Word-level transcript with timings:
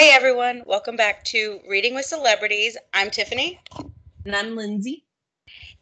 Hey 0.00 0.12
everyone, 0.12 0.62
welcome 0.64 0.96
back 0.96 1.24
to 1.24 1.60
Reading 1.68 1.94
with 1.94 2.06
Celebrities. 2.06 2.74
I'm 2.94 3.10
Tiffany. 3.10 3.60
And 4.24 4.34
I'm 4.34 4.56
Lindsay. 4.56 5.04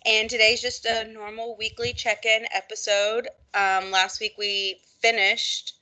And 0.05 0.29
today's 0.29 0.61
just 0.61 0.87
a 0.87 1.07
normal 1.07 1.57
weekly 1.57 1.93
check 1.93 2.27
in 2.27 2.45
episode. 2.53 3.29
Um, 3.55 3.93
last 3.93 4.19
week 4.21 4.33
we 4.37 4.81
finished 5.01 5.75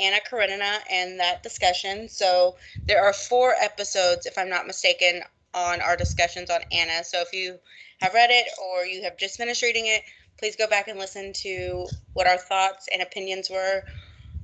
Anna 0.00 0.20
Karenina 0.26 0.78
and 0.90 1.20
that 1.20 1.42
discussion. 1.42 2.08
So 2.08 2.56
there 2.86 3.04
are 3.04 3.12
four 3.12 3.56
episodes, 3.60 4.24
if 4.24 4.38
I'm 4.38 4.48
not 4.48 4.66
mistaken, 4.66 5.20
on 5.52 5.82
our 5.82 5.94
discussions 5.94 6.48
on 6.48 6.62
Anna. 6.72 7.04
So 7.04 7.20
if 7.20 7.34
you 7.34 7.58
have 8.00 8.14
read 8.14 8.30
it 8.30 8.46
or 8.58 8.86
you 8.86 9.02
have 9.02 9.18
just 9.18 9.36
finished 9.36 9.60
reading 9.62 9.84
it, 9.84 10.02
please 10.38 10.56
go 10.56 10.66
back 10.66 10.88
and 10.88 10.98
listen 10.98 11.34
to 11.42 11.86
what 12.14 12.26
our 12.26 12.38
thoughts 12.38 12.88
and 12.90 13.02
opinions 13.02 13.50
were 13.50 13.82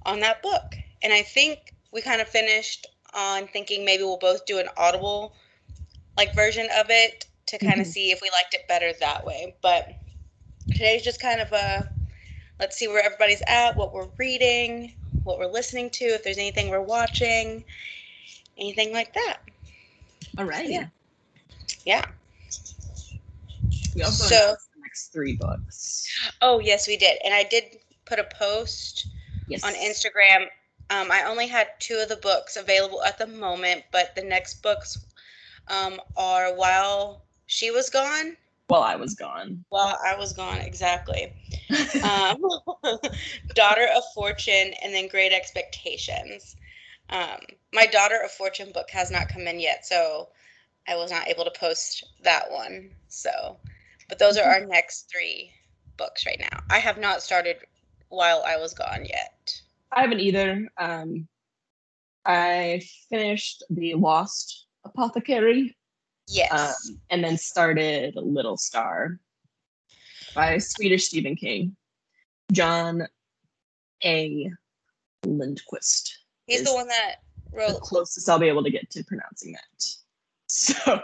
on 0.04 0.20
that 0.20 0.42
book. 0.42 0.76
And 1.02 1.14
I 1.14 1.22
think 1.22 1.72
we 1.92 2.02
kind 2.02 2.20
of 2.20 2.28
finished 2.28 2.86
on 3.14 3.46
thinking 3.48 3.84
maybe 3.84 4.02
we'll 4.02 4.18
both 4.18 4.46
do 4.46 4.58
an 4.58 4.68
audible 4.76 5.34
like 6.16 6.34
version 6.34 6.68
of 6.78 6.86
it 6.90 7.26
to 7.46 7.58
kind 7.58 7.74
of 7.74 7.86
mm-hmm. 7.86 7.90
see 7.90 8.10
if 8.10 8.20
we 8.20 8.30
liked 8.30 8.54
it 8.54 8.66
better 8.68 8.92
that 9.00 9.24
way. 9.24 9.54
But 9.62 9.94
today's 10.70 11.02
just 11.02 11.20
kind 11.20 11.40
of 11.40 11.52
a 11.52 11.88
let's 12.60 12.76
see 12.76 12.88
where 12.88 13.04
everybody's 13.04 13.42
at, 13.46 13.76
what 13.76 13.92
we're 13.92 14.08
reading, 14.18 14.94
what 15.24 15.38
we're 15.38 15.46
listening 15.46 15.90
to, 15.90 16.04
if 16.04 16.24
there's 16.24 16.38
anything 16.38 16.70
we're 16.70 16.80
watching, 16.80 17.64
anything 18.56 18.92
like 18.92 19.14
that. 19.14 19.38
All 20.36 20.44
right. 20.44 20.66
So, 20.66 20.72
yeah. 20.72 20.86
Yeah. 21.84 22.04
We 23.94 24.02
also 24.02 24.26
so, 24.26 24.56
next 24.80 25.12
three 25.12 25.36
books. 25.36 26.06
Oh 26.42 26.58
yes, 26.58 26.86
we 26.86 26.96
did, 26.96 27.18
and 27.24 27.34
I 27.34 27.44
did 27.44 27.78
put 28.04 28.18
a 28.18 28.24
post 28.24 29.08
yes. 29.48 29.64
on 29.64 29.72
Instagram 29.74 30.46
um, 30.90 31.10
I 31.10 31.24
only 31.24 31.46
had 31.46 31.68
two 31.78 31.98
of 32.02 32.08
the 32.08 32.16
books 32.16 32.56
available 32.56 33.02
at 33.02 33.18
the 33.18 33.26
moment, 33.26 33.84
but 33.92 34.14
the 34.14 34.22
next 34.22 34.62
books 34.62 35.06
um, 35.68 36.00
are 36.16 36.54
While 36.54 37.22
She 37.46 37.70
Was 37.70 37.90
Gone. 37.90 38.36
While 38.68 38.82
I 38.82 38.96
Was 38.96 39.14
Gone. 39.14 39.64
While 39.68 39.98
I 40.04 40.14
Was 40.16 40.32
Gone, 40.32 40.60
exactly. 40.60 41.32
um, 42.02 42.42
Daughter 43.54 43.88
of 43.96 44.02
Fortune 44.14 44.72
and 44.82 44.94
then 44.94 45.08
Great 45.08 45.32
Expectations. 45.32 46.56
Um, 47.10 47.38
my 47.72 47.86
Daughter 47.86 48.20
of 48.24 48.30
Fortune 48.30 48.72
book 48.72 48.90
has 48.90 49.10
not 49.10 49.28
come 49.28 49.46
in 49.46 49.60
yet, 49.60 49.86
so 49.86 50.28
I 50.86 50.96
was 50.96 51.10
not 51.10 51.28
able 51.28 51.44
to 51.44 51.50
post 51.58 52.04
that 52.22 52.50
one. 52.50 52.90
So, 53.08 53.58
but 54.08 54.18
those 54.18 54.38
are 54.38 54.44
our 54.44 54.64
next 54.64 55.10
three 55.10 55.52
books 55.98 56.24
right 56.24 56.40
now. 56.40 56.60
I 56.70 56.78
have 56.78 56.98
not 56.98 57.22
started 57.22 57.56
While 58.08 58.42
I 58.46 58.56
Was 58.56 58.72
Gone 58.72 59.04
yet. 59.04 59.60
I 59.92 60.02
haven't 60.02 60.20
either. 60.20 60.68
Um, 60.78 61.28
I 62.24 62.82
finished 63.08 63.64
the 63.70 63.94
Lost 63.94 64.66
Apothecary. 64.84 65.76
Yes. 66.28 66.52
Um, 66.52 67.00
and 67.10 67.24
then 67.24 67.38
started 67.38 68.14
Little 68.16 68.56
Star 68.56 69.18
by 70.34 70.58
Swedish 70.58 71.06
Stephen 71.06 71.36
King. 71.36 71.74
John 72.52 73.06
A. 74.04 74.50
Lindqvist. 75.24 76.10
He's 76.46 76.64
the 76.64 76.74
one 76.74 76.88
that 76.88 77.16
wrote 77.52 77.74
the 77.74 77.80
closest 77.80 78.28
I'll 78.28 78.38
be 78.38 78.48
able 78.48 78.64
to 78.64 78.70
get 78.70 78.88
to 78.90 79.04
pronouncing 79.04 79.52
that. 79.52 79.84
So 80.50 81.02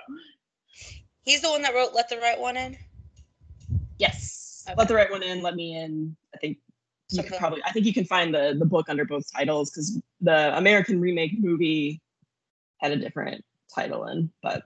he's 1.22 1.42
the 1.42 1.50
one 1.50 1.60
that 1.60 1.74
wrote 1.74 1.92
Let 1.92 2.08
the 2.08 2.16
Right 2.16 2.40
One 2.40 2.56
In? 2.56 2.78
Yes. 3.98 4.64
Okay. 4.66 4.74
Let 4.78 4.88
the 4.88 4.94
Right 4.94 5.10
One 5.10 5.22
In, 5.22 5.42
Let 5.42 5.55
Me 5.55 5.77
In. 5.77 6.16
I 6.34 6.38
think 6.38 6.56
you 7.10 7.22
could 7.22 7.38
probably 7.38 7.62
I 7.64 7.70
think 7.72 7.86
you 7.86 7.94
can 7.94 8.05
find 8.05 8.34
the 8.34 8.55
the 8.58 8.64
book 8.64 8.88
under 8.88 9.05
both 9.05 9.30
titles 9.33 9.70
because 9.70 10.00
the 10.20 10.56
American 10.56 11.00
remake 11.00 11.38
movie 11.38 12.00
had 12.80 12.92
a 12.92 12.96
different 12.96 13.45
title 13.74 14.06
in, 14.06 14.30
but 14.42 14.62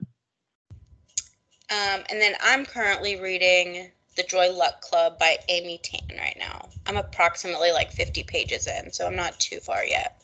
um, 1.71 2.03
and 2.09 2.19
then 2.19 2.33
I'm 2.41 2.65
currently 2.65 3.21
reading 3.21 3.91
The 4.15 4.23
Joy 4.23 4.51
Luck 4.51 4.81
Club 4.81 5.19
by 5.19 5.37
Amy 5.49 5.79
Tan 5.83 6.17
right 6.17 6.35
now. 6.39 6.67
I'm 6.87 6.97
approximately 6.97 7.71
like 7.71 7.91
50 7.91 8.23
pages 8.23 8.65
in, 8.65 8.91
so 8.91 9.05
I'm 9.05 9.15
not 9.15 9.39
too 9.39 9.59
far 9.59 9.85
yet. 9.85 10.19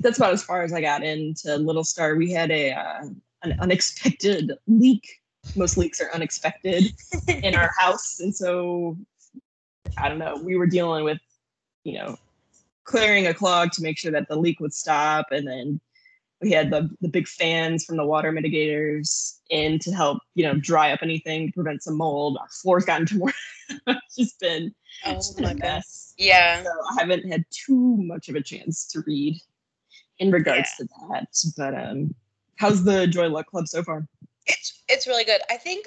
That's 0.00 0.18
about 0.18 0.34
as 0.34 0.42
far 0.42 0.62
as 0.62 0.74
I 0.74 0.82
got 0.82 1.02
into 1.02 1.56
Little 1.56 1.84
Star. 1.84 2.16
We 2.16 2.30
had 2.30 2.50
a 2.50 2.72
uh, 2.72 3.06
an 3.42 3.56
unexpected 3.60 4.52
leak. 4.66 5.08
Most 5.56 5.78
leaks 5.78 6.02
are 6.02 6.10
unexpected 6.12 6.92
in 7.28 7.54
our 7.54 7.70
house, 7.78 8.20
and 8.20 8.34
so 8.34 8.98
I 9.96 10.08
don't 10.10 10.18
know. 10.18 10.36
We 10.36 10.56
were 10.56 10.66
dealing 10.66 11.04
with 11.04 11.18
you 11.84 11.94
know, 11.94 12.16
clearing 12.84 13.26
a 13.26 13.34
clog 13.34 13.72
to 13.72 13.82
make 13.82 13.98
sure 13.98 14.12
that 14.12 14.28
the 14.28 14.36
leak 14.36 14.60
would 14.60 14.74
stop. 14.74 15.26
And 15.30 15.46
then 15.46 15.80
we 16.40 16.50
had 16.52 16.70
the, 16.70 16.90
the 17.00 17.08
big 17.08 17.28
fans 17.28 17.84
from 17.84 17.96
the 17.96 18.04
water 18.04 18.32
mitigators 18.32 19.38
in 19.50 19.78
to 19.80 19.92
help, 19.92 20.18
you 20.34 20.44
know, 20.44 20.54
dry 20.54 20.92
up 20.92 21.00
anything 21.02 21.48
to 21.48 21.52
prevent 21.52 21.82
some 21.82 21.96
mold. 21.96 22.38
Our 22.40 22.48
floor's 22.48 22.84
gotten 22.84 23.06
to 23.06 23.18
more. 23.18 23.32
it's 23.86 24.16
just 24.16 24.40
been, 24.40 24.74
oh 25.04 25.14
just 25.14 25.36
been 25.36 25.46
a 25.46 25.54
mess. 25.54 26.14
Yeah. 26.16 26.62
So 26.62 26.70
I 26.70 27.00
haven't 27.00 27.30
had 27.30 27.44
too 27.50 27.96
much 27.98 28.28
of 28.28 28.34
a 28.34 28.42
chance 28.42 28.86
to 28.88 29.02
read 29.06 29.40
in 30.18 30.30
regards 30.30 30.70
yeah. 30.78 30.86
to 30.86 30.92
that. 31.10 31.28
But 31.56 31.74
um 31.74 32.14
how's 32.56 32.84
the 32.84 33.06
Joy 33.06 33.28
Luck 33.28 33.46
Club 33.46 33.68
so 33.68 33.82
far? 33.82 34.06
It's 34.46 34.82
it's 34.88 35.06
really 35.06 35.24
good. 35.24 35.40
I 35.50 35.56
think 35.56 35.86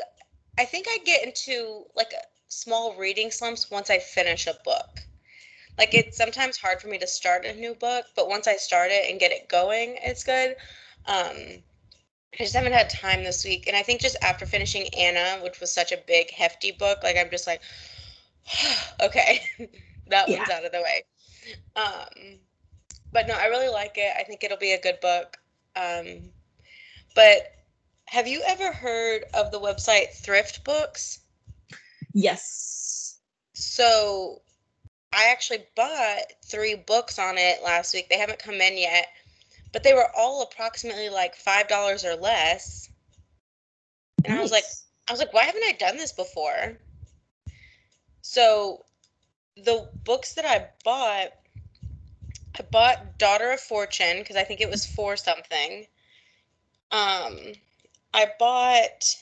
I 0.57 0.65
think 0.65 0.87
I 0.89 0.99
get 1.03 1.23
into 1.23 1.83
like 1.95 2.13
small 2.47 2.95
reading 2.95 3.31
slumps 3.31 3.69
once 3.71 3.89
I 3.89 3.99
finish 3.99 4.47
a 4.47 4.55
book 4.63 5.01
like 5.77 5.93
it's 5.93 6.17
sometimes 6.17 6.57
hard 6.57 6.81
for 6.81 6.87
me 6.87 6.97
to 6.99 7.07
start 7.07 7.45
a 7.45 7.53
new 7.53 7.73
book, 7.75 8.05
but 8.15 8.29
once 8.29 8.47
I 8.47 8.55
start 8.55 8.91
it 8.91 9.09
and 9.09 9.19
get 9.19 9.31
it 9.31 9.49
going, 9.49 9.97
it's 10.03 10.23
good. 10.23 10.55
Um, 11.05 11.63
I 12.33 12.37
just 12.37 12.55
haven't 12.55 12.73
had 12.73 12.89
time 12.89 13.23
this 13.23 13.43
week, 13.43 13.67
and 13.67 13.75
I 13.75 13.83
think 13.83 14.01
just 14.01 14.17
after 14.21 14.45
finishing 14.45 14.87
Anna, 14.97 15.43
which 15.43 15.59
was 15.59 15.71
such 15.71 15.91
a 15.91 15.97
big, 16.07 16.31
hefty 16.31 16.71
book, 16.71 16.99
like 17.03 17.17
I'm 17.17 17.29
just 17.29 17.47
like, 17.47 17.61
okay, 19.01 19.41
that 20.07 20.29
yeah. 20.29 20.39
one's 20.39 20.49
out 20.49 20.65
of 20.65 20.71
the 20.71 20.81
way. 20.81 21.03
Um, 21.75 22.39
but 23.11 23.27
no, 23.27 23.35
I 23.35 23.45
really 23.45 23.69
like 23.69 23.93
it. 23.97 24.13
I 24.17 24.23
think 24.23 24.43
it'll 24.43 24.57
be 24.57 24.73
a 24.73 24.81
good 24.81 24.99
book. 24.99 25.37
Um, 25.75 26.31
but 27.15 27.51
have 28.05 28.27
you 28.27 28.41
ever 28.45 28.71
heard 28.71 29.23
of 29.33 29.51
the 29.51 29.59
website 29.59 30.13
Thrift 30.13 30.63
Books? 30.63 31.19
Yes. 32.13 33.19
So 33.53 34.41
I 35.15 35.29
actually 35.31 35.65
bought 35.75 36.33
three 36.43 36.75
books 36.75 37.19
on 37.19 37.37
it 37.37 37.63
last 37.63 37.93
week. 37.93 38.09
They 38.09 38.17
haven't 38.17 38.39
come 38.39 38.55
in 38.55 38.77
yet, 38.77 39.09
but 39.71 39.83
they 39.83 39.93
were 39.93 40.09
all 40.17 40.41
approximately 40.41 41.09
like 41.09 41.35
five 41.35 41.67
dollars 41.67 42.03
or 42.03 42.15
less. 42.15 42.89
And 44.25 44.33
nice. 44.33 44.39
I 44.39 44.41
was 44.41 44.51
like, 44.51 44.63
I 45.07 45.11
was 45.11 45.19
like, 45.19 45.33
why 45.33 45.43
haven't 45.43 45.63
I 45.63 45.73
done 45.73 45.97
this 45.97 46.11
before? 46.11 46.77
So 48.21 48.85
the 49.55 49.87
books 50.03 50.33
that 50.33 50.45
I 50.45 50.67
bought, 50.83 51.33
I 52.57 52.63
bought 52.71 53.17
Daughter 53.19 53.51
of 53.51 53.59
Fortune 53.59 54.19
because 54.19 54.35
I 54.35 54.43
think 54.43 54.61
it 54.61 54.69
was 54.69 54.85
for 54.85 55.15
something. 55.15 55.85
Um, 56.91 57.37
I 58.13 58.27
bought 58.39 59.15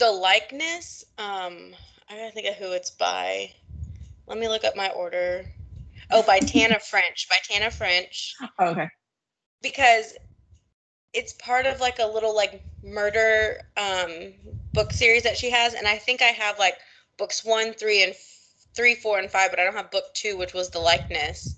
the 0.00 0.10
likeness. 0.10 1.04
Um, 1.18 1.74
I 2.08 2.16
gotta 2.16 2.32
think 2.32 2.46
of 2.46 2.54
who 2.54 2.72
it's 2.72 2.90
by. 2.90 3.50
Let 4.26 4.38
me 4.38 4.48
look 4.48 4.64
up 4.64 4.76
my 4.76 4.88
order. 4.90 5.46
Oh, 6.10 6.22
by 6.22 6.38
Tana 6.40 6.78
French. 6.80 7.28
By 7.28 7.36
Tana 7.42 7.70
French. 7.70 8.34
Oh, 8.58 8.68
okay. 8.68 8.88
Because 9.62 10.14
it's 11.12 11.32
part 11.34 11.66
of 11.66 11.80
like 11.80 11.98
a 11.98 12.06
little 12.06 12.34
like 12.34 12.62
murder 12.82 13.58
um 13.76 14.34
book 14.74 14.92
series 14.92 15.22
that 15.22 15.36
she 15.38 15.50
has, 15.50 15.74
and 15.74 15.86
I 15.86 15.96
think 15.96 16.20
I 16.20 16.26
have 16.26 16.58
like 16.58 16.74
books 17.16 17.44
one, 17.44 17.72
three, 17.72 18.02
and 18.02 18.12
f- 18.12 18.40
three, 18.76 18.94
four, 18.94 19.18
and 19.18 19.30
five, 19.30 19.50
but 19.50 19.60
I 19.60 19.64
don't 19.64 19.74
have 19.74 19.90
book 19.90 20.04
two, 20.14 20.36
which 20.36 20.52
was 20.52 20.70
the 20.70 20.80
likeness. 20.80 21.56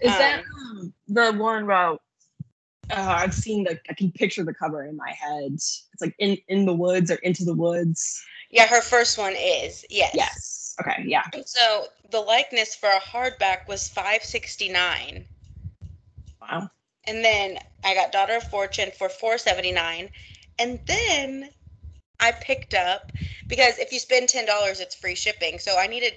Is 0.00 0.12
um, 0.12 0.18
that 0.18 0.42
um, 0.60 0.94
the 1.08 1.32
one 1.32 1.64
about? 1.64 2.00
Uh, 2.90 3.16
I've 3.18 3.34
seen 3.34 3.64
the. 3.64 3.78
I 3.90 3.94
can 3.94 4.10
picture 4.12 4.44
the 4.44 4.54
cover 4.54 4.84
in 4.84 4.96
my 4.96 5.10
head. 5.10 5.52
It's 5.52 5.86
like 6.00 6.14
in 6.18 6.38
in 6.48 6.64
the 6.64 6.74
woods 6.74 7.10
or 7.10 7.16
into 7.16 7.44
the 7.44 7.54
woods. 7.54 8.22
Yeah, 8.50 8.66
her 8.66 8.80
first 8.80 9.18
one 9.18 9.34
is 9.36 9.84
yes. 9.90 10.12
Yes. 10.14 10.76
Okay. 10.80 11.04
Yeah. 11.06 11.24
So 11.44 11.86
the 12.10 12.20
likeness 12.20 12.74
for 12.74 12.88
a 12.88 13.00
hardback 13.00 13.68
was 13.68 13.88
five 13.88 14.22
sixty 14.22 14.68
nine. 14.68 15.26
Wow. 16.40 16.70
And 17.06 17.24
then 17.24 17.58
I 17.84 17.94
got 17.94 18.12
Daughter 18.12 18.36
of 18.36 18.44
Fortune 18.44 18.90
for 18.96 19.08
four 19.08 19.38
seventy 19.38 19.72
nine, 19.72 20.10
and 20.58 20.80
then 20.86 21.50
I 22.20 22.32
picked 22.32 22.74
up 22.74 23.12
because 23.48 23.78
if 23.78 23.92
you 23.92 23.98
spend 23.98 24.28
ten 24.28 24.46
dollars, 24.46 24.80
it's 24.80 24.94
free 24.94 25.14
shipping. 25.14 25.58
So 25.58 25.78
I 25.78 25.86
needed. 25.86 26.14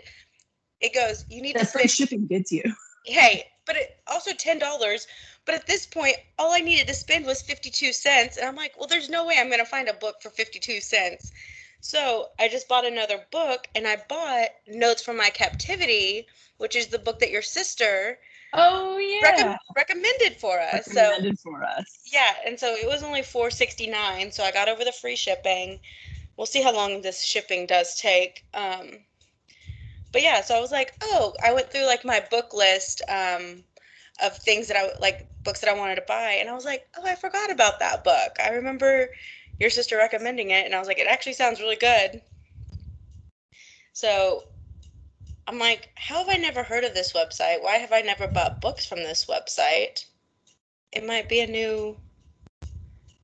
It 0.79 0.93
goes. 0.93 1.25
You 1.29 1.41
need 1.41 1.55
that 1.55 1.59
to 1.59 1.65
spend. 1.65 1.81
Free 1.81 1.89
shipping 1.89 2.27
gets 2.27 2.51
you. 2.51 2.63
Hey, 3.05 3.45
but 3.65 3.75
it 3.75 3.97
also 4.07 4.31
ten 4.33 4.57
dollars. 4.57 5.07
But 5.45 5.55
at 5.55 5.67
this 5.67 5.85
point, 5.87 6.15
all 6.37 6.53
I 6.53 6.59
needed 6.59 6.87
to 6.87 6.93
spend 6.93 7.25
was 7.25 7.41
fifty 7.41 7.71
two 7.71 7.91
cents, 7.91 8.37
and 8.37 8.47
I'm 8.47 8.55
like, 8.55 8.73
well, 8.77 8.87
there's 8.87 9.09
no 9.09 9.25
way 9.25 9.37
I'm 9.39 9.47
going 9.47 9.59
to 9.59 9.65
find 9.65 9.89
a 9.89 9.93
book 9.93 10.21
for 10.21 10.29
fifty 10.29 10.59
two 10.59 10.79
cents. 10.79 11.31
So 11.81 12.29
I 12.39 12.47
just 12.47 12.67
bought 12.67 12.85
another 12.85 13.25
book 13.31 13.67
and 13.75 13.87
I 13.87 13.97
bought 14.07 14.49
Notes 14.67 15.03
from 15.03 15.17
My 15.17 15.29
Captivity, 15.29 16.27
which 16.57 16.75
is 16.75 16.87
the 16.87 16.99
book 16.99 17.19
that 17.19 17.31
your 17.31 17.41
sister 17.41 18.17
Oh 18.53 18.97
yeah. 18.97 19.31
Recom- 19.31 19.57
recommended 19.75 20.37
for 20.37 20.59
us. 20.59 20.87
Recommended 20.87 21.39
so, 21.39 21.51
for 21.51 21.63
us. 21.63 22.01
Yeah, 22.11 22.33
and 22.45 22.59
so 22.59 22.75
it 22.75 22.87
was 22.87 23.03
only 23.03 23.21
four 23.21 23.49
sixty 23.49 23.87
nine. 23.87 24.31
So 24.31 24.43
I 24.43 24.51
got 24.51 24.69
over 24.69 24.83
the 24.83 24.91
free 24.91 25.15
shipping. 25.15 25.79
We'll 26.37 26.47
see 26.47 26.61
how 26.61 26.73
long 26.73 27.01
this 27.01 27.23
shipping 27.23 27.65
does 27.65 27.99
take. 27.99 28.45
Um, 28.53 28.91
but 30.11 30.21
yeah, 30.21 30.41
so 30.41 30.57
I 30.57 30.59
was 30.59 30.71
like, 30.71 30.93
oh, 31.01 31.33
I 31.43 31.53
went 31.53 31.71
through 31.71 31.85
like 31.85 32.03
my 32.03 32.21
book 32.31 32.53
list 32.53 33.01
um, 33.07 33.63
of 34.21 34.37
things 34.37 34.67
that 34.67 34.77
I 34.77 34.89
like 34.99 35.27
books 35.43 35.61
that 35.61 35.69
I 35.69 35.77
wanted 35.77 35.95
to 35.95 36.03
buy, 36.07 36.37
and 36.39 36.49
I 36.49 36.53
was 36.53 36.65
like, 36.65 36.87
oh, 36.97 37.05
I 37.05 37.15
forgot 37.15 37.51
about 37.51 37.79
that 37.79 38.03
book. 38.03 38.35
I 38.43 38.49
remember 38.49 39.09
your 39.61 39.69
sister 39.69 39.95
recommending 39.95 40.49
it, 40.49 40.65
and 40.65 40.73
I 40.73 40.79
was 40.79 40.87
like, 40.87 40.97
it 40.97 41.05
actually 41.05 41.33
sounds 41.33 41.59
really 41.59 41.75
good. 41.75 42.19
So 43.93 44.45
I'm 45.47 45.59
like, 45.59 45.89
how 45.95 46.17
have 46.17 46.29
I 46.29 46.37
never 46.37 46.63
heard 46.63 46.83
of 46.83 46.95
this 46.95 47.13
website? 47.13 47.61
Why 47.61 47.75
have 47.75 47.93
I 47.93 48.01
never 48.01 48.27
bought 48.27 48.59
books 48.59 48.87
from 48.87 48.99
this 48.99 49.27
website? 49.27 50.05
It 50.91 51.05
might 51.05 51.29
be 51.29 51.41
a 51.41 51.47
new 51.47 51.95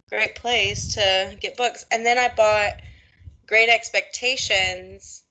great 0.10 0.36
place 0.36 0.94
to 0.94 1.36
get 1.42 1.58
books. 1.58 1.86
And 1.92 2.06
then 2.06 2.20
I 2.20 2.32
bought 2.38 2.74
Great 3.48 3.70
Expectations 3.70 5.24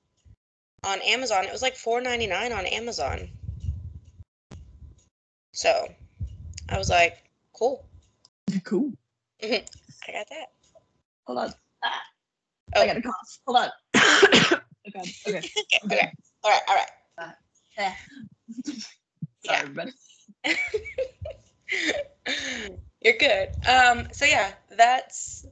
on 0.83 1.01
Amazon. 1.03 1.45
It 1.45 1.53
was 1.53 1.63
like 1.63 1.77
$4.99 1.77 2.53
on 2.53 2.67
Amazon. 2.67 3.29
So 5.53 5.87
I 6.69 6.79
was 6.79 6.91
like, 6.91 7.23
cool. 7.53 7.87
Cool. 8.65 8.93
I 9.43 9.63
got 10.13 10.29
that. 10.31 10.56
Hold 11.27 11.39
on. 11.39 11.53
Ah, 11.83 12.03
oh. 12.77 12.83
I 12.83 12.87
got 12.87 12.97
a 12.97 13.03
cough. 13.03 13.39
Hold 13.47 13.59
on. 13.59 13.71
okay. 13.97 14.61
Okay. 14.87 15.03
okay. 15.27 15.51
okay. 15.85 16.13
All 16.45 16.51
right, 16.53 16.63
all 16.69 16.77
right. 16.77 16.91
Uh, 17.19 17.33
eh. 17.79 17.93
Sorry, 19.45 19.59
everybody. 19.59 19.93
You're 23.03 23.19
good. 23.19 23.49
Um, 23.69 24.07
so 24.13 24.25
yeah, 24.25 24.53
that's 24.77 25.45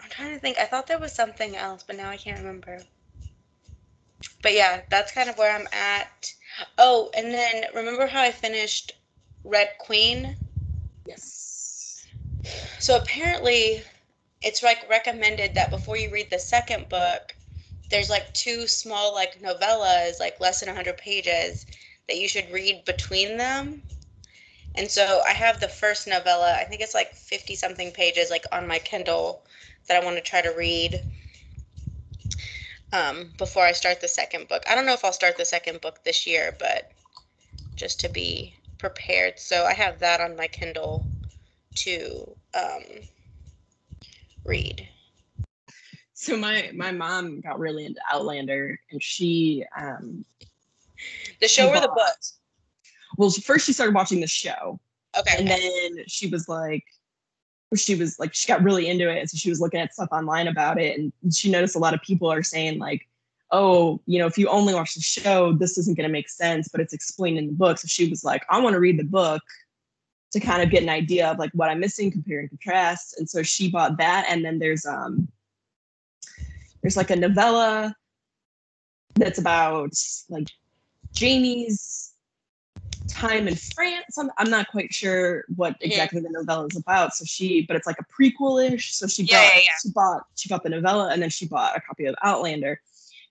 I'm 0.00 0.08
trying 0.10 0.34
to 0.34 0.38
think. 0.38 0.58
I 0.58 0.64
thought 0.64 0.86
there 0.86 0.98
was 0.98 1.12
something 1.12 1.56
else, 1.56 1.82
but 1.84 1.96
now 1.96 2.08
I 2.10 2.16
can't 2.16 2.38
remember. 2.38 2.78
But 4.42 4.54
yeah, 4.54 4.82
that's 4.90 5.12
kind 5.12 5.28
of 5.28 5.38
where 5.38 5.54
I'm 5.54 5.66
at. 5.72 6.32
Oh, 6.78 7.10
and 7.16 7.32
then 7.32 7.64
remember 7.74 8.06
how 8.06 8.22
I 8.22 8.30
finished 8.30 8.92
Red 9.44 9.70
Queen? 9.80 10.36
Yes. 11.06 12.04
So 12.78 12.96
apparently 12.96 13.82
it's 14.46 14.62
like 14.62 14.88
recommended 14.88 15.56
that 15.56 15.72
before 15.72 15.96
you 15.96 16.08
read 16.08 16.30
the 16.30 16.38
second 16.38 16.88
book, 16.88 17.34
there's 17.90 18.08
like 18.08 18.32
two 18.32 18.68
small 18.68 19.12
like 19.12 19.42
novellas, 19.42 20.20
like 20.20 20.40
less 20.40 20.60
than 20.60 20.68
100 20.68 20.96
pages, 20.96 21.66
that 22.06 22.16
you 22.16 22.28
should 22.28 22.48
read 22.52 22.84
between 22.84 23.36
them. 23.38 23.82
And 24.76 24.88
so 24.88 25.20
I 25.26 25.32
have 25.32 25.58
the 25.58 25.66
first 25.66 26.06
novella, 26.06 26.54
I 26.56 26.62
think 26.62 26.80
it's 26.80 26.94
like 26.94 27.12
50 27.12 27.56
something 27.56 27.90
pages, 27.90 28.30
like 28.30 28.44
on 28.52 28.68
my 28.68 28.78
Kindle 28.78 29.42
that 29.88 30.00
I 30.00 30.04
want 30.04 30.16
to 30.16 30.22
try 30.22 30.42
to 30.42 30.54
read 30.56 31.02
um, 32.92 33.32
before 33.38 33.64
I 33.64 33.72
start 33.72 34.00
the 34.00 34.06
second 34.06 34.46
book. 34.46 34.62
I 34.70 34.76
don't 34.76 34.86
know 34.86 34.92
if 34.92 35.04
I'll 35.04 35.12
start 35.12 35.38
the 35.38 35.44
second 35.44 35.80
book 35.80 36.04
this 36.04 36.24
year, 36.24 36.54
but 36.60 36.92
just 37.74 37.98
to 38.00 38.08
be 38.08 38.54
prepared. 38.78 39.40
So 39.40 39.64
I 39.64 39.72
have 39.72 39.98
that 39.98 40.20
on 40.20 40.36
my 40.36 40.46
Kindle 40.46 41.04
to 41.76 42.36
um, 42.54 42.82
read 44.46 44.88
so 46.16 46.36
my 46.36 46.70
my 46.74 46.92
mom 46.92 47.40
got 47.40 47.58
really 47.58 47.84
into 47.84 48.00
Outlander, 48.10 48.80
and 48.90 49.02
she 49.02 49.64
um 49.78 50.24
the 51.40 51.46
show 51.46 51.68
or 51.68 51.78
the 51.78 51.88
book. 51.88 52.16
Well, 53.18 53.30
first 53.30 53.66
she 53.66 53.72
started 53.74 53.94
watching 53.94 54.20
the 54.20 54.26
show. 54.26 54.80
Okay. 55.16 55.36
And 55.38 55.46
then 55.46 56.04
she 56.08 56.26
was 56.26 56.48
like, 56.48 56.84
she 57.74 57.94
was 57.94 58.18
like, 58.18 58.34
she 58.34 58.48
got 58.48 58.62
really 58.62 58.88
into 58.88 59.10
it, 59.10 59.18
and 59.18 59.30
so 59.30 59.36
she 59.36 59.50
was 59.50 59.60
looking 59.60 59.78
at 59.78 59.92
stuff 59.92 60.08
online 60.10 60.48
about 60.48 60.80
it, 60.80 60.98
and 60.98 61.12
she 61.34 61.50
noticed 61.50 61.76
a 61.76 61.78
lot 61.78 61.94
of 61.94 62.00
people 62.00 62.32
are 62.32 62.42
saying 62.42 62.78
like, 62.78 63.06
oh, 63.50 64.00
you 64.06 64.18
know, 64.18 64.26
if 64.26 64.38
you 64.38 64.48
only 64.48 64.74
watch 64.74 64.94
the 64.94 65.02
show, 65.02 65.52
this 65.52 65.76
isn't 65.76 65.98
going 65.98 66.08
to 66.08 66.12
make 66.12 66.30
sense, 66.30 66.68
but 66.68 66.80
it's 66.80 66.94
explained 66.94 67.36
in 67.36 67.46
the 67.46 67.52
book. 67.52 67.78
So 67.78 67.86
she 67.88 68.08
was 68.08 68.24
like, 68.24 68.42
I 68.48 68.58
want 68.60 68.72
to 68.74 68.80
read 68.80 68.98
the 68.98 69.04
book 69.04 69.42
to 70.36 70.46
kind 70.46 70.62
of 70.62 70.68
get 70.68 70.82
an 70.82 70.90
idea 70.90 71.30
of 71.30 71.38
like 71.38 71.50
what 71.54 71.70
I'm 71.70 71.80
missing, 71.80 72.10
compare 72.10 72.40
and 72.40 72.50
contrast. 72.50 73.18
And 73.18 73.28
so 73.28 73.42
she 73.42 73.70
bought 73.70 73.96
that, 73.96 74.26
and 74.28 74.44
then 74.44 74.58
there's 74.58 74.84
um 74.84 75.28
there's 76.82 76.96
like 76.96 77.10
a 77.10 77.16
novella 77.16 77.96
that's 79.14 79.38
about 79.38 79.94
like 80.28 80.48
Jamie's 81.14 82.12
time 83.08 83.48
in 83.48 83.54
France. 83.56 84.18
I'm, 84.18 84.30
I'm 84.36 84.50
not 84.50 84.68
quite 84.68 84.92
sure 84.92 85.44
what 85.54 85.76
exactly 85.80 86.20
the 86.20 86.28
novella 86.28 86.66
is 86.66 86.76
about. 86.76 87.14
So 87.14 87.24
she, 87.24 87.62
but 87.62 87.76
it's 87.76 87.86
like 87.86 87.96
a 87.98 88.04
prequel-ish. 88.04 88.92
So 88.94 89.06
she 89.06 89.22
yeah, 89.22 89.40
bought, 89.40 89.54
yeah, 89.54 89.60
yeah. 89.64 89.70
she 89.82 89.90
bought, 89.90 90.22
she 90.34 90.48
bought 90.50 90.62
the 90.64 90.68
novella 90.68 91.08
and 91.10 91.22
then 91.22 91.30
she 91.30 91.46
bought 91.46 91.76
a 91.76 91.80
copy 91.80 92.04
of 92.04 92.14
Outlander. 92.22 92.78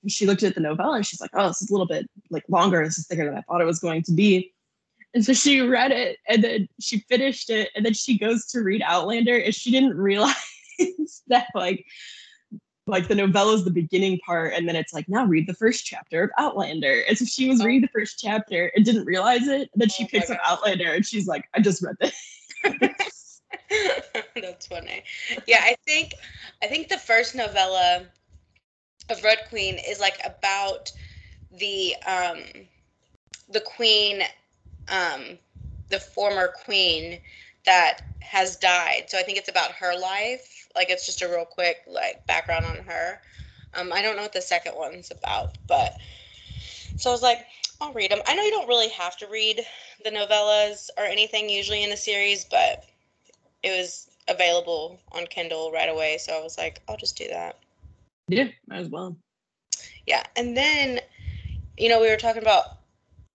And 0.01 0.11
she 0.11 0.25
looked 0.25 0.41
at 0.41 0.55
the 0.55 0.61
novella 0.61 0.95
and 0.95 1.05
she's 1.05 1.21
like, 1.21 1.29
oh, 1.33 1.49
this 1.49 1.61
is 1.61 1.69
a 1.69 1.73
little 1.73 1.85
bit 1.85 2.09
like 2.31 2.45
longer. 2.49 2.83
This 2.83 2.97
is 2.97 3.05
thicker 3.05 3.25
than 3.25 3.37
I 3.37 3.41
thought 3.41 3.61
it 3.61 3.65
was 3.65 3.79
going 3.79 4.01
to 4.03 4.11
be. 4.11 4.54
And 5.15 5.23
so 5.23 5.31
she 5.31 5.61
read 5.61 5.91
it 5.91 6.17
and 6.27 6.43
then 6.43 6.67
she 6.81 6.99
finished 6.99 7.49
it 7.49 7.69
and 7.73 7.85
then 7.85 7.93
she 7.93 8.19
goes 8.19 8.45
to 8.47 8.59
read 8.59 8.81
Outlander 8.85 9.37
and 9.37 9.55
she 9.55 9.71
didn't 9.71 9.97
realize 9.97 10.35
that 11.27 11.47
like 11.55 11.85
like 12.87 13.07
the 13.07 13.15
novella 13.15 13.53
is 13.53 13.63
the 13.63 13.71
beginning 13.71 14.19
part 14.19 14.53
and 14.53 14.67
then 14.67 14.75
it's 14.75 14.93
like 14.93 15.09
now 15.09 15.25
read 15.25 15.47
the 15.47 15.53
first 15.55 15.85
chapter 15.85 16.25
of 16.25 16.29
outlander. 16.37 17.01
And 17.07 17.17
so 17.17 17.25
she 17.25 17.49
was 17.49 17.61
oh. 17.61 17.65
reading 17.65 17.81
the 17.81 17.87
first 17.87 18.19
chapter 18.19 18.71
and 18.75 18.85
didn't 18.85 19.05
realize 19.05 19.47
it 19.47 19.69
and 19.73 19.81
then 19.81 19.89
she 19.89 20.03
oh 20.03 20.07
picks 20.11 20.29
up 20.29 20.37
outlander 20.45 20.93
and 20.93 21.05
she's 21.05 21.27
like 21.27 21.49
i 21.55 21.61
just 21.61 21.81
read 21.81 21.95
this. 21.99 22.61
That's 24.35 24.67
funny. 24.67 25.03
Yeah 25.47 25.61
i 25.61 25.75
think 25.87 26.13
i 26.61 26.67
think 26.67 26.89
the 26.89 26.97
first 26.97 27.35
novella 27.35 28.03
of 29.09 29.23
red 29.23 29.39
queen 29.49 29.79
is 29.87 29.99
like 29.99 30.19
about 30.25 30.91
the 31.57 31.95
um 32.05 32.43
the 33.49 33.61
queen 33.61 34.21
um 34.89 35.37
the 35.89 35.99
former 35.99 36.47
queen 36.47 37.19
that 37.65 38.01
has 38.19 38.55
died 38.55 39.03
so 39.07 39.17
i 39.17 39.23
think 39.23 39.37
it's 39.37 39.49
about 39.49 39.71
her 39.71 39.97
life 39.97 40.65
like 40.75 40.89
it's 40.89 41.05
just 41.05 41.21
a 41.21 41.27
real 41.27 41.45
quick 41.45 41.77
like 41.87 42.25
background 42.27 42.65
on 42.65 42.77
her. 42.85 43.21
Um, 43.73 43.91
I 43.91 44.01
don't 44.01 44.15
know 44.15 44.21
what 44.21 44.33
the 44.33 44.41
second 44.41 44.75
one's 44.75 45.11
about, 45.11 45.57
but 45.67 45.97
so 46.97 47.09
I 47.09 47.13
was 47.13 47.21
like, 47.21 47.45
I'll 47.81 47.93
read 47.93 48.11
them. 48.11 48.21
I 48.27 48.35
know 48.35 48.43
you 48.43 48.51
don't 48.51 48.67
really 48.67 48.89
have 48.89 49.17
to 49.17 49.27
read 49.27 49.61
the 50.03 50.11
novellas 50.11 50.89
or 50.97 51.03
anything 51.03 51.49
usually 51.49 51.83
in 51.83 51.91
a 51.91 51.97
series, 51.97 52.45
but 52.45 52.85
it 53.63 53.77
was 53.77 54.09
available 54.27 54.99
on 55.11 55.25
Kindle 55.27 55.71
right 55.71 55.89
away, 55.89 56.17
so 56.17 56.37
I 56.37 56.41
was 56.41 56.57
like, 56.57 56.81
I'll 56.87 56.97
just 56.97 57.17
do 57.17 57.27
that. 57.29 57.57
Yeah, 58.27 58.47
might 58.67 58.79
as 58.79 58.89
well. 58.89 59.15
Yeah, 60.07 60.23
and 60.35 60.55
then 60.55 60.99
you 61.77 61.89
know 61.89 61.99
we 61.99 62.09
were 62.09 62.17
talking 62.17 62.41
about 62.41 62.77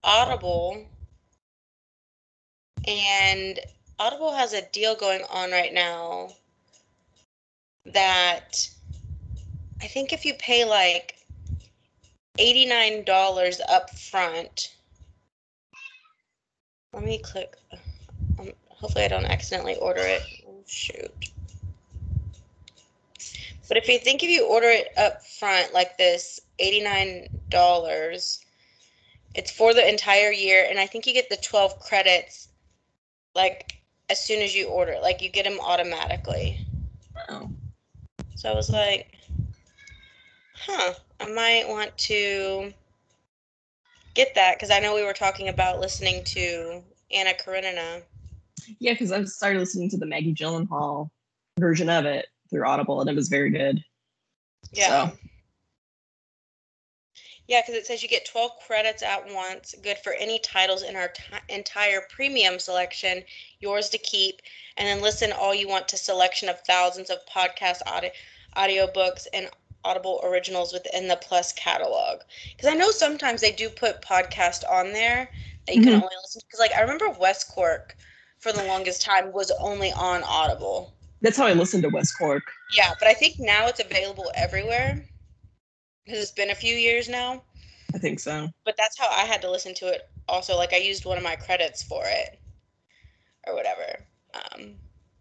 Audible, 0.02 0.87
and 2.87 3.58
Audible 3.99 4.32
has 4.32 4.52
a 4.52 4.62
deal 4.72 4.94
going 4.94 5.22
on 5.30 5.50
right 5.50 5.72
now 5.75 6.30
that 7.87 8.68
I 9.82 9.87
think 9.87 10.12
if 10.12 10.25
you 10.25 10.34
pay 10.34 10.64
like 10.64 11.16
$89 12.38 13.60
up 13.68 13.90
front, 13.90 14.75
let 16.92 17.02
me 17.02 17.18
click. 17.18 17.56
Um, 18.38 18.52
hopefully, 18.68 19.04
I 19.04 19.08
don't 19.08 19.26
accidentally 19.26 19.76
order 19.76 20.00
it. 20.00 20.22
Oh, 20.46 20.62
shoot. 20.66 21.30
But 23.68 23.76
if 23.76 23.88
you 23.88 23.99
think 23.99 24.22
if 24.22 24.30
you 24.30 24.46
order 24.46 24.68
it 24.68 24.88
up 24.96 25.25
front 25.25 25.72
like 25.72 25.96
this, 25.96 26.40
$89, 26.58 27.28
it's 29.34 29.50
for 29.50 29.75
the 29.75 29.88
entire 29.88 30.32
year. 30.32 30.66
And 30.68 30.80
I 30.80 30.87
think 30.87 31.06
you 31.06 31.14
get 31.14 31.28
the 31.28 31.37
12 31.37 31.78
credits 31.78 32.49
like 33.34 33.80
as 34.08 34.18
soon 34.18 34.42
as 34.42 34.54
you 34.54 34.68
order. 34.68 34.96
Like 35.00 35.22
you 35.22 35.28
get 35.28 35.44
them 35.44 35.58
automatically. 35.60 36.66
Oh. 37.28 37.50
So 38.34 38.50
I 38.50 38.54
was 38.54 38.70
like, 38.70 39.16
huh, 40.54 40.94
I 41.20 41.32
might 41.32 41.68
want 41.68 41.96
to 41.99 42.72
get 44.14 44.34
that 44.34 44.56
because 44.56 44.70
I 44.70 44.80
know 44.80 44.94
we 44.94 45.04
were 45.04 45.12
talking 45.12 45.49
about 45.49 45.80
listening 45.80 46.25
to 46.25 46.82
Anna 47.12 47.34
Karenina. 47.34 48.02
Yeah, 48.78 48.92
because 48.92 49.12
I've 49.12 49.28
started 49.28 49.58
listening 49.58 49.88
to 49.90 49.96
the 49.96 50.06
Maggie 50.06 50.34
Gyllenhaal 50.34 51.10
version 51.58 51.88
of 51.88 52.04
it 52.04 52.26
through 52.50 52.66
Audible, 52.66 53.00
and 53.00 53.08
it 53.08 53.16
was 53.16 53.28
very 53.28 53.50
good. 53.50 53.82
Yeah. 54.72 55.08
So. 55.08 55.16
Yeah, 57.50 57.62
because 57.62 57.75
it 57.75 57.85
says 57.85 58.00
you 58.00 58.09
get 58.09 58.25
12 58.26 58.52
credits 58.64 59.02
at 59.02 59.26
once, 59.35 59.75
good 59.83 59.99
for 59.99 60.12
any 60.12 60.38
titles 60.38 60.85
in 60.85 60.95
our 60.95 61.09
t- 61.09 61.23
entire 61.49 62.00
premium 62.09 62.61
selection, 62.61 63.25
yours 63.59 63.88
to 63.88 63.99
keep, 63.99 64.40
and 64.76 64.87
then 64.87 65.02
listen 65.02 65.33
all 65.33 65.52
you 65.52 65.66
want 65.66 65.88
to 65.88 65.97
selection 65.97 66.49
of 66.49 66.61
thousands 66.61 67.11
of 67.11 67.19
podcast 67.26 67.80
audio 67.87 68.11
audiobooks 68.57 69.26
and 69.35 69.50
Audible 69.85 70.21
originals 70.23 70.73
within 70.73 71.09
the 71.09 71.16
Plus 71.16 71.52
catalog. 71.54 72.21
Because 72.57 72.73
I 72.73 72.76
know 72.76 72.92
sometimes 72.92 73.40
they 73.40 73.50
do 73.50 73.69
put 73.69 74.00
podcast 74.00 74.62
on 74.71 74.92
there 74.92 75.28
that 75.66 75.75
you 75.75 75.83
can 75.83 75.95
Mhm. 75.95 76.02
only 76.04 76.16
listen 76.23 76.40
to. 76.42 76.47
Because 76.47 76.61
like 76.61 76.75
I 76.75 76.83
remember 76.83 77.09
West 77.09 77.49
Cork 77.49 77.97
for 78.38 78.52
the 78.52 78.62
longest 78.62 79.02
time 79.02 79.33
was 79.33 79.50
only 79.59 79.90
on 79.90 80.23
Audible. 80.23 80.95
That's 81.21 81.37
how 81.37 81.49
I 81.49 81.54
listened 81.54 81.83
to 81.83 81.88
West 81.88 82.16
Cork. 82.16 82.45
Yeah, 82.76 82.95
but 83.00 83.09
I 83.09 83.14
think 83.14 83.40
now 83.40 83.66
it's 83.66 83.80
available 83.80 84.30
everywhere 84.37 85.04
because 86.04 86.21
it's 86.21 86.33
been 86.33 86.50
a 86.50 86.54
few 86.54 86.75
years 86.75 87.09
now. 87.09 87.42
I 87.95 87.99
think 87.99 88.21
so. 88.21 88.49
But 88.64 88.76
that's 88.76 88.99
how 88.99 89.09
I 89.09 89.25
had 89.25 89.42
to 89.42 89.50
listen 89.50 89.75
to 89.76 89.88
it. 89.88 90.09
Also, 90.28 90.57
like 90.57 90.73
I 90.73 90.76
used 90.76 91.04
one 91.04 91.19
of 91.19 91.25
my 91.25 91.37
credits 91.37 91.83
for 91.83 92.02
it, 92.04 92.38
or 93.47 93.54
whatever. 93.54 94.04
Um, 94.35 94.75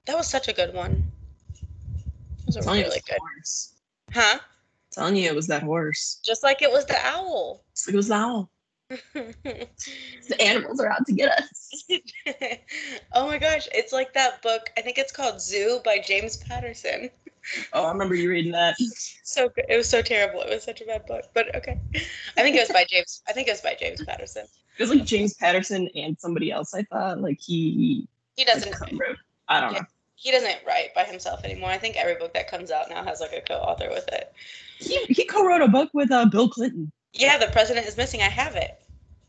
that 0.05 0.15
was 0.15 0.27
such 0.27 0.48
a 0.48 0.53
good 0.53 0.74
one. 0.74 1.03
It 2.39 2.45
was 2.45 2.55
a 2.57 2.62
telling 2.62 2.83
really 2.83 3.01
good, 3.07 3.19
horse. 3.19 3.74
huh? 4.13 4.39
telling 4.91 5.15
you, 5.15 5.25
it 5.25 5.36
was 5.36 5.48
that 5.48 5.63
horse. 5.63 6.19
Just 6.24 6.43
like 6.43 6.62
it 6.62 6.71
was 6.71 6.86
the 6.86 6.98
owl. 7.03 7.63
It's 7.71 7.88
like, 7.88 7.93
it 7.93 7.98
was 7.98 8.07
the 8.07 8.15
owl. 8.15 8.50
The 8.89 9.67
animals 10.41 10.79
are 10.79 10.91
out 10.91 11.05
to 11.05 11.13
get 11.13 11.29
us. 11.29 11.86
oh 13.13 13.27
my 13.27 13.38
gosh, 13.38 13.67
it's 13.71 13.93
like 13.93 14.13
that 14.13 14.41
book. 14.41 14.71
I 14.77 14.81
think 14.81 14.98
it's 14.98 15.12
called 15.12 15.41
Zoo 15.41 15.79
by 15.86 16.00
James 16.00 16.38
Patterson. 16.38 17.09
Oh, 17.74 17.86
I 17.86 17.91
remember 17.91 18.15
you 18.15 18.29
reading 18.29 18.51
that. 18.51 18.75
So. 19.24 19.50
It 19.58 19.77
was 19.77 19.88
so 19.89 20.01
terrible. 20.01 20.41
It 20.41 20.50
was 20.50 20.63
such 20.63 20.81
a 20.81 20.86
bad 20.86 21.05
book, 21.05 21.25
but 21.34 21.55
okay. 21.55 21.79
I 22.38 22.41
think 22.41 22.55
it 22.55 22.60
was 22.60 22.69
by 22.69 22.86
James. 22.89 23.22
I 23.27 23.34
think 23.34 23.48
it 23.48 23.51
was 23.51 23.62
by 23.62 23.75
James 23.79 24.03
Patterson. 24.03 24.46
It 24.77 24.84
was 24.84 24.89
like 24.89 25.05
James 25.05 25.34
Patterson 25.34 25.89
and 25.96 26.17
somebody 26.19 26.51
else. 26.51 26.74
I 26.74 26.84
thought 26.84 27.19
like 27.22 27.39
he 27.39 28.08
He 28.36 28.46
doesn't. 28.46 28.74
co-wrote. 28.74 29.17
I 29.48 29.62
don't 29.62 29.74
know. 29.74 29.86
He 30.15 30.31
doesn't 30.31 30.58
write 30.67 30.93
by 30.93 31.05
himself 31.05 31.43
anymore. 31.46 31.69
I 31.69 31.77
think 31.77 31.96
every 31.96 32.15
book 32.15 32.34
that 32.34 32.50
comes 32.50 32.72
out 32.72 32.89
now 32.89 33.03
has 33.03 33.22
like 33.22 33.34
a 33.34 33.41
co-author 33.41 33.89
with 33.89 34.08
it. 34.10 34.34
He, 34.77 34.98
he 35.05 35.25
co-wrote 35.25 35.62
a 35.62 35.67
book 35.67 35.89
with 35.93 36.12
uh, 36.12 36.25
Bill 36.25 36.50
Clinton. 36.50 36.91
Yeah, 37.13 37.38
the 37.38 37.48
president 37.48 37.88
is 37.88 37.98
missing. 37.98 38.22
I 38.22 38.29
have 38.29 38.55
it. 38.55 38.81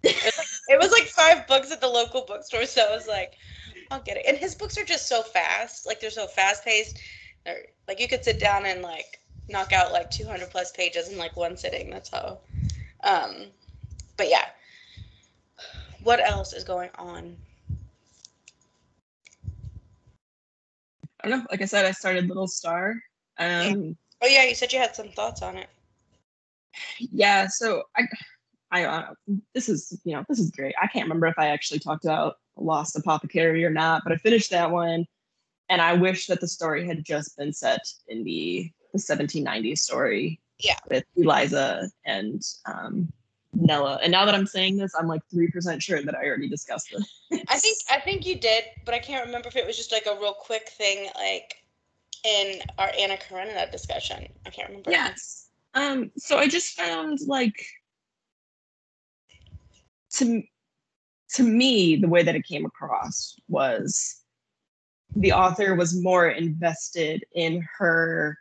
It 0.02 0.16
was, 0.24 0.36
like, 0.36 0.46
it 0.68 0.78
was 0.78 0.90
like 0.92 1.04
five 1.04 1.46
books 1.46 1.70
at 1.70 1.80
the 1.80 1.86
local 1.86 2.24
bookstore, 2.26 2.66
so 2.66 2.86
I 2.90 2.94
was 2.94 3.06
like, 3.06 3.34
I'll 3.90 4.00
get 4.00 4.16
it. 4.16 4.24
And 4.26 4.36
his 4.36 4.54
books 4.54 4.78
are 4.78 4.84
just 4.84 5.08
so 5.08 5.22
fast. 5.22 5.86
Like 5.86 6.00
they're 6.00 6.10
so 6.10 6.26
fast 6.26 6.64
paced. 6.64 6.98
They're 7.44 7.66
like 7.90 7.98
you 7.98 8.06
could 8.06 8.22
sit 8.22 8.38
down 8.38 8.66
and 8.66 8.82
like 8.82 9.18
knock 9.48 9.72
out 9.72 9.92
like 9.92 10.12
200 10.12 10.48
plus 10.48 10.70
pages 10.70 11.08
in 11.08 11.18
like 11.18 11.36
one 11.36 11.56
sitting. 11.56 11.90
That's 11.90 12.08
how. 12.08 12.38
Um, 13.02 13.46
but 14.16 14.30
yeah. 14.30 14.44
What 16.04 16.24
else 16.24 16.52
is 16.52 16.62
going 16.62 16.90
on? 16.96 17.36
I 21.24 21.28
don't 21.28 21.40
know. 21.40 21.46
Like 21.50 21.62
I 21.62 21.64
said, 21.64 21.84
I 21.84 21.90
started 21.90 22.28
Little 22.28 22.46
Star. 22.46 22.94
Um, 23.38 23.96
Oh 24.22 24.28
yeah, 24.28 24.44
you 24.44 24.54
said 24.54 24.72
you 24.72 24.78
had 24.78 24.94
some 24.94 25.08
thoughts 25.08 25.42
on 25.42 25.56
it. 25.56 25.68
yeah. 27.00 27.48
So 27.48 27.82
I, 27.96 28.02
I, 28.70 28.84
uh, 28.84 29.14
this 29.52 29.68
is 29.68 30.00
you 30.04 30.14
know 30.14 30.24
this 30.28 30.38
is 30.38 30.52
great. 30.52 30.76
I 30.80 30.86
can't 30.86 31.06
remember 31.06 31.26
if 31.26 31.38
I 31.38 31.48
actually 31.48 31.80
talked 31.80 32.04
about 32.04 32.36
Lost 32.56 32.96
Apothecary 32.96 33.64
or 33.64 33.70
not, 33.70 34.02
but 34.04 34.12
I 34.12 34.16
finished 34.16 34.50
that 34.52 34.70
one, 34.70 35.06
and 35.70 35.80
I 35.80 35.94
wish 35.94 36.26
that 36.26 36.40
the 36.40 36.48
story 36.48 36.86
had 36.86 37.04
just 37.04 37.38
been 37.38 37.52
set 37.52 37.86
in 38.08 38.24
the 38.24 38.70
the 38.92 38.98
1790s 38.98 39.78
story. 39.78 40.40
Yeah. 40.58 40.76
With 40.90 41.04
Eliza 41.16 41.88
and 42.04 42.42
um, 42.66 43.10
Nella. 43.54 43.98
And 44.02 44.12
now 44.12 44.26
that 44.26 44.34
I'm 44.34 44.46
saying 44.46 44.76
this, 44.76 44.92
I'm 44.98 45.06
like 45.06 45.22
three 45.30 45.50
percent 45.50 45.82
sure 45.82 46.02
that 46.02 46.14
I 46.14 46.26
already 46.26 46.48
discussed 46.48 46.92
it. 46.92 47.44
I 47.48 47.58
think 47.58 47.78
I 47.90 48.00
think 48.00 48.26
you 48.26 48.38
did, 48.38 48.64
but 48.84 48.94
I 48.94 48.98
can't 48.98 49.24
remember 49.24 49.48
if 49.48 49.56
it 49.56 49.66
was 49.66 49.76
just 49.76 49.92
like 49.92 50.06
a 50.06 50.20
real 50.20 50.34
quick 50.34 50.68
thing, 50.68 51.08
like 51.14 51.54
in 52.24 52.60
our 52.78 52.90
Anna 52.98 53.16
Karenina 53.16 53.70
discussion. 53.70 54.26
I 54.44 54.50
can't 54.50 54.68
remember. 54.68 54.90
Yes. 54.90 55.48
Um, 55.74 56.10
so 56.16 56.36
I 56.36 56.48
just 56.48 56.76
found 56.76 57.20
like 57.26 57.64
to 60.14 60.42
to 61.34 61.42
me, 61.44 61.96
the 61.96 62.08
way 62.08 62.22
that 62.24 62.34
it 62.34 62.44
came 62.44 62.66
across 62.66 63.36
was 63.48 64.19
the 65.16 65.32
author 65.32 65.74
was 65.74 66.00
more 66.00 66.28
invested 66.28 67.24
in 67.34 67.66
her 67.78 68.38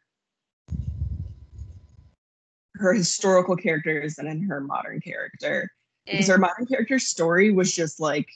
her 2.75 2.93
historical 2.93 3.57
characters 3.57 4.15
than 4.15 4.27
in 4.27 4.41
her 4.41 4.61
modern 4.61 5.01
character. 5.01 5.69
Because 6.05 6.27
her 6.27 6.37
modern 6.37 6.65
character 6.65 6.97
story 6.97 7.51
was 7.51 7.75
just 7.75 7.99
like 7.99 8.27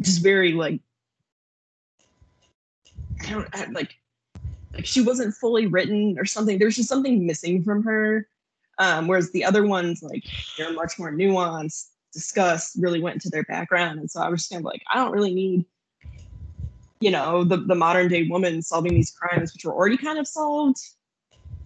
just 0.00 0.22
very 0.22 0.52
like 0.52 0.80
I 3.26 3.30
don't 3.30 3.48
I, 3.52 3.66
like 3.66 3.94
like 4.74 4.86
she 4.86 5.02
wasn't 5.02 5.34
fully 5.34 5.66
written 5.66 6.18
or 6.18 6.24
something. 6.24 6.58
There's 6.58 6.76
just 6.76 6.88
something 6.88 7.26
missing 7.26 7.62
from 7.62 7.82
her. 7.84 8.26
Um, 8.78 9.06
whereas 9.06 9.30
the 9.30 9.44
other 9.44 9.66
ones, 9.66 10.02
like 10.02 10.24
they're 10.56 10.72
much 10.72 10.98
more 10.98 11.12
nuanced, 11.12 11.90
discussed, 12.12 12.76
really 12.80 13.00
went 13.00 13.16
into 13.16 13.30
their 13.30 13.44
background. 13.44 14.00
And 14.00 14.10
so 14.10 14.20
I 14.20 14.28
was 14.28 14.40
just 14.40 14.50
kind 14.50 14.60
of 14.60 14.64
like, 14.64 14.82
I 14.92 14.96
don't 14.96 15.12
really 15.12 15.34
need, 15.34 15.66
you 17.02 17.10
know, 17.10 17.44
the, 17.44 17.56
the 17.56 17.74
modern 17.74 18.08
day 18.08 18.22
woman 18.28 18.62
solving 18.62 18.94
these 18.94 19.10
crimes, 19.10 19.52
which 19.52 19.64
were 19.64 19.74
already 19.74 19.96
kind 19.96 20.18
of 20.18 20.26
solved 20.26 20.78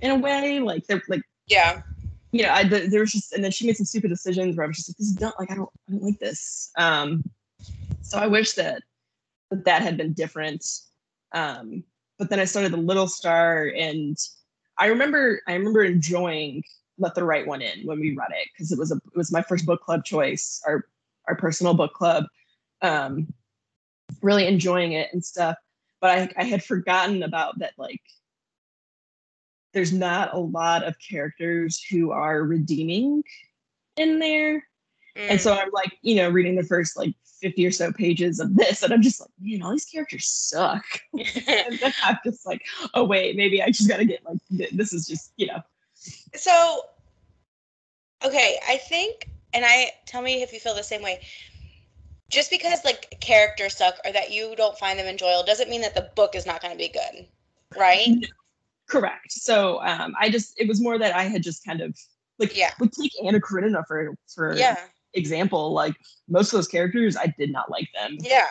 in 0.01 0.11
a 0.11 0.17
way. 0.17 0.61
Like 0.61 0.87
they're 0.87 1.03
like, 1.09 1.23
Yeah. 1.47 1.83
you 2.33 2.43
know, 2.43 2.53
I 2.53 2.65
th- 2.65 2.91
there 2.91 3.01
was 3.01 3.13
just, 3.13 3.33
and 3.33 3.45
then 3.45 3.51
she 3.51 3.67
made 3.67 3.77
some 3.77 3.87
stupid 3.87 4.09
decisions 4.09 4.57
where 4.57 4.65
I 4.65 4.69
was 4.69 4.77
just 4.77 4.89
like, 4.91 4.97
this 4.97 5.09
is 5.09 5.21
not 5.21 5.35
like 5.39 5.51
I 5.51 5.55
don't, 5.55 5.69
I 5.89 5.93
don't 5.93 6.03
like 6.03 6.19
this. 6.19 6.71
Um, 6.79 7.25
so 8.01 8.19
I 8.19 8.27
wish 8.27 8.53
that 8.53 8.83
that, 9.51 9.65
that 9.65 9.83
had 9.83 9.97
been 9.97 10.13
different. 10.13 10.65
Um, 11.33 11.85
but 12.19 12.31
then 12.31 12.41
I 12.41 12.45
started 12.45 12.73
the 12.73 12.79
Little 12.79 13.09
Star, 13.09 13.71
and 13.77 14.17
I 14.79 14.87
remember, 14.87 15.43
I 15.47 15.55
remember 15.55 15.85
enjoying 15.85 16.63
Let 16.99 17.15
the 17.15 17.25
Right 17.25 17.47
One 17.47 17.61
In 17.61 17.85
when 17.85 18.01
we 18.01 18.17
read 18.17 18.31
it 18.31 18.49
because 18.53 18.73
it 18.73 18.79
was 18.79 18.91
a, 18.91 18.97
it 18.97 19.17
was 19.17 19.31
my 19.33 19.43
first 19.43 19.67
book 19.67 19.83
club 19.83 20.05
choice, 20.05 20.63
our 20.67 20.87
our 21.29 21.37
personal 21.37 21.75
book 21.75 21.93
club. 21.93 22.25
Um, 22.83 23.33
really 24.23 24.47
enjoying 24.47 24.93
it 24.93 25.13
and 25.13 25.25
stuff. 25.25 25.57
But 26.01 26.11
I, 26.11 26.43
I 26.43 26.45
had 26.45 26.63
forgotten 26.63 27.23
about 27.23 27.59
that, 27.59 27.73
like 27.79 28.01
there's 29.73 29.93
not 29.93 30.33
a 30.33 30.39
lot 30.39 30.85
of 30.85 30.97
characters 30.99 31.83
who 31.83 32.11
are 32.11 32.43
redeeming 32.43 33.23
in 33.97 34.19
there. 34.19 34.67
And 35.29 35.39
Mm. 35.39 35.43
so 35.43 35.55
I'm 35.55 35.71
like, 35.73 35.99
you 36.03 36.15
know, 36.15 36.31
reading 36.31 36.57
the 36.57 36.63
first 36.63 36.97
like 36.97 37.15
50 37.41 37.67
or 37.67 37.71
so 37.71 37.93
pages 37.93 38.41
of 38.41 38.55
this, 38.55 38.83
and 38.83 38.93
I'm 38.93 39.03
just 39.03 39.21
like, 39.21 39.31
man, 39.41 39.63
all 39.63 39.73
these 39.73 39.85
characters 39.85 40.27
suck. 40.27 40.85
and 41.13 41.79
then 41.79 41.93
I'm 42.05 42.19
just 42.25 42.47
like, 42.47 42.63
oh, 42.95 43.05
wait, 43.05 43.37
maybe 43.37 43.63
I 43.63 43.67
just 43.67 43.89
got 43.89 43.99
to 43.99 44.05
get 44.05 44.25
like, 44.25 44.39
this 44.73 44.93
is 44.93 45.07
just, 45.07 45.33
you 45.37 45.47
know. 45.47 45.63
so 46.35 46.81
okay, 48.25 48.59
I 48.69 48.77
think 48.77 49.29
and 49.53 49.65
I 49.65 49.93
tell 50.07 50.23
me 50.23 50.43
if 50.43 50.53
you 50.53 50.61
feel 50.61 50.75
the 50.75 50.83
same 50.83 51.03
way. 51.03 51.23
Just 52.31 52.51
because 52.51 52.85
like 52.85 53.19
characters 53.21 53.77
suck 53.77 53.95
or 54.05 54.13
that 54.13 54.33
you 54.33 54.55
don't 54.57 54.77
find 54.79 54.99
them 54.99 55.07
enjoyable 55.07 55.45
doesn't 55.45 55.71
mean 55.71 55.81
that 55.83 55.95
the 55.95 56.11
book 56.17 56.35
is 56.35 56.45
not 56.47 56.61
going 56.61 56.73
to 56.73 56.79
be 56.79 56.89
good. 56.89 57.27
Right? 57.79 58.27
Correct. 58.89 59.31
So 59.33 59.81
um, 59.83 60.15
I 60.19 60.29
just, 60.29 60.61
it 60.61 60.69
was 60.69 60.81
more 60.81 60.99
that 60.99 61.15
I 61.15 61.25
had 61.25 61.43
just 61.43 61.65
kind 61.65 61.81
of 61.81 61.97
like, 62.39 62.57
Yeah. 62.57 62.71
like 62.81 62.91
take 62.93 63.13
Anna 63.25 63.41
Karenina 63.41 63.85
for, 63.87 64.15
for 64.35 64.57
Yeah. 64.57 64.77
example, 65.15 65.73
like 65.73 65.95
most 66.29 66.53
of 66.53 66.59
those 66.59 66.69
characters, 66.69 67.17
I 67.17 67.33
did 67.39 67.53
not 67.53 67.71
like 67.71 67.89
them, 67.95 68.19
Yeah. 68.21 68.49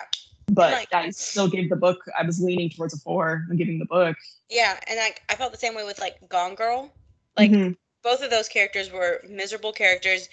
but 0.47 0.71
like- 0.71 0.93
I 0.93 1.09
still 1.11 1.47
gave 1.49 1.69
the 1.69 1.75
book, 1.75 2.03
I 2.17 2.25
was 2.25 2.39
leaning 2.41 2.69
towards 2.69 2.93
a 2.93 2.97
four 2.97 3.45
and 3.49 3.57
giving 3.57 3.79
the 3.79 3.85
book. 3.85 4.15
Yeah, 4.49 4.79
and 4.87 4.99
I 4.99 5.15
I 5.29 5.35
felt 5.35 5.51
the 5.51 5.57
same 5.57 5.73
way 5.73 5.83
with 5.85 5.99
like 5.99 6.17
Gone 6.29 6.53
Girl. 6.55 6.91
Like 7.35 7.51
Mhm. 7.51 7.75
both 8.03 8.21
of 8.21 8.29
those 8.29 8.47
characters 8.47 8.91
were 8.91 9.23
miserable 9.27 9.73
characters. 9.73 10.29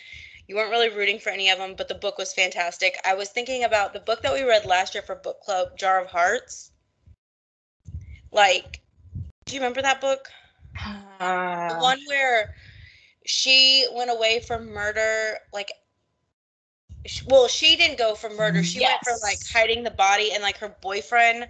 You 0.48 0.56
weren't 0.56 0.70
really 0.70 0.88
rooting 0.88 1.18
for 1.18 1.30
any 1.30 1.48
of 1.50 1.58
them, 1.58 1.74
but 1.76 1.88
the 1.88 1.94
book 1.94 2.18
was 2.18 2.32
fantastic. 2.34 2.98
I 3.04 3.14
was 3.14 3.30
thinking 3.30 3.64
about 3.64 3.92
the 3.92 4.00
book 4.00 4.22
that 4.22 4.32
we 4.32 4.42
read 4.42 4.64
last 4.66 4.94
year 4.94 5.02
for 5.02 5.14
book 5.14 5.40
club, 5.40 5.76
Jar 5.78 6.00
of 6.00 6.08
Hearts. 6.08 6.72
Like, 8.32 8.80
do 9.46 9.54
you 9.54 9.60
remember 9.60 9.82
that 9.82 10.00
book? 10.00 10.28
The 11.68 11.74
Uh, 11.74 11.76
one 11.76 11.98
where 12.06 12.54
she 13.24 13.86
went 13.92 14.10
away 14.10 14.40
from 14.40 14.68
murder, 14.72 15.38
like 15.52 15.70
well, 17.26 17.48
she 17.48 17.76
didn't 17.76 17.98
go 17.98 18.14
from 18.14 18.36
murder. 18.36 18.62
She 18.62 18.80
went 18.80 19.02
from 19.02 19.18
like 19.22 19.38
hiding 19.52 19.82
the 19.84 19.90
body 19.90 20.32
and 20.32 20.42
like 20.42 20.58
her 20.58 20.68
boyfriend 20.80 21.48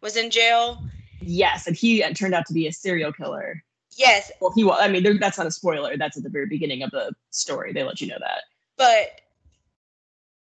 was 0.00 0.16
in 0.16 0.30
jail. 0.30 0.82
yes, 1.20 1.66
and 1.66 1.76
he 1.76 2.02
uh, 2.02 2.12
turned 2.12 2.34
out 2.34 2.46
to 2.46 2.54
be 2.54 2.66
a 2.66 2.72
serial 2.72 3.12
killer. 3.12 3.62
Yes, 3.96 4.30
Well, 4.40 4.52
he 4.54 4.62
was. 4.62 4.78
I 4.80 4.88
mean, 4.88 5.18
that's 5.18 5.38
not 5.38 5.46
a 5.46 5.50
spoiler. 5.50 5.96
That's 5.96 6.16
at 6.18 6.22
the 6.22 6.28
very 6.28 6.46
beginning 6.46 6.82
of 6.82 6.90
the 6.90 7.12
story. 7.30 7.72
They 7.72 7.82
let 7.82 8.00
you 8.00 8.08
know 8.08 8.18
that. 8.20 8.42
but 8.76 9.20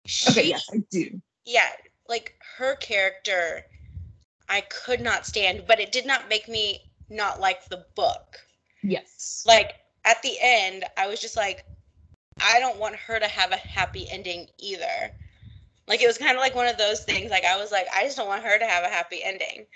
she, 0.05 0.31
Okay, 0.31 0.49
yes, 0.49 0.69
I 0.73 0.79
do. 0.91 1.21
yeah, 1.45 1.69
like 2.09 2.35
her 2.59 2.77
character, 2.77 3.65
I 4.49 4.63
could 4.63 5.01
not 5.01 5.27
stand, 5.27 5.65
but 5.67 5.81
it 5.81 5.93
did 5.93 6.07
not 6.07 6.29
make 6.29 6.49
me 6.49 6.81
not 7.09 7.41
like 7.41 7.69
the 7.69 7.85
book. 7.95 8.37
Yes. 8.83 9.45
Like 9.47 9.77
at 10.05 10.21
the 10.23 10.37
end, 10.41 10.85
I 10.97 11.07
was 11.07 11.21
just 11.21 11.37
like, 11.37 11.65
I 12.43 12.59
don't 12.61 12.79
want 12.79 12.97
her 12.97 13.19
to 13.19 13.27
have 13.29 13.53
a 13.53 13.57
happy 13.57 14.09
ending 14.11 14.49
either. 14.59 15.13
Like 15.89 16.03
it 16.03 16.07
was 16.07 16.19
kind 16.19 16.33
of 16.37 16.41
like 16.41 16.55
one 16.55 16.67
of 16.69 16.79
those 16.79 17.05
things. 17.05 17.31
Like 17.31 17.45
I 17.45 17.57
was 17.57 17.71
like, 17.73 17.87
I 17.95 18.05
just 18.05 18.17
don't 18.17 18.29
want 18.29 18.43
her 18.43 18.59
to 18.59 18.67
have 18.67 18.85
a 18.85 18.89
happy 18.89 19.23
ending. 19.23 19.67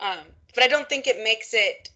Um, 0.00 0.18
but 0.54 0.64
I 0.64 0.68
don't 0.68 0.88
think 0.88 1.06
it 1.06 1.22
makes 1.22 1.52
it 1.52 1.90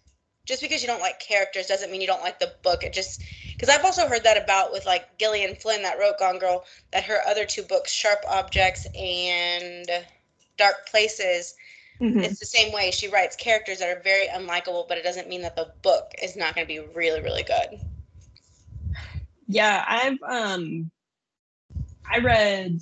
just 0.45 0.61
because 0.61 0.81
you 0.81 0.87
don't 0.87 1.01
like 1.01 1.19
characters 1.19 1.67
doesn't 1.67 1.91
mean 1.91 2.01
you 2.01 2.07
don't 2.07 2.21
like 2.23 2.39
the 2.39 2.53
book. 2.63 2.83
It 2.83 2.93
just 2.93 3.21
because 3.57 3.69
I've 3.73 3.85
also 3.85 4.07
heard 4.07 4.23
that 4.23 4.41
about 4.41 4.71
with 4.71 4.85
like 4.85 5.17
Gillian 5.17 5.55
Flynn 5.55 5.83
that 5.83 5.99
wrote 5.99 6.19
Gone 6.19 6.39
Girl 6.39 6.65
that 6.91 7.03
her 7.05 7.19
other 7.27 7.45
two 7.45 7.63
books, 7.63 7.91
Sharp 7.91 8.19
Objects 8.29 8.85
and 8.97 9.87
Dark 10.57 10.87
Places, 10.89 11.55
Mhm. 12.01 12.23
it's 12.23 12.39
the 12.39 12.45
same 12.45 12.73
way. 12.73 12.91
She 12.91 13.07
writes 13.07 13.35
characters 13.35 13.79
that 13.79 13.95
are 13.95 14.01
very 14.01 14.27
unlikable, 14.27 14.87
but 14.87 14.97
it 14.97 15.03
doesn't 15.03 15.29
mean 15.29 15.41
that 15.43 15.55
the 15.55 15.73
book 15.81 16.11
is 16.21 16.35
not 16.35 16.55
going 16.55 16.67
to 16.67 16.73
be 16.73 16.79
really, 16.79 17.21
really 17.21 17.43
good. 17.43 17.79
Yeah, 19.47 19.83
I've 19.87 20.21
um 20.23 20.91
I 22.11 22.19
read 22.19 22.81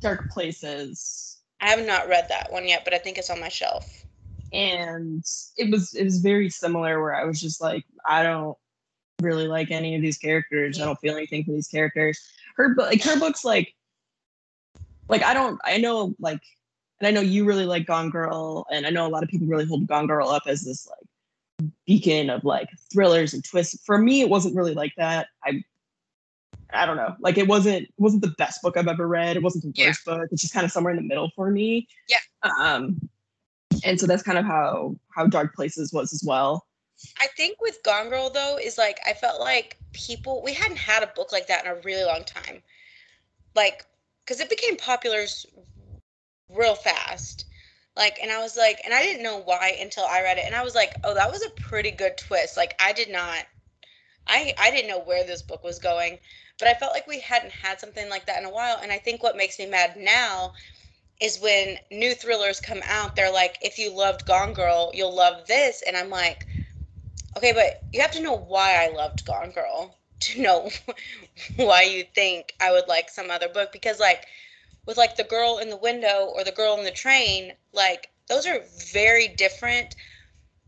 Dark 0.00 0.30
Places 0.30 1.40
I 1.60 1.68
have 1.70 1.86
not 1.86 2.08
read 2.08 2.28
that 2.30 2.50
one 2.52 2.66
yet, 2.66 2.84
but 2.84 2.94
I 2.94 2.98
think 2.98 3.16
it's 3.18 3.30
on 3.30 3.40
my 3.40 3.48
shelf. 3.48 3.97
And 4.52 5.24
it 5.56 5.70
was 5.70 5.94
it 5.94 6.04
was 6.04 6.18
very 6.18 6.48
similar 6.50 7.02
where 7.02 7.14
I 7.14 7.24
was 7.24 7.40
just 7.40 7.60
like, 7.60 7.84
I 8.08 8.22
don't 8.22 8.56
really 9.20 9.48
like 9.48 9.70
any 9.70 9.94
of 9.96 10.02
these 10.02 10.18
characters. 10.18 10.80
I 10.80 10.84
don't 10.84 10.98
feel 11.00 11.16
anything 11.16 11.44
for 11.44 11.52
these 11.52 11.68
characters. 11.68 12.20
Her 12.56 12.74
book 12.74 12.86
like 12.86 13.02
her 13.02 13.18
books 13.18 13.44
like 13.44 13.74
like 15.08 15.22
I 15.22 15.34
don't 15.34 15.60
I 15.64 15.78
know 15.78 16.14
like 16.18 16.40
and 17.00 17.08
I 17.08 17.10
know 17.10 17.20
you 17.20 17.44
really 17.44 17.66
like 17.66 17.86
Gone 17.86 18.10
Girl 18.10 18.66
and 18.72 18.86
I 18.86 18.90
know 18.90 19.06
a 19.06 19.08
lot 19.08 19.22
of 19.22 19.28
people 19.28 19.46
really 19.46 19.64
hold 19.64 19.86
Gone 19.86 20.06
Girl 20.06 20.28
up 20.28 20.44
as 20.46 20.62
this 20.62 20.88
like 20.88 21.70
beacon 21.86 22.30
of 22.30 22.44
like 22.44 22.68
thrillers 22.92 23.34
and 23.34 23.44
twists. 23.44 23.82
For 23.84 23.98
me 23.98 24.20
it 24.20 24.28
wasn't 24.28 24.56
really 24.56 24.74
like 24.74 24.92
that. 24.96 25.28
I 25.44 25.62
I 26.72 26.86
don't 26.86 26.96
know. 26.96 27.16
Like 27.20 27.38
it 27.38 27.48
wasn't 27.48 27.82
it 27.82 27.94
wasn't 27.98 28.22
the 28.22 28.34
best 28.38 28.62
book 28.62 28.76
I've 28.76 28.88
ever 28.88 29.08
read. 29.08 29.36
It 29.36 29.42
wasn't 29.42 29.64
the 29.64 29.72
Yeah. 29.74 29.88
worst 29.88 30.04
book. 30.04 30.28
It's 30.30 30.42
just 30.42 30.54
kind 30.54 30.64
of 30.64 30.72
somewhere 30.72 30.92
in 30.92 30.96
the 30.96 31.08
middle 31.08 31.30
for 31.34 31.50
me. 31.50 31.88
Yeah. 32.08 32.18
Um 32.60 33.08
and 33.84 33.98
so 33.98 34.06
that's 34.06 34.22
kind 34.22 34.38
of 34.38 34.44
how 34.44 34.96
how 35.14 35.26
Dark 35.26 35.54
Places 35.54 35.92
was 35.92 36.12
as 36.12 36.22
well. 36.24 36.66
I 37.20 37.28
think 37.36 37.60
with 37.60 37.82
Gone 37.84 38.08
Girl 38.08 38.30
though 38.30 38.58
is 38.58 38.78
like 38.78 38.98
I 39.06 39.12
felt 39.12 39.40
like 39.40 39.76
people 39.92 40.42
we 40.44 40.54
hadn't 40.54 40.78
had 40.78 41.02
a 41.02 41.08
book 41.08 41.32
like 41.32 41.46
that 41.48 41.64
in 41.64 41.70
a 41.70 41.80
really 41.84 42.04
long 42.04 42.24
time, 42.24 42.62
like 43.54 43.84
because 44.24 44.40
it 44.40 44.50
became 44.50 44.76
popular 44.76 45.26
real 46.50 46.74
fast. 46.74 47.44
Like, 47.96 48.18
and 48.22 48.30
I 48.30 48.38
was 48.40 48.56
like, 48.56 48.80
and 48.84 48.94
I 48.94 49.02
didn't 49.02 49.24
know 49.24 49.38
why 49.38 49.76
until 49.80 50.04
I 50.04 50.22
read 50.22 50.38
it, 50.38 50.44
and 50.46 50.54
I 50.54 50.62
was 50.62 50.74
like, 50.74 50.94
oh, 51.02 51.14
that 51.14 51.30
was 51.30 51.42
a 51.42 51.60
pretty 51.60 51.90
good 51.90 52.16
twist. 52.16 52.56
Like, 52.56 52.74
I 52.80 52.92
did 52.92 53.10
not, 53.10 53.44
I 54.28 54.54
I 54.58 54.70
didn't 54.70 54.88
know 54.88 55.00
where 55.00 55.26
this 55.26 55.42
book 55.42 55.64
was 55.64 55.80
going, 55.80 56.18
but 56.58 56.68
I 56.68 56.74
felt 56.74 56.92
like 56.92 57.08
we 57.08 57.20
hadn't 57.20 57.52
had 57.52 57.80
something 57.80 58.08
like 58.08 58.26
that 58.26 58.38
in 58.38 58.44
a 58.48 58.52
while. 58.52 58.78
And 58.80 58.92
I 58.92 58.98
think 58.98 59.22
what 59.22 59.36
makes 59.36 59.58
me 59.58 59.66
mad 59.66 59.96
now 59.96 60.52
is 61.20 61.40
when 61.40 61.78
new 61.90 62.14
thrillers 62.14 62.60
come 62.60 62.82
out, 62.88 63.16
they're 63.16 63.32
like, 63.32 63.58
if 63.62 63.78
you 63.78 63.90
loved 63.94 64.26
Gone 64.26 64.52
Girl, 64.52 64.90
you'll 64.94 65.14
love 65.14 65.46
this, 65.46 65.82
and 65.86 65.96
I'm 65.96 66.10
like 66.10 66.46
Okay, 67.36 67.52
but 67.52 67.84
you 67.92 68.00
have 68.00 68.10
to 68.12 68.22
know 68.22 68.34
why 68.34 68.84
I 68.84 68.88
loved 68.88 69.24
Gone 69.24 69.50
Girl 69.52 69.96
to 70.20 70.42
know 70.42 70.70
why 71.56 71.82
you 71.82 72.04
think 72.14 72.54
I 72.60 72.72
would 72.72 72.88
like 72.88 73.08
some 73.08 73.30
other 73.30 73.48
book 73.48 73.72
because 73.72 74.00
like 74.00 74.26
with 74.86 74.96
like 74.96 75.16
the 75.16 75.24
girl 75.24 75.58
in 75.58 75.70
the 75.70 75.76
window 75.76 76.32
or 76.34 76.44
the 76.44 76.52
girl 76.52 76.76
in 76.78 76.84
the 76.84 76.90
train, 76.90 77.52
like 77.72 78.10
those 78.28 78.46
are 78.46 78.60
very 78.92 79.28
different, 79.28 79.94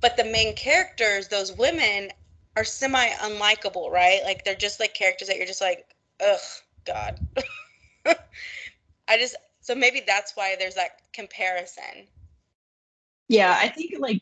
but 0.00 0.16
the 0.16 0.25
main 0.25 0.54
characters, 0.57 1.28
those 1.28 1.52
women 1.52 2.11
are 2.57 2.64
semi 2.64 3.09
unlikable, 3.23 3.90
right? 3.90 4.23
Like 4.25 4.45
they're 4.45 4.54
just 4.54 4.80
like 4.80 4.95
characters 4.95 5.28
that 5.28 5.37
you're 5.37 5.47
just 5.47 5.61
like, 5.62 5.87
ugh, 6.21 6.40
god. 6.87 7.21
I 9.09 9.19
just 9.19 9.37
so 9.71 9.77
maybe 9.77 10.03
that's 10.05 10.33
why 10.35 10.57
there's 10.59 10.75
that 10.75 10.99
comparison. 11.12 12.09
Yeah, 13.29 13.57
I 13.57 13.69
think 13.69 13.93
like 14.00 14.21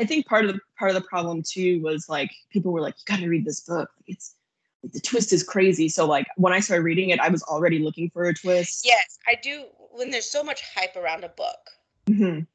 I 0.00 0.04
think 0.06 0.26
part 0.26 0.44
of 0.44 0.52
the 0.52 0.60
part 0.76 0.90
of 0.90 0.96
the 0.96 1.08
problem 1.08 1.44
too 1.48 1.80
was 1.82 2.08
like 2.08 2.32
people 2.50 2.72
were 2.72 2.80
like, 2.80 2.94
you 2.98 3.04
gotta 3.14 3.28
read 3.28 3.44
this 3.44 3.60
book. 3.60 3.88
It's 4.08 4.34
the 4.82 4.98
twist 4.98 5.32
is 5.32 5.44
crazy. 5.44 5.88
So 5.88 6.04
like 6.04 6.26
when 6.36 6.52
I 6.52 6.58
started 6.58 6.82
reading 6.82 7.10
it, 7.10 7.20
I 7.20 7.28
was 7.28 7.44
already 7.44 7.78
looking 7.78 8.10
for 8.10 8.24
a 8.24 8.34
twist. 8.34 8.84
Yes, 8.84 9.18
I 9.28 9.36
do 9.40 9.66
when 9.92 10.10
there's 10.10 10.28
so 10.28 10.42
much 10.42 10.62
hype 10.74 10.96
around 10.96 11.22
a 11.22 11.28
book. 11.28 11.70
Mhm. 12.06 12.48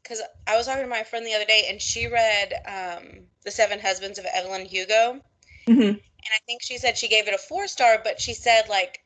because 0.00 0.22
I 0.46 0.56
was 0.56 0.66
talking 0.66 0.84
to 0.84 0.88
my 0.88 1.02
friend 1.02 1.26
the 1.26 1.34
other 1.34 1.44
day, 1.44 1.66
and 1.68 1.82
she 1.82 2.06
read 2.06 2.54
um, 2.66 3.26
The 3.44 3.50
Seven 3.50 3.78
Husbands 3.78 4.18
of 4.18 4.24
Evelyn 4.32 4.64
Hugo, 4.64 5.20
Mhm. 5.66 5.88
and 5.88 6.00
I 6.32 6.38
think 6.46 6.62
she 6.62 6.78
said 6.78 6.96
she 6.96 7.08
gave 7.08 7.26
it 7.28 7.34
a 7.34 7.38
four 7.38 7.66
star, 7.66 8.00
but 8.02 8.20
she 8.20 8.32
said 8.32 8.68
like 8.68 9.04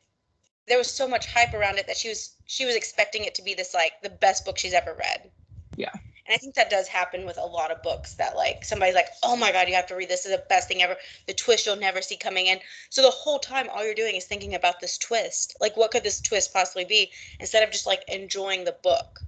there 0.68 0.79
was 0.79 0.90
so 0.90 1.09
much 1.09 1.27
hype 1.27 1.55
around 1.55 1.79
it 1.79 1.87
that 1.87 1.96
she 1.96 2.09
was 2.09 2.37
she 2.46 2.64
was 2.64 2.77
expecting 2.77 3.25
it 3.25 3.35
to 3.35 3.42
be 3.42 3.55
this 3.55 3.75
like 3.75 3.92
the 4.03 4.11
best 4.11 4.44
book 4.44 4.59
she's 4.59 4.75
ever 4.75 4.94
read. 4.94 5.31
Yeah. 5.77 5.92
And 6.25 6.35
I 6.35 6.37
think 6.37 6.55
that 6.55 6.70
does 6.70 6.87
happen 6.87 7.27
with 7.27 7.37
a 7.37 7.44
lot 7.44 7.72
of 7.72 7.83
books 7.83 8.14
that 8.14 8.37
like 8.37 8.64
somebody's 8.64 8.94
like, 8.94 9.09
oh 9.25 9.37
my 9.37 9.51
god, 9.51 9.68
you 9.68 9.75
have 9.75 9.88
to 9.88 9.96
read 9.96 10.09
this. 10.09 10.22
this 10.22 10.33
is 10.33 10.38
the 10.38 10.44
best 10.48 10.68
thing 10.68 10.83
ever. 10.83 10.96
The 11.27 11.35
twist 11.35 11.66
you'll 11.66 11.77
never 11.77 12.01
see 12.01 12.16
coming 12.16 12.46
in. 12.46 12.61
So 12.90 13.03
the 13.03 13.11
whole 13.11 13.40
time, 13.40 13.68
all 13.70 13.85
you're 13.85 13.94
doing 13.94 14.14
is 14.14 14.25
thinking 14.25 14.55
about 14.55 14.81
this 14.81 14.98
twist. 14.98 15.57
Like, 15.61 15.77
what 15.77 15.90
could 15.90 16.05
this 16.05 16.20
twist 16.20 16.53
possibly 16.53 16.85
be? 16.85 17.11
Instead 17.40 17.64
of 17.64 17.72
just 17.72 17.87
like 17.87 18.05
enjoying 18.07 18.64
the 18.64 18.77
book. 18.85 19.20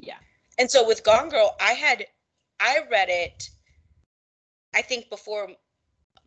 Yeah. 0.00 0.18
And 0.58 0.70
so 0.70 0.86
with 0.86 1.02
Gone 1.02 1.28
Girl, 1.28 1.56
I 1.60 1.72
had 1.72 2.06
I 2.60 2.78
read 2.88 3.08
it 3.08 3.50
I 4.74 4.82
think 4.82 5.10
before 5.10 5.48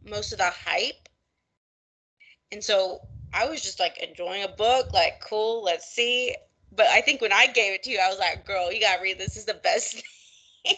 most 0.03 0.31
of 0.31 0.37
the 0.37 0.51
hype. 0.51 1.09
And 2.51 2.63
so 2.63 3.01
I 3.35 3.47
was 3.47 3.61
just 3.61 3.79
like 3.79 3.97
enjoying 4.01 4.43
a 4.43 4.49
book, 4.49 4.93
like 4.93 5.21
cool, 5.21 5.63
let's 5.63 5.87
see. 5.87 6.35
But 6.75 6.87
I 6.87 7.01
think 7.01 7.21
when 7.21 7.33
I 7.33 7.47
gave 7.47 7.73
it 7.73 7.83
to 7.83 7.91
you, 7.91 7.99
I 8.03 8.09
was 8.09 8.19
like, 8.19 8.45
girl, 8.45 8.71
you 8.71 8.81
gotta 8.81 9.01
read 9.01 9.19
this. 9.19 9.35
This 9.35 9.37
is 9.37 9.45
the 9.45 9.55
best 9.55 9.95
thing 10.65 10.75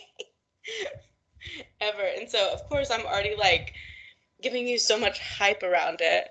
ever. 1.81 2.03
And 2.17 2.29
so 2.29 2.51
of 2.53 2.63
course 2.69 2.91
I'm 2.91 3.05
already 3.05 3.35
like 3.37 3.73
giving 4.41 4.67
you 4.67 4.77
so 4.77 4.97
much 4.99 5.19
hype 5.37 5.63
around 5.63 5.99
it. 6.01 6.29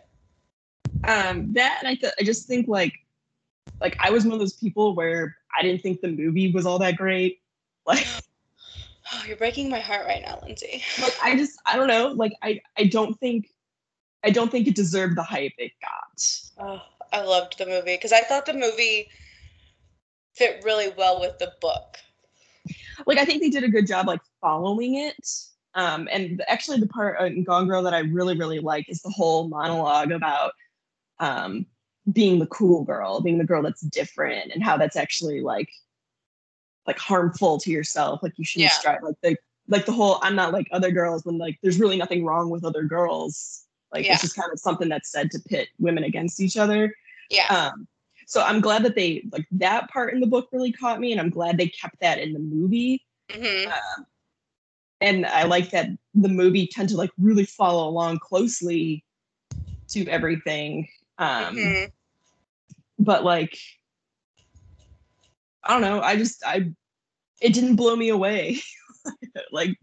Um 1.04 1.52
that 1.54 1.78
and 1.80 1.88
I 1.88 1.94
th- 1.94 2.14
I 2.18 2.24
just 2.24 2.46
think 2.46 2.68
like 2.68 2.92
like 3.80 3.96
I 4.00 4.10
was 4.10 4.24
one 4.24 4.32
of 4.34 4.40
those 4.40 4.54
people 4.54 4.94
where 4.94 5.36
I 5.58 5.62
didn't 5.62 5.82
think 5.82 6.00
the 6.00 6.08
movie 6.08 6.52
was 6.52 6.66
all 6.66 6.78
that 6.80 6.96
great. 6.96 7.40
Like 7.86 8.06
Oh, 9.12 9.22
you're 9.28 9.36
breaking 9.36 9.70
my 9.70 9.78
heart 9.78 10.06
right 10.06 10.22
now, 10.22 10.40
Lindsay. 10.42 10.82
like 11.00 11.16
I 11.22 11.36
just 11.36 11.60
I 11.66 11.76
don't 11.76 11.86
know. 11.86 12.08
Like 12.08 12.32
I 12.42 12.60
I 12.76 12.84
don't 12.84 13.14
think 13.20 13.48
I 14.26 14.30
don't 14.30 14.50
think 14.50 14.66
it 14.66 14.74
deserved 14.74 15.16
the 15.16 15.22
hype 15.22 15.52
it 15.56 15.72
got. 15.80 16.68
Oh, 16.68 16.82
I 17.12 17.22
loved 17.22 17.58
the 17.58 17.66
movie 17.66 17.94
because 17.94 18.12
I 18.12 18.22
thought 18.22 18.44
the 18.44 18.52
movie 18.54 19.08
fit 20.34 20.62
really 20.64 20.92
well 20.98 21.20
with 21.20 21.38
the 21.38 21.52
book. 21.60 21.96
like 23.06 23.18
I 23.18 23.24
think 23.24 23.40
they 23.40 23.50
did 23.50 23.62
a 23.64 23.68
good 23.68 23.86
job 23.86 24.06
like 24.08 24.20
following 24.40 24.96
it. 24.96 25.28
Um, 25.74 26.08
and 26.10 26.42
actually, 26.48 26.80
the 26.80 26.88
part 26.88 27.20
in 27.20 27.44
Gone 27.44 27.68
Girl 27.68 27.82
that 27.82 27.94
I 27.94 28.00
really 28.00 28.36
really 28.36 28.58
like 28.58 28.88
is 28.88 29.00
the 29.02 29.10
whole 29.10 29.48
monologue 29.48 30.10
about 30.10 30.52
um, 31.20 31.66
being 32.12 32.38
the 32.40 32.46
cool 32.46 32.82
girl, 32.84 33.20
being 33.20 33.38
the 33.38 33.44
girl 33.44 33.62
that's 33.62 33.82
different, 33.82 34.52
and 34.52 34.62
how 34.62 34.76
that's 34.76 34.96
actually 34.96 35.40
like 35.40 35.70
like 36.86 36.98
harmful 36.98 37.58
to 37.60 37.70
yourself. 37.70 38.22
Like 38.22 38.32
you 38.38 38.44
shouldn't 38.44 38.70
Yeah. 38.70 38.78
strive 38.78 39.02
like 39.02 39.20
the 39.22 39.36
like 39.68 39.86
the 39.86 39.92
whole 39.92 40.18
I'm 40.22 40.34
not 40.34 40.52
like 40.52 40.68
other 40.72 40.90
girls 40.90 41.24
when 41.24 41.38
like 41.38 41.58
there's 41.62 41.78
really 41.78 41.96
nothing 41.96 42.24
wrong 42.24 42.50
with 42.50 42.64
other 42.64 42.82
girls. 42.84 43.65
Like 43.92 44.04
Yeah. 44.04 44.12
it's 44.12 44.22
just 44.22 44.36
kind 44.36 44.52
of 44.52 44.58
something 44.58 44.88
that's 44.88 45.10
said 45.10 45.30
to 45.32 45.38
pit 45.40 45.68
women 45.78 46.04
against 46.04 46.40
each 46.40 46.56
other. 46.56 46.94
Yeah. 47.30 47.46
Um, 47.48 47.86
so 48.26 48.42
I'm 48.42 48.60
glad 48.60 48.84
that 48.84 48.96
they 48.96 49.24
like 49.30 49.46
that 49.52 49.88
part 49.90 50.12
in 50.12 50.20
the 50.20 50.26
book 50.26 50.48
really 50.52 50.72
caught 50.72 51.00
me, 51.00 51.12
and 51.12 51.20
I'm 51.20 51.30
glad 51.30 51.56
they 51.56 51.68
kept 51.68 52.00
that 52.00 52.18
in 52.18 52.32
the 52.32 52.40
movie. 52.40 53.04
hmm 53.32 53.68
Um, 53.68 54.06
and 55.00 55.26
I 55.26 55.44
like 55.44 55.70
that 55.70 55.88
the 56.14 56.28
movie 56.28 56.66
tend 56.66 56.88
to 56.88 56.96
like 56.96 57.10
really 57.18 57.44
follow 57.44 57.88
along 57.88 58.18
closely 58.18 59.04
to 59.88 60.06
everything. 60.08 60.88
Um, 61.18 61.56
hmm 61.56 61.84
But 62.98 63.24
like, 63.24 63.56
I 65.62 65.72
don't 65.72 65.82
know. 65.82 66.00
I 66.00 66.16
just 66.16 66.44
I 66.44 66.72
it 67.40 67.52
didn't 67.52 67.76
blow 67.76 67.94
me 67.94 68.08
away. 68.08 68.58
like 69.52 69.78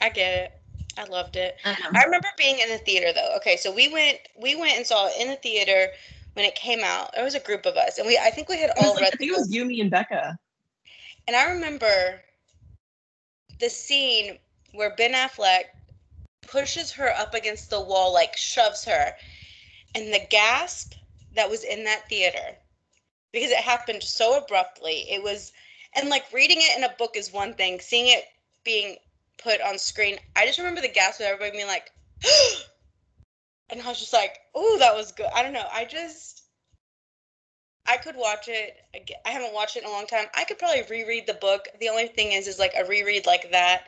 I 0.00 0.08
get 0.08 0.44
it. 0.44 0.59
I 1.00 1.04
loved 1.04 1.36
it. 1.36 1.56
um, 1.64 1.74
I 1.94 2.04
remember 2.04 2.28
being 2.36 2.58
in 2.58 2.68
the 2.68 2.78
theater 2.78 3.12
though. 3.14 3.34
Okay, 3.36 3.56
so 3.56 3.72
we 3.74 3.88
went 3.88 4.18
we 4.40 4.54
went 4.54 4.76
and 4.76 4.86
saw 4.86 5.06
it 5.06 5.14
in 5.18 5.28
the 5.28 5.36
theater 5.36 5.88
when 6.34 6.44
it 6.44 6.54
came 6.54 6.80
out. 6.84 7.16
It 7.16 7.22
was 7.22 7.34
a 7.34 7.40
group 7.40 7.64
of 7.64 7.76
us, 7.76 7.98
and 7.98 8.06
we 8.06 8.18
I 8.18 8.30
think 8.30 8.48
we 8.48 8.58
had 8.60 8.70
all 8.76 8.92
like- 8.94 9.02
read 9.02 9.14
I 9.14 9.16
think 9.16 9.32
it 9.32 9.38
was 9.38 9.52
you, 9.52 9.64
me, 9.64 9.80
and 9.80 9.90
Becca. 9.90 10.38
And 11.26 11.36
I 11.36 11.50
remember 11.50 12.20
the 13.60 13.70
scene 13.70 14.38
where 14.72 14.94
Ben 14.96 15.12
Affleck 15.12 15.64
pushes 16.46 16.92
her 16.92 17.10
up 17.16 17.34
against 17.34 17.70
the 17.70 17.80
wall, 17.80 18.12
like 18.12 18.36
shoves 18.36 18.84
her, 18.84 19.14
and 19.94 20.12
the 20.12 20.20
gasp 20.28 20.94
that 21.34 21.48
was 21.48 21.64
in 21.64 21.84
that 21.84 22.08
theater 22.08 22.56
because 23.32 23.50
it 23.50 23.58
happened 23.58 24.02
so 24.02 24.38
abruptly. 24.38 25.06
It 25.10 25.22
was, 25.22 25.52
and 25.94 26.08
like 26.08 26.24
reading 26.32 26.58
it 26.60 26.76
in 26.76 26.84
a 26.84 26.94
book 26.98 27.16
is 27.16 27.32
one 27.32 27.54
thing, 27.54 27.80
seeing 27.80 28.08
it 28.08 28.24
being 28.64 28.96
put 29.42 29.60
on 29.60 29.78
screen, 29.78 30.18
I 30.36 30.46
just 30.46 30.58
remember 30.58 30.80
the 30.80 30.88
gasp 30.88 31.20
of 31.20 31.26
everybody 31.26 31.52
being 31.52 31.66
like, 31.66 31.90
and 33.70 33.80
I 33.80 33.88
was 33.88 33.98
just 33.98 34.12
like, 34.12 34.38
"Ooh, 34.56 34.76
that 34.78 34.94
was 34.94 35.12
good." 35.12 35.26
I 35.34 35.42
don't 35.42 35.52
know. 35.52 35.66
I 35.72 35.84
just, 35.84 36.44
I 37.86 37.96
could 37.96 38.16
watch 38.16 38.48
it. 38.48 38.76
I 39.26 39.30
haven't 39.30 39.54
watched 39.54 39.76
it 39.76 39.84
in 39.84 39.88
a 39.88 39.92
long 39.92 40.06
time. 40.06 40.26
I 40.34 40.44
could 40.44 40.58
probably 40.58 40.82
reread 40.90 41.26
the 41.26 41.34
book. 41.34 41.68
The 41.80 41.88
only 41.88 42.08
thing 42.08 42.32
is, 42.32 42.46
is 42.46 42.58
like 42.58 42.74
a 42.76 42.86
reread 42.86 43.26
like 43.26 43.50
that 43.52 43.84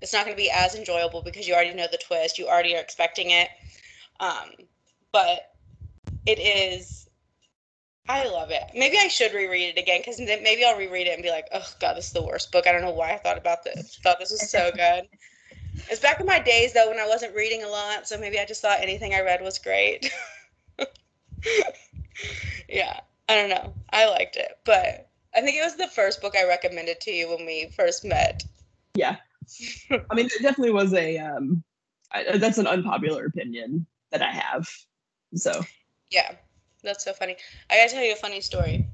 it's 0.00 0.12
not 0.12 0.24
going 0.24 0.36
to 0.36 0.40
be 0.40 0.50
as 0.50 0.74
enjoyable 0.74 1.22
because 1.22 1.48
you 1.48 1.54
already 1.54 1.74
know 1.74 1.86
the 1.90 1.98
twist. 1.98 2.38
You 2.38 2.46
already 2.46 2.76
are 2.76 2.80
expecting 2.80 3.30
it. 3.30 3.48
Um, 4.20 4.50
but 5.12 5.52
it 6.26 6.38
is. 6.38 7.07
I 8.08 8.26
love 8.26 8.50
it. 8.50 8.70
Maybe 8.74 8.96
I 8.98 9.08
should 9.08 9.34
reread 9.34 9.76
it 9.76 9.80
again 9.80 10.00
because 10.00 10.18
maybe 10.18 10.64
I'll 10.64 10.78
reread 10.78 11.06
it 11.06 11.14
and 11.14 11.22
be 11.22 11.30
like, 11.30 11.48
"Oh 11.52 11.66
God, 11.78 11.94
this 11.94 12.06
is 12.06 12.12
the 12.12 12.22
worst 12.22 12.50
book." 12.50 12.66
I 12.66 12.72
don't 12.72 12.80
know 12.80 12.90
why 12.90 13.12
I 13.12 13.18
thought 13.18 13.36
about 13.36 13.64
this. 13.64 13.98
Thought 14.02 14.18
this 14.18 14.30
was 14.30 14.50
so 14.50 14.70
good. 14.74 15.08
It's 15.90 16.00
back 16.00 16.18
in 16.18 16.26
my 16.26 16.38
days 16.38 16.72
though 16.72 16.88
when 16.88 16.98
I 16.98 17.06
wasn't 17.06 17.34
reading 17.34 17.64
a 17.64 17.68
lot, 17.68 18.08
so 18.08 18.18
maybe 18.18 18.38
I 18.38 18.46
just 18.46 18.62
thought 18.62 18.80
anything 18.80 19.12
I 19.12 19.20
read 19.20 19.42
was 19.42 19.58
great. 19.58 20.10
yeah, 22.68 23.00
I 23.28 23.34
don't 23.34 23.50
know. 23.50 23.74
I 23.90 24.08
liked 24.08 24.36
it, 24.36 24.58
but 24.64 25.08
I 25.34 25.42
think 25.42 25.56
it 25.56 25.64
was 25.64 25.76
the 25.76 25.88
first 25.88 26.22
book 26.22 26.34
I 26.36 26.48
recommended 26.48 27.00
to 27.02 27.10
you 27.10 27.28
when 27.28 27.44
we 27.44 27.70
first 27.76 28.04
met. 28.04 28.42
Yeah, 28.94 29.16
I 30.10 30.14
mean, 30.14 30.26
it 30.26 30.42
definitely 30.42 30.72
was 30.72 30.94
a. 30.94 31.18
Um, 31.18 31.62
I, 32.10 32.38
that's 32.38 32.58
an 32.58 32.66
unpopular 32.66 33.26
opinion 33.26 33.86
that 34.12 34.22
I 34.22 34.30
have. 34.30 34.68
So 35.34 35.60
yeah, 36.10 36.32
that's 36.82 37.04
so 37.04 37.12
funny. 37.12 37.36
I 37.70 37.76
gotta 37.76 37.90
tell 37.90 38.04
you 38.04 38.12
a 38.12 38.16
funny 38.16 38.40
story. 38.40 38.86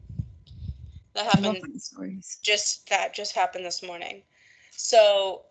That 1.14 1.26
happened. 1.26 1.80
stories. 1.80 2.38
Just 2.42 2.88
that 2.90 3.14
just 3.14 3.34
happened 3.34 3.64
this 3.64 3.82
morning. 3.82 4.22
So, 4.72 5.42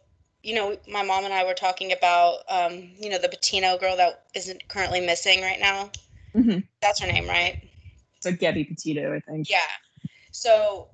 you 0.41 0.55
know, 0.55 0.77
my 0.89 1.03
mom 1.03 1.23
and 1.23 1.33
I 1.33 1.45
were 1.45 1.53
talking 1.53 1.93
about, 1.93 2.39
um, 2.49 2.89
you 2.99 3.09
know, 3.09 3.17
the 3.17 3.29
Patino 3.29 3.77
girl 3.77 3.95
that 3.95 4.25
isn't 4.35 4.67
currently 4.67 4.99
missing 4.99 5.41
right 5.41 5.59
now. 5.59 5.91
Mm-hmm. 6.35 6.59
That's 6.81 6.99
her 6.99 7.07
name, 7.07 7.27
right? 7.27 7.57
So 8.19 8.31
Gabby 8.31 8.65
Petito, 8.65 9.13
I 9.13 9.19
think. 9.19 9.49
Yeah. 9.49 9.59
So, 10.31 10.87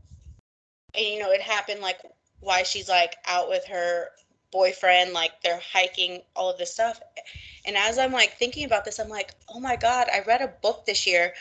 and, 0.93 1.06
you 1.06 1.19
know, 1.19 1.32
it 1.32 1.41
happened 1.41 1.82
like 1.82 1.99
why 2.41 2.63
she's 2.63 2.89
like 2.89 3.15
out 3.25 3.49
with 3.49 3.65
her 3.65 4.10
boyfriend, 4.51 5.13
like 5.13 5.41
they're 5.41 5.62
hiking, 5.73 6.21
all 6.35 6.49
of 6.49 6.57
this 6.57 6.73
stuff. 6.73 7.01
And 7.65 7.75
as 7.77 7.97
I'm 7.97 8.12
like 8.12 8.38
thinking 8.38 8.65
about 8.65 8.85
this, 8.85 8.99
I'm 8.99 9.09
like, 9.09 9.33
oh 9.49 9.59
my 9.59 9.75
God, 9.75 10.07
I 10.12 10.21
read 10.25 10.41
a 10.41 10.53
book 10.62 10.85
this 10.85 11.05
year 11.05 11.33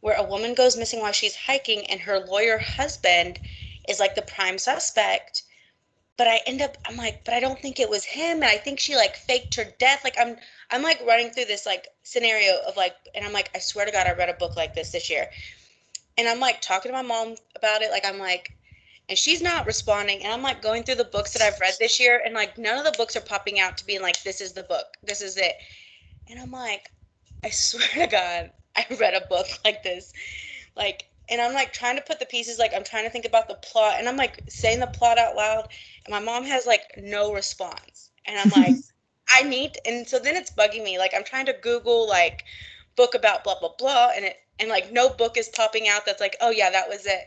where 0.00 0.18
a 0.18 0.28
woman 0.28 0.54
goes 0.54 0.76
missing 0.76 1.00
while 1.00 1.12
she's 1.12 1.34
hiking 1.34 1.86
and 1.86 2.00
her 2.00 2.18
lawyer 2.26 2.58
husband 2.58 3.40
is 3.88 4.00
like 4.00 4.14
the 4.14 4.22
prime 4.22 4.58
suspect. 4.58 5.44
But 6.16 6.28
I 6.28 6.40
end 6.46 6.62
up, 6.62 6.76
I'm 6.86 6.96
like, 6.96 7.24
but 7.24 7.34
I 7.34 7.40
don't 7.40 7.58
think 7.58 7.80
it 7.80 7.90
was 7.90 8.04
him. 8.04 8.36
And 8.36 8.44
I 8.44 8.56
think 8.56 8.78
she 8.78 8.94
like 8.94 9.16
faked 9.16 9.54
her 9.56 9.64
death. 9.78 10.04
Like 10.04 10.16
I'm, 10.18 10.36
I'm 10.70 10.82
like 10.82 11.00
running 11.06 11.30
through 11.30 11.46
this 11.46 11.66
like 11.66 11.88
scenario 12.02 12.58
of 12.68 12.76
like, 12.76 12.94
and 13.14 13.24
I'm 13.24 13.32
like, 13.32 13.50
I 13.54 13.58
swear 13.58 13.86
to 13.86 13.90
God, 13.92 14.06
I 14.06 14.12
read 14.12 14.28
a 14.28 14.34
book 14.34 14.56
like 14.56 14.74
this 14.74 14.90
this 14.90 15.10
year. 15.10 15.28
And 16.16 16.28
I'm 16.28 16.38
like 16.38 16.60
talking 16.60 16.90
to 16.90 16.96
my 16.96 17.02
mom 17.02 17.34
about 17.56 17.82
it. 17.82 17.90
Like 17.90 18.04
I'm 18.06 18.18
like, 18.18 18.52
and 19.08 19.18
she's 19.18 19.42
not 19.42 19.66
responding 19.66 20.22
and 20.22 20.32
i'm 20.32 20.42
like 20.42 20.62
going 20.62 20.82
through 20.82 20.94
the 20.94 21.04
books 21.04 21.32
that 21.32 21.42
i've 21.42 21.60
read 21.60 21.74
this 21.78 22.00
year 22.00 22.22
and 22.24 22.34
like 22.34 22.56
none 22.56 22.78
of 22.78 22.84
the 22.84 22.96
books 22.96 23.16
are 23.16 23.20
popping 23.20 23.60
out 23.60 23.76
to 23.76 23.86
being 23.86 24.02
like 24.02 24.22
this 24.22 24.40
is 24.40 24.52
the 24.52 24.62
book. 24.64 24.86
This 25.02 25.20
is 25.20 25.36
it. 25.36 25.54
And 26.28 26.40
i'm 26.40 26.50
like 26.50 26.90
i 27.44 27.50
swear 27.50 28.06
to 28.06 28.06
god 28.06 28.50
i 28.76 28.86
read 28.98 29.14
a 29.14 29.26
book 29.28 29.46
like 29.64 29.82
this. 29.82 30.12
Like 30.76 31.04
and 31.28 31.40
i'm 31.40 31.54
like 31.54 31.72
trying 31.72 31.96
to 31.96 32.02
put 32.02 32.18
the 32.18 32.26
pieces 32.26 32.58
like 32.58 32.72
i'm 32.74 32.84
trying 32.84 33.04
to 33.04 33.10
think 33.10 33.24
about 33.24 33.48
the 33.48 33.54
plot 33.56 33.96
and 33.98 34.08
i'm 34.08 34.16
like 34.16 34.42
saying 34.48 34.80
the 34.80 34.86
plot 34.86 35.18
out 35.18 35.36
loud 35.36 35.64
and 36.04 36.12
my 36.12 36.20
mom 36.20 36.44
has 36.44 36.66
like 36.66 36.82
no 36.96 37.32
response. 37.32 38.10
And 38.26 38.38
i'm 38.38 38.50
like 38.50 38.76
i 39.28 39.42
need 39.42 39.76
and 39.86 40.06
so 40.06 40.18
then 40.18 40.36
it's 40.36 40.50
bugging 40.50 40.84
me. 40.84 40.98
Like 40.98 41.12
i'm 41.14 41.24
trying 41.24 41.46
to 41.46 41.56
google 41.62 42.08
like 42.08 42.44
book 42.96 43.14
about 43.14 43.44
blah 43.44 43.58
blah 43.60 43.72
blah 43.78 44.10
and 44.14 44.24
it 44.24 44.36
and 44.60 44.68
like 44.68 44.92
no 44.92 45.10
book 45.10 45.36
is 45.36 45.48
popping 45.48 45.88
out 45.88 46.06
that's 46.06 46.20
like 46.20 46.36
oh 46.40 46.50
yeah 46.50 46.70
that 46.70 46.88
was 46.88 47.06
it 47.06 47.24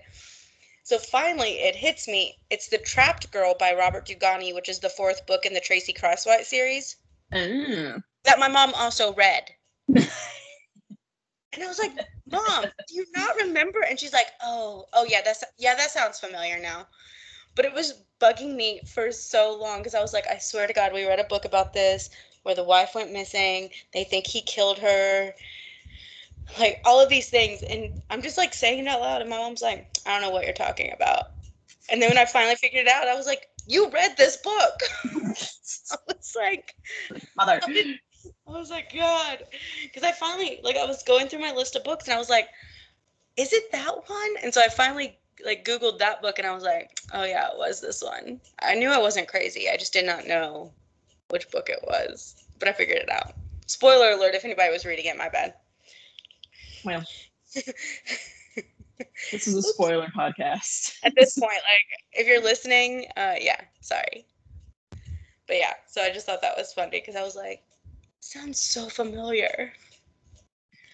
so 0.88 0.98
finally, 0.98 1.60
it 1.60 1.76
hits 1.76 2.08
me. 2.08 2.38
It's 2.50 2.70
The 2.70 2.78
Trapped 2.78 3.30
Girl 3.30 3.54
by 3.60 3.74
Robert 3.74 4.08
Dugoni, 4.08 4.56
which 4.56 4.70
is 4.70 4.80
the 4.80 4.88
fourth 4.88 5.26
book 5.26 5.46
in 5.46 5.54
the 5.54 5.60
Tracy 5.60 5.92
Crosswhite 5.92 6.46
series. 6.46 6.96
Mm. 7.34 8.02
That 8.24 8.40
my 8.40 8.48
mom 8.48 8.74
also 8.74 9.14
read. 9.14 9.52
and 9.94 10.08
I 11.62 11.68
was 11.68 11.78
like, 11.78 11.92
"Mom, 12.32 12.68
do 12.88 12.96
you 12.96 13.06
not 13.14 13.36
remember?" 13.36 13.82
And 13.82 14.00
she's 14.00 14.14
like, 14.14 14.28
"Oh, 14.42 14.88
oh 14.94 15.04
yeah, 15.04 15.22
that's 15.22 15.44
yeah, 15.58 15.76
that 15.76 15.92
sounds 15.92 16.22
familiar 16.22 16.58
now." 16.58 16.88
But 17.54 17.66
it 17.66 17.74
was 17.74 18.06
bugging 18.22 18.56
me 18.56 18.80
for 18.86 19.12
so 19.12 19.54
long 19.54 19.80
because 19.80 19.94
I 19.94 20.02
was 20.02 20.14
like, 20.14 20.28
"I 20.28 20.38
swear 20.38 20.68
to 20.68 20.74
God, 20.74 20.94
we 20.94 21.06
read 21.06 21.20
a 21.20 21.26
book 21.26 21.44
about 21.44 21.74
this 21.74 22.10
where 22.44 22.56
the 22.56 22.64
wife 22.64 22.96
went 22.96 23.12
missing. 23.12 23.72
They 23.92 24.06
think 24.06 24.26
he 24.26 24.42
killed 24.42 24.80
her." 24.80 25.36
Like 26.60 26.82
all 26.86 27.02
of 27.02 27.10
these 27.10 27.30
things 27.30 27.62
and 27.70 27.92
i'm 28.10 28.22
just 28.22 28.38
like 28.38 28.54
saying 28.54 28.80
it 28.80 28.88
out 28.88 29.02
loud 29.02 29.22
and 29.22 29.30
my 29.30 29.38
mom's 29.38 29.62
like 29.62 29.90
i 30.06 30.12
don't 30.12 30.22
know 30.22 30.30
what 30.30 30.46
you're 30.46 30.54
talking 30.54 30.92
about. 30.94 31.32
And 31.90 32.02
then 32.02 32.10
when 32.10 32.18
i 32.18 32.26
finally 32.26 32.56
figured 32.56 32.88
it 32.88 32.92
out 32.92 33.08
i 33.08 33.16
was 33.16 33.26
like 33.26 33.48
you 33.66 33.90
read 33.90 34.16
this 34.16 34.38
book. 34.38 34.80
I 35.04 35.98
was 36.08 36.34
like 36.36 36.74
mother. 37.36 37.60
I 37.68 37.98
was 38.48 38.70
like 38.70 38.94
god. 38.94 39.44
Because 39.84 40.04
i 40.04 40.12
finally 40.12 40.60
like 40.64 40.78
i 40.78 40.86
was 40.86 41.04
going 41.04 41.28
through 41.28 41.40
my 41.40 41.52
list 41.52 41.76
of 41.76 41.84
books 41.84 42.06
and 42.06 42.14
i 42.14 42.18
was 42.18 42.30
like 42.30 42.50
is 43.36 43.54
it 43.54 43.72
that 43.72 43.96
one? 44.08 44.36
And 44.42 44.54
so 44.54 44.62
i 44.62 44.68
finally 44.70 45.18
like 45.46 45.66
googled 45.66 46.00
that 46.00 46.22
book 46.22 46.40
and 46.40 46.48
i 46.48 46.54
was 46.54 46.64
like 46.64 46.98
oh 47.14 47.24
yeah 47.24 47.48
it 47.48 47.58
was 47.58 47.82
this 47.82 48.02
one. 48.02 48.40
I 48.62 48.74
knew 48.76 48.90
i 48.90 48.98
wasn't 48.98 49.28
crazy 49.28 49.70
i 49.70 49.78
just 49.78 49.94
did 49.94 50.06
not 50.06 50.28
know 50.28 50.72
which 51.30 51.52
book 51.52 51.70
it 51.70 51.84
was 51.84 52.36
but 52.58 52.68
i 52.68 52.74
figured 52.74 52.98
it 52.98 53.12
out. 53.12 53.34
Spoiler 53.68 54.12
alert 54.12 54.34
if 54.34 54.46
anybody 54.46 54.72
was 54.72 54.86
reading 54.86 55.06
it 55.06 55.18
my 55.18 55.30
bad 55.30 55.54
well, 56.88 57.04
this 59.32 59.48
is 59.48 59.56
a 59.56 59.62
spoiler 59.62 60.08
podcast. 60.08 60.96
At 61.04 61.14
this 61.16 61.38
point, 61.38 61.52
like 61.52 61.86
if 62.14 62.28
you're 62.28 62.42
listening, 62.42 63.08
uh, 63.18 63.36
yeah, 63.40 63.60
sorry. 63.82 64.26
But 65.48 65.58
yeah, 65.58 65.74
so 65.86 66.02
I 66.02 66.12
just 66.12 66.26
thought 66.26 66.42
that 66.42 66.56
was 66.58 66.72
funny 66.74 66.92
because 66.92 67.16
I 67.16 67.24
was 67.24 67.36
like, 67.36 67.62
sounds 68.22 68.62
so 68.62 68.88
familiar. 68.88 69.74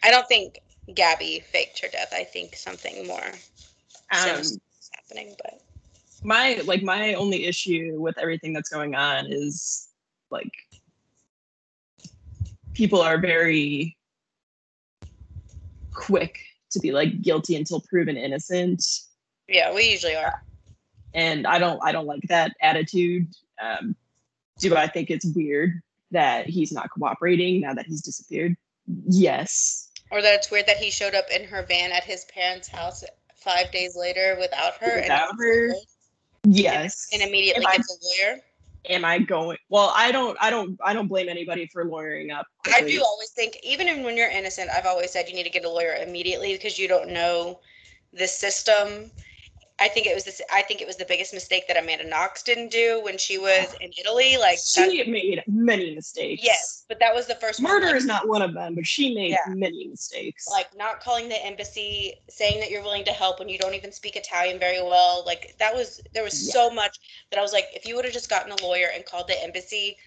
I 0.03 0.09
don't 0.09 0.27
think 0.27 0.59
Gabby 0.95 1.43
faked 1.45 1.79
her 1.81 1.87
death. 1.91 2.11
I 2.11 2.23
think 2.23 2.55
something 2.55 3.05
more 3.05 3.31
um, 4.11 4.39
is 4.39 4.59
happening. 4.93 5.35
But 5.43 5.61
my 6.23 6.59
like 6.65 6.81
my 6.81 7.13
only 7.13 7.45
issue 7.45 7.97
with 7.99 8.17
everything 8.17 8.51
that's 8.53 8.69
going 8.69 8.95
on 8.95 9.27
is 9.31 9.89
like 10.31 10.51
people 12.73 12.99
are 12.99 13.19
very 13.19 13.95
quick 15.93 16.39
to 16.71 16.79
be 16.79 16.91
like 16.91 17.21
guilty 17.21 17.55
until 17.55 17.81
proven 17.81 18.17
innocent. 18.17 18.83
Yeah, 19.47 19.73
we 19.73 19.89
usually 19.89 20.15
are. 20.15 20.43
And 21.13 21.45
I 21.45 21.59
don't 21.59 21.79
I 21.83 21.91
don't 21.91 22.07
like 22.07 22.23
that 22.29 22.53
attitude. 22.61 23.27
Um, 23.61 23.95
do 24.59 24.75
I 24.75 24.87
think 24.87 25.09
it's 25.09 25.25
weird 25.25 25.81
that 26.11 26.47
he's 26.47 26.71
not 26.71 26.89
cooperating 26.89 27.61
now 27.61 27.73
that 27.73 27.85
he's 27.85 28.01
disappeared? 28.01 28.55
Yes. 29.07 29.89
Or 30.11 30.21
that 30.21 30.35
it's 30.35 30.51
weird 30.51 30.67
that 30.67 30.77
he 30.77 30.91
showed 30.91 31.15
up 31.15 31.25
in 31.33 31.45
her 31.45 31.63
van 31.63 31.91
at 31.91 32.03
his 32.03 32.25
parents' 32.25 32.67
house 32.67 33.03
five 33.35 33.71
days 33.71 33.95
later 33.95 34.35
without 34.39 34.73
her. 34.79 35.01
Without 35.01 35.29
and 35.31 35.39
her. 35.39 35.73
Yes. 36.45 37.07
And, 37.11 37.21
and 37.21 37.29
immediately 37.29 37.65
gets 37.65 37.89
a 37.89 38.25
lawyer 38.25 38.39
am 38.89 39.05
I 39.05 39.19
going? 39.19 39.57
Well, 39.69 39.91
I 39.95 40.11
don't, 40.11 40.37
I 40.41 40.49
don't, 40.49 40.79
I 40.83 40.93
don't 40.93 41.07
blame 41.07 41.29
anybody 41.29 41.67
for 41.67 41.85
lawyering 41.85 42.31
up. 42.31 42.45
Quickly. 42.63 42.83
I 42.83 42.87
do 42.97 43.03
always 43.03 43.29
think, 43.31 43.57
even 43.63 44.03
when 44.03 44.17
you're 44.17 44.29
innocent, 44.29 44.69
I've 44.69 44.85
always 44.85 45.11
said 45.11 45.27
you 45.27 45.35
need 45.35 45.43
to 45.43 45.49
get 45.49 45.65
a 45.65 45.69
lawyer 45.69 45.95
immediately 45.95 46.53
because 46.53 46.77
you 46.77 46.87
don't 46.87 47.09
know 47.09 47.59
the 48.11 48.27
system 48.27 49.11
I 49.79 49.87
think 49.87 50.05
it 50.05 50.13
was 50.13 50.23
this. 50.23 50.39
I 50.51 50.61
think 50.61 50.81
it 50.81 50.87
was 50.87 50.97
the 50.97 51.05
biggest 51.05 51.33
mistake 51.33 51.67
that 51.67 51.81
Amanda 51.81 52.07
Knox 52.07 52.43
didn't 52.43 52.71
do 52.71 53.01
when 53.03 53.17
she 53.17 53.39
was 53.39 53.75
in 53.81 53.91
Italy. 53.99 54.37
Like 54.37 54.59
she 54.63 55.03
made 55.09 55.41
many 55.47 55.95
mistakes. 55.95 56.43
Yes, 56.43 56.85
but 56.87 56.99
that 56.99 57.13
was 57.13 57.25
the 57.25 57.35
first. 57.35 57.59
Murder 57.59 57.87
one, 57.87 57.95
is 57.95 58.05
not 58.05 58.27
one 58.27 58.43
of 58.43 58.53
them, 58.53 58.75
but 58.75 58.85
she 58.85 59.15
made 59.15 59.31
yeah. 59.31 59.39
many 59.47 59.87
mistakes. 59.87 60.47
Like 60.49 60.77
not 60.77 61.01
calling 61.01 61.27
the 61.27 61.43
embassy, 61.43 62.13
saying 62.29 62.59
that 62.59 62.69
you're 62.69 62.83
willing 62.83 63.03
to 63.05 63.11
help 63.11 63.39
when 63.39 63.49
you 63.49 63.57
don't 63.57 63.73
even 63.73 63.91
speak 63.91 64.15
Italian 64.15 64.59
very 64.59 64.81
well. 64.81 65.23
Like 65.25 65.55
that 65.57 65.73
was 65.73 66.01
there 66.13 66.23
was 66.23 66.45
yeah. 66.45 66.53
so 66.53 66.69
much 66.69 66.99
that 67.31 67.39
I 67.39 67.41
was 67.41 67.51
like, 67.51 67.65
if 67.73 67.87
you 67.87 67.95
would 67.95 68.05
have 68.05 68.13
just 68.13 68.29
gotten 68.29 68.51
a 68.51 68.63
lawyer 68.63 68.89
and 68.93 69.03
called 69.03 69.27
the 69.27 69.43
embassy, 69.43 69.97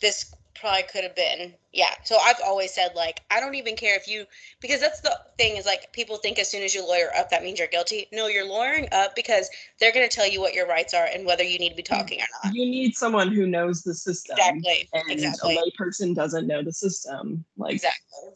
this 0.00 0.34
probably 0.54 0.82
could 0.84 1.04
have 1.04 1.16
been. 1.16 1.54
Yeah 1.72 1.94
so 2.04 2.16
i've 2.22 2.36
always 2.44 2.72
said 2.72 2.92
like 2.94 3.22
i 3.30 3.40
don't 3.40 3.54
even 3.56 3.74
care 3.74 3.96
if 3.96 4.06
you 4.06 4.24
because 4.60 4.80
that's 4.80 5.00
the 5.00 5.18
thing 5.36 5.56
is 5.56 5.66
like 5.66 5.92
people 5.92 6.16
think 6.16 6.38
as 6.38 6.48
soon 6.48 6.62
as 6.62 6.74
you 6.74 6.86
lawyer 6.86 7.10
up 7.16 7.30
that 7.30 7.42
means 7.42 7.58
you're 7.58 7.68
guilty. 7.68 8.06
No 8.12 8.28
you're 8.28 8.48
lawyering 8.48 8.88
up 8.92 9.16
because 9.16 9.50
they're 9.80 9.92
going 9.92 10.08
to 10.08 10.14
tell 10.14 10.28
you 10.28 10.40
what 10.40 10.54
your 10.54 10.68
rights 10.68 10.94
are 10.94 11.08
and 11.12 11.26
whether 11.26 11.42
you 11.42 11.58
need 11.58 11.70
to 11.70 11.74
be 11.74 11.82
talking 11.82 12.20
or 12.20 12.26
not. 12.44 12.54
You 12.54 12.64
need 12.64 12.94
someone 12.94 13.32
who 13.32 13.46
knows 13.46 13.82
the 13.82 13.94
system 13.94 14.36
exactly 14.38 14.88
and 14.92 15.10
exactly. 15.10 15.56
a 15.56 15.58
layperson 15.58 16.14
doesn't 16.14 16.46
know 16.46 16.62
the 16.62 16.72
system 16.72 17.44
like 17.56 17.74
exactly. 17.74 18.30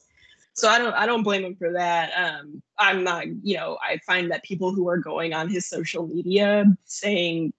So 0.55 0.69
i 0.69 0.79
don't 0.79 0.95
i 0.95 1.07
don't 1.07 1.23
blame 1.23 1.45
him 1.45 1.55
for 1.55 1.73
that 1.75 2.11
um 2.17 2.61
i'm 2.79 3.05
not 3.05 3.27
you 3.45 3.57
know 3.57 3.79
i 3.83 3.99
find 3.99 4.33
that 4.33 4.43
people 4.43 4.73
who 4.73 4.89
are 4.89 4.99
going 4.99 5.33
on 5.33 5.49
his 5.49 5.69
social 5.69 6.07
media 6.09 6.65
saying 6.85 7.53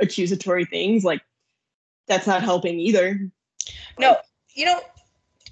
accusatory 0.00 0.64
things 0.64 1.04
like 1.04 1.20
that's 2.08 2.26
not 2.26 2.42
helping 2.42 2.80
either 2.80 3.30
no, 4.00 4.16
you 4.54 4.64
know, 4.64 4.80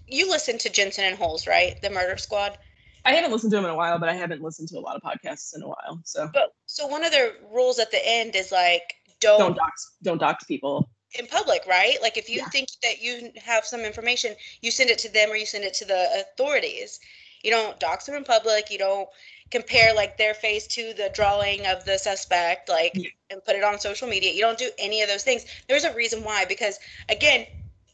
you 0.06 0.28
listen 0.30 0.58
to 0.58 0.70
Jensen 0.70 1.04
and 1.04 1.16
Holes, 1.16 1.46
right? 1.46 1.80
The 1.82 1.90
Murder 1.90 2.16
Squad. 2.16 2.58
I 3.04 3.12
haven't 3.12 3.32
listened 3.32 3.50
to 3.52 3.56
them 3.56 3.64
in 3.64 3.70
a 3.70 3.76
while, 3.76 3.98
but 3.98 4.08
I 4.08 4.14
haven't 4.14 4.42
listened 4.42 4.68
to 4.68 4.78
a 4.78 4.80
lot 4.80 4.96
of 4.96 5.02
podcasts 5.02 5.54
in 5.54 5.62
a 5.62 5.68
while. 5.68 6.00
So, 6.04 6.28
but 6.32 6.52
so 6.66 6.86
one 6.86 7.04
of 7.04 7.12
their 7.12 7.32
rules 7.52 7.78
at 7.78 7.90
the 7.90 8.00
end 8.06 8.36
is 8.36 8.52
like 8.52 8.82
don't 9.20 9.38
don't 9.38 9.56
dox 9.56 9.96
don't 10.02 10.18
dox 10.18 10.44
people. 10.44 10.88
in 11.18 11.26
public, 11.26 11.62
right? 11.66 11.96
Like 12.02 12.16
if 12.16 12.28
you 12.28 12.38
Yeah. 12.38 12.48
think 12.48 12.68
that 12.82 13.00
you 13.00 13.32
have 13.42 13.64
some 13.64 13.80
information, 13.80 14.34
you 14.60 14.70
send 14.70 14.90
it 14.90 14.98
to 15.00 15.08
them 15.12 15.30
or 15.30 15.36
you 15.36 15.46
send 15.46 15.64
it 15.64 15.74
to 15.74 15.84
the 15.84 16.20
authorities. 16.20 17.00
You 17.42 17.50
don't 17.50 17.78
dox 17.80 18.06
them 18.06 18.16
in 18.16 18.24
public. 18.24 18.70
You 18.70 18.78
don't 18.78 19.08
compare 19.50 19.94
like 19.94 20.18
their 20.18 20.34
face 20.34 20.66
to 20.68 20.92
the 20.94 21.10
drawing 21.14 21.66
of 21.66 21.84
the 21.84 21.98
suspect, 21.98 22.68
like 22.68 22.92
Yeah. 22.94 23.10
and 23.30 23.44
put 23.44 23.56
it 23.56 23.64
on 23.64 23.78
social 23.78 24.08
media. 24.08 24.32
You 24.32 24.40
don't 24.40 24.58
do 24.58 24.70
any 24.78 25.02
of 25.02 25.08
those 25.08 25.22
things. 25.22 25.46
There's 25.68 25.84
a 25.84 25.94
reason 25.94 26.24
why, 26.24 26.44
because 26.44 26.78
again, 27.08 27.46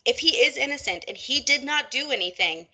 if 0.04 0.18
he 0.18 0.36
is 0.36 0.56
innocent 0.56 1.04
and 1.08 1.16
he 1.16 1.40
did 1.40 1.64
not 1.64 1.90
do 1.90 2.10
anything, 2.10 2.66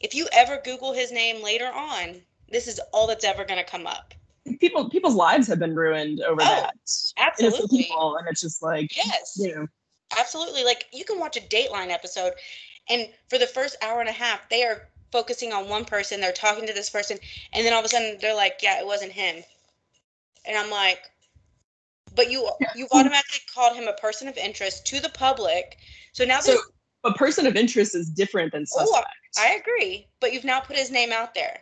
if 0.00 0.14
you 0.14 0.28
ever 0.32 0.60
Google 0.64 0.92
his 0.92 1.12
name 1.12 1.42
later 1.42 1.66
on, 1.66 2.22
this 2.50 2.66
is 2.66 2.80
all 2.92 3.06
that's 3.06 3.24
ever 3.24 3.44
going 3.44 3.58
to 3.62 3.70
come 3.70 3.86
up. 3.86 4.14
people 4.60 4.88
people's 4.88 5.14
lives 5.14 5.46
have 5.46 5.58
been 5.58 5.74
ruined 5.74 6.20
over 6.22 6.40
Oh, 6.42 6.44
that. 6.44 6.74
Innocent 6.76 7.14
Absolutely. 7.18 7.82
people, 7.84 8.16
and 8.16 8.26
it's 8.28 8.40
just 8.40 8.62
like 8.62 8.96
Yes. 8.96 9.36
you 9.38 9.54
know, 9.54 9.66
Absolutely. 10.18 10.64
Like 10.64 10.86
you 10.92 11.04
can 11.04 11.18
watch 11.18 11.36
a 11.36 11.40
Dateline 11.40 11.90
episode, 11.90 12.32
and 12.88 13.08
for 13.28 13.38
the 13.38 13.46
first 13.46 13.76
hour 13.82 14.00
and 14.00 14.08
a 14.08 14.12
half, 14.12 14.48
they 14.48 14.64
are 14.64 14.88
focusing 15.12 15.52
on 15.52 15.68
one 15.68 15.84
person. 15.84 16.20
They're 16.20 16.32
talking 16.32 16.66
to 16.66 16.72
this 16.72 16.90
person, 16.90 17.18
and 17.52 17.64
then 17.64 17.72
all 17.72 17.80
of 17.80 17.84
a 17.84 17.88
sudden, 17.88 18.18
they're 18.20 18.34
like, 18.34 18.60
"Yeah, 18.62 18.78
it 18.80 18.86
wasn't 18.86 19.12
him," 19.12 19.44
and 20.46 20.56
I'm 20.56 20.70
like, 20.70 21.10
"But 22.14 22.30
you 22.30 22.48
you've 22.74 22.90
automatically 22.92 23.40
called 23.54 23.76
him 23.76 23.86
a 23.86 23.92
person 23.92 24.28
of 24.28 24.36
interest 24.38 24.86
to 24.86 25.00
the 25.00 25.10
public, 25.10 25.76
so 26.18 26.24
now 26.24 26.40
So 26.40 26.58
a 27.04 27.12
person 27.12 27.46
of 27.46 27.54
interest 27.54 27.94
is 27.94 28.10
different 28.10 28.50
than 28.50 28.64
Oh, 28.76 28.84
suspect. 28.84 29.06
I 29.38 29.54
agree, 29.54 30.08
but 30.20 30.32
you've 30.32 30.44
now 30.44 30.58
put 30.58 30.76
his 30.76 30.90
name 30.90 31.12
out 31.12 31.32
there. 31.32 31.60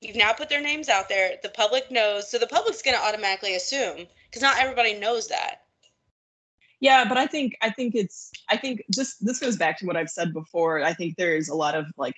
You've 0.00 0.16
now 0.16 0.32
put 0.32 0.48
their 0.48 0.62
names 0.62 0.88
out 0.88 1.06
there. 1.10 1.32
The 1.42 1.50
public 1.50 1.90
knows, 1.90 2.30
so 2.30 2.38
the 2.38 2.46
public's 2.46 2.80
going 2.80 2.96
to 2.96 3.02
automatically 3.02 3.56
assume 3.56 4.06
because 4.24 4.40
not 4.40 4.58
everybody 4.58 4.94
knows 4.94 5.28
that. 5.28 5.64
Yeah, 6.80 7.06
but 7.06 7.18
I 7.18 7.26
think 7.26 7.58
I 7.60 7.68
think 7.68 7.94
it's 7.94 8.30
I 8.48 8.56
think 8.56 8.82
this 8.88 9.16
this 9.18 9.38
goes 9.38 9.58
back 9.58 9.78
to 9.80 9.86
what 9.86 9.96
I've 9.96 10.08
said 10.08 10.32
before. 10.32 10.82
I 10.82 10.94
think 10.94 11.16
there's 11.16 11.50
a 11.50 11.54
lot 11.54 11.74
of 11.74 11.86
like 11.98 12.16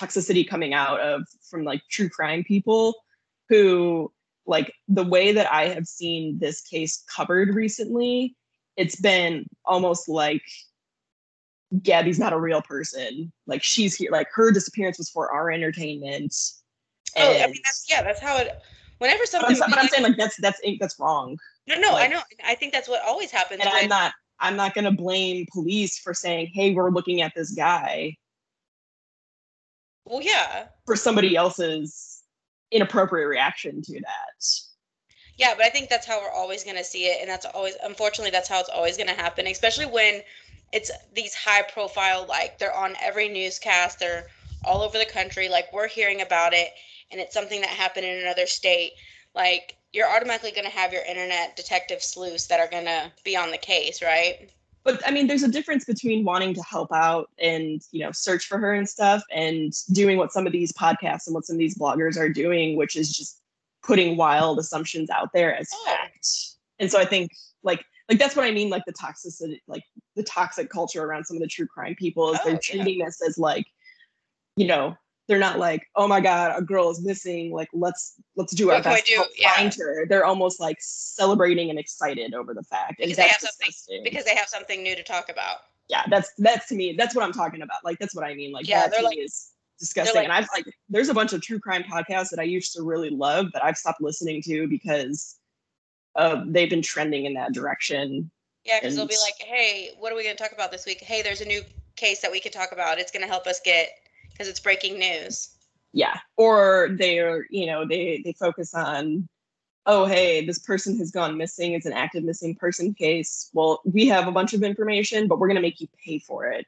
toxicity 0.00 0.48
coming 0.48 0.74
out 0.74 1.00
of 1.00 1.26
from 1.50 1.64
like 1.64 1.82
true 1.90 2.08
crime 2.08 2.44
people 2.44 2.94
who 3.48 4.12
like 4.46 4.72
the 4.86 5.02
way 5.02 5.32
that 5.32 5.52
I 5.52 5.68
have 5.68 5.86
seen 5.86 6.38
this 6.38 6.60
case 6.60 7.02
covered 7.12 7.52
recently, 7.52 8.36
it's 8.76 8.96
been 8.96 9.46
almost 9.64 10.08
like 10.08 10.42
Gabby's 11.82 12.18
not 12.18 12.32
a 12.32 12.38
real 12.38 12.62
person. 12.62 13.32
Like 13.46 13.62
she's 13.62 13.94
here, 13.94 14.10
like 14.10 14.28
her 14.34 14.50
disappearance 14.50 14.98
was 14.98 15.10
for 15.10 15.30
our 15.32 15.50
entertainment. 15.50 16.34
Oh, 17.16 17.30
I 17.30 17.46
mean, 17.46 17.60
that's, 17.64 17.86
yeah, 17.88 18.02
that's 18.02 18.20
how 18.20 18.36
it. 18.38 18.60
Whenever 18.98 19.20
but 19.20 19.28
something, 19.28 19.62
I'm, 19.62 19.70
but 19.70 19.78
I'm 19.78 19.88
saying 19.88 20.02
like 20.02 20.16
that's 20.16 20.36
that's 20.40 20.60
that's 20.80 20.98
wrong. 20.98 21.36
no, 21.66 21.78
no, 21.78 21.90
I 21.90 21.92
like- 21.92 22.10
know. 22.10 22.20
I 22.44 22.54
think 22.54 22.72
that's 22.72 22.88
what 22.88 23.02
always 23.06 23.30
happens. 23.30 23.60
and 23.60 23.68
I'm 23.72 23.88
not 23.88 24.12
I'm 24.40 24.56
not 24.56 24.74
gonna 24.74 24.92
blame 24.92 25.46
police 25.52 25.98
for 25.98 26.14
saying, 26.14 26.50
hey, 26.54 26.74
we're 26.74 26.90
looking 26.90 27.22
at 27.22 27.32
this 27.34 27.52
guy 27.52 28.16
well, 30.04 30.22
yeah, 30.22 30.66
for 30.84 30.96
somebody 30.96 31.34
else's 31.34 32.22
inappropriate 32.70 33.28
reaction 33.28 33.80
to 33.82 34.00
that. 34.00 34.46
Yeah, 35.36 35.54
but 35.56 35.64
I 35.64 35.70
think 35.70 35.88
that's 35.88 36.06
how 36.06 36.20
we're 36.20 36.30
always 36.30 36.64
going 36.64 36.76
to 36.76 36.84
see 36.84 37.06
it, 37.06 37.18
and 37.20 37.28
that's 37.28 37.46
always, 37.46 37.74
unfortunately, 37.82 38.30
that's 38.30 38.48
how 38.48 38.60
it's 38.60 38.68
always 38.68 38.96
going 38.96 39.08
to 39.08 39.14
happen, 39.14 39.46
especially 39.46 39.86
when 39.86 40.22
it's 40.72 40.90
these 41.14 41.34
high 41.34 41.62
profile, 41.62 42.26
like 42.28 42.58
they're 42.58 42.74
on 42.74 42.94
every 43.02 43.28
newscast, 43.28 43.98
they're 43.98 44.26
all 44.64 44.82
over 44.82 44.98
the 44.98 45.06
country, 45.06 45.48
like 45.48 45.72
we're 45.72 45.88
hearing 45.88 46.20
about 46.20 46.52
it, 46.52 46.70
and 47.10 47.20
it's 47.20 47.34
something 47.34 47.60
that 47.60 47.70
happened 47.70 48.06
in 48.06 48.20
another 48.20 48.46
state. 48.46 48.92
Like 49.34 49.76
you're 49.92 50.08
automatically 50.08 50.50
going 50.50 50.64
to 50.64 50.70
have 50.70 50.92
your 50.92 51.02
internet 51.04 51.56
detective 51.56 52.02
sleuths 52.02 52.46
that 52.48 52.60
are 52.60 52.68
going 52.68 52.86
to 52.86 53.12
be 53.24 53.36
on 53.36 53.50
the 53.50 53.58
case, 53.58 54.02
right? 54.02 54.50
But 54.82 55.00
I 55.06 55.10
mean, 55.10 55.26
there's 55.26 55.42
a 55.42 55.48
difference 55.48 55.84
between 55.84 56.24
wanting 56.24 56.54
to 56.54 56.62
help 56.62 56.92
out 56.92 57.30
and 57.38 57.80
you 57.90 58.04
know 58.04 58.12
search 58.12 58.46
for 58.46 58.58
her 58.58 58.74
and 58.74 58.88
stuff, 58.88 59.22
and 59.32 59.72
doing 59.92 60.18
what 60.18 60.32
some 60.32 60.46
of 60.46 60.52
these 60.52 60.72
podcasts 60.72 61.26
and 61.26 61.34
what 61.34 61.46
some 61.46 61.54
of 61.54 61.60
these 61.60 61.78
bloggers 61.78 62.18
are 62.18 62.28
doing, 62.28 62.76
which 62.76 62.96
is 62.96 63.16
just 63.16 63.40
putting 63.84 64.16
wild 64.16 64.58
assumptions 64.58 65.10
out 65.10 65.28
there 65.34 65.54
as 65.54 65.68
fact. 65.86 66.28
And 66.78 66.90
so 66.90 66.98
I 66.98 67.04
think 67.04 67.30
like 67.62 67.84
like 68.08 68.18
that's 68.18 68.36
what 68.36 68.44
I 68.44 68.50
mean, 68.50 68.68
like 68.70 68.82
the 68.86 68.92
toxicity, 68.92 69.60
like 69.66 69.82
the 70.16 70.22
toxic 70.22 70.68
culture 70.70 71.02
around 71.04 71.24
some 71.24 71.36
of 71.36 71.42
the 71.42 71.46
true 71.48 71.66
crime 71.66 71.94
people 71.98 72.32
is 72.32 72.38
Oh, 72.40 72.44
they're 72.44 72.54
yeah. 72.54 72.58
treating 72.82 73.04
this 73.04 73.20
as 73.26 73.38
like, 73.38 73.66
you 74.56 74.66
know, 74.66 74.96
they're 75.26 75.38
not 75.38 75.58
like, 75.58 75.86
oh 75.96 76.06
my 76.06 76.20
god, 76.20 76.52
a 76.56 76.62
girl 76.62 76.90
is 76.90 77.02
missing. 77.02 77.50
Like 77.52 77.68
let's 77.72 78.14
let's 78.36 78.54
do 78.54 78.68
our 78.70 78.76
What 78.76 78.84
best 78.84 79.06
to 79.06 79.14
do? 79.16 79.24
Yeah. 79.38 79.54
find 79.54 79.74
her. 79.74 80.04
They're 80.06 80.26
almost 80.26 80.60
like 80.60 80.76
celebrating 80.80 81.70
and 81.70 81.78
excited 81.78 82.34
over 82.34 82.52
the 82.52 82.62
fact. 82.64 82.96
Because 82.98 83.16
they 83.16 83.22
have 83.28 83.40
something- 83.40 83.66
disgusting. 83.68 84.02
Because 84.04 84.24
they 84.24 84.34
have 84.36 84.48
something 84.48 84.82
new 84.82 84.94
to 84.96 85.02
talk 85.02 85.30
about. 85.30 85.58
yeah, 85.88 86.02
that's 86.10 86.30
that's 86.38 86.68
to 86.68 86.74
me. 86.74 86.94
That's 86.98 87.14
what 87.14 87.24
I'm 87.24 87.32
talking 87.32 87.62
about. 87.62 87.84
Like 87.84 87.98
that's 87.98 88.14
what 88.14 88.24
I 88.24 88.34
mean. 88.34 88.52
Like 88.52 88.68
Yeah, 88.68 88.86
they're 88.88 89.02
like- 89.02 89.18
is 89.18 89.50
disgusting. 89.84 90.16
like- 90.16 90.24
and 90.24 90.32
I've 90.32 90.48
like 90.54 90.66
there's 90.88 91.08
a 91.08 91.14
bunch 91.14 91.32
of 91.32 91.42
true 91.42 91.58
crime 91.60 91.82
podcasts 91.84 92.30
that 92.30 92.38
I 92.38 92.44
used 92.44 92.72
to 92.74 92.82
really 92.82 93.10
love 93.10 93.52
that 93.52 93.64
I've 93.64 93.76
stopped 93.76 94.00
listening 94.00 94.42
to 94.42 94.66
because 94.68 95.36
uh, 96.16 96.42
they've 96.46 96.70
been 96.70 96.82
trending 96.82 97.26
in 97.26 97.34
that 97.34 97.52
direction. 97.52 98.30
Yeah, 98.64 98.80
because 98.80 98.96
they'll 98.96 99.06
be 99.06 99.16
like, 99.22 99.34
"Hey, 99.46 99.90
what 99.98 100.12
are 100.12 100.16
we 100.16 100.24
going 100.24 100.36
to 100.36 100.42
talk 100.42 100.52
about 100.52 100.70
this 100.72 100.86
week? 100.86 101.00
Hey, 101.02 101.20
there's 101.22 101.42
a 101.42 101.44
new 101.44 101.62
case 101.96 102.20
that 102.22 102.32
we 102.32 102.40
could 102.40 102.52
talk 102.52 102.72
about. 102.72 102.98
It's 102.98 103.12
going 103.12 103.22
to 103.22 103.28
help 103.28 103.46
us 103.46 103.60
get 103.64 103.90
because 104.30 104.48
it's 104.48 104.60
breaking 104.60 104.98
news." 104.98 105.50
Yeah, 105.92 106.18
or 106.36 106.88
they're 106.98 107.46
you 107.50 107.66
know 107.66 107.86
they 107.86 108.22
they 108.24 108.32
focus 108.32 108.74
on. 108.74 109.28
Oh, 109.86 110.06
hey, 110.06 110.46
this 110.46 110.58
person 110.60 110.96
has 110.96 111.10
gone 111.10 111.36
missing. 111.36 111.72
It's 111.74 111.84
an 111.84 111.92
active 111.92 112.24
missing 112.24 112.54
person 112.54 112.94
case. 112.94 113.50
Well, 113.52 113.82
we 113.84 114.06
have 114.06 114.26
a 114.26 114.32
bunch 114.32 114.54
of 114.54 114.62
information, 114.62 115.28
but 115.28 115.38
we're 115.38 115.46
going 115.46 115.56
to 115.56 115.60
make 115.60 115.78
you 115.78 115.88
pay 116.02 116.18
for 116.20 116.46
it. 116.46 116.66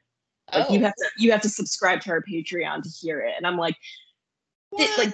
Like 0.53 0.69
you 0.69 0.79
Oh, 0.79 0.83
have 0.83 0.95
to 0.95 1.05
you 1.17 1.31
have 1.31 1.41
to 1.41 1.49
subscribe 1.49 2.01
to 2.01 2.11
our 2.11 2.21
Patreon 2.21 2.83
to 2.83 2.89
hear 2.89 3.19
it. 3.21 3.33
And 3.37 3.45
I'm 3.45 3.57
like, 3.57 3.75
like 4.97 5.13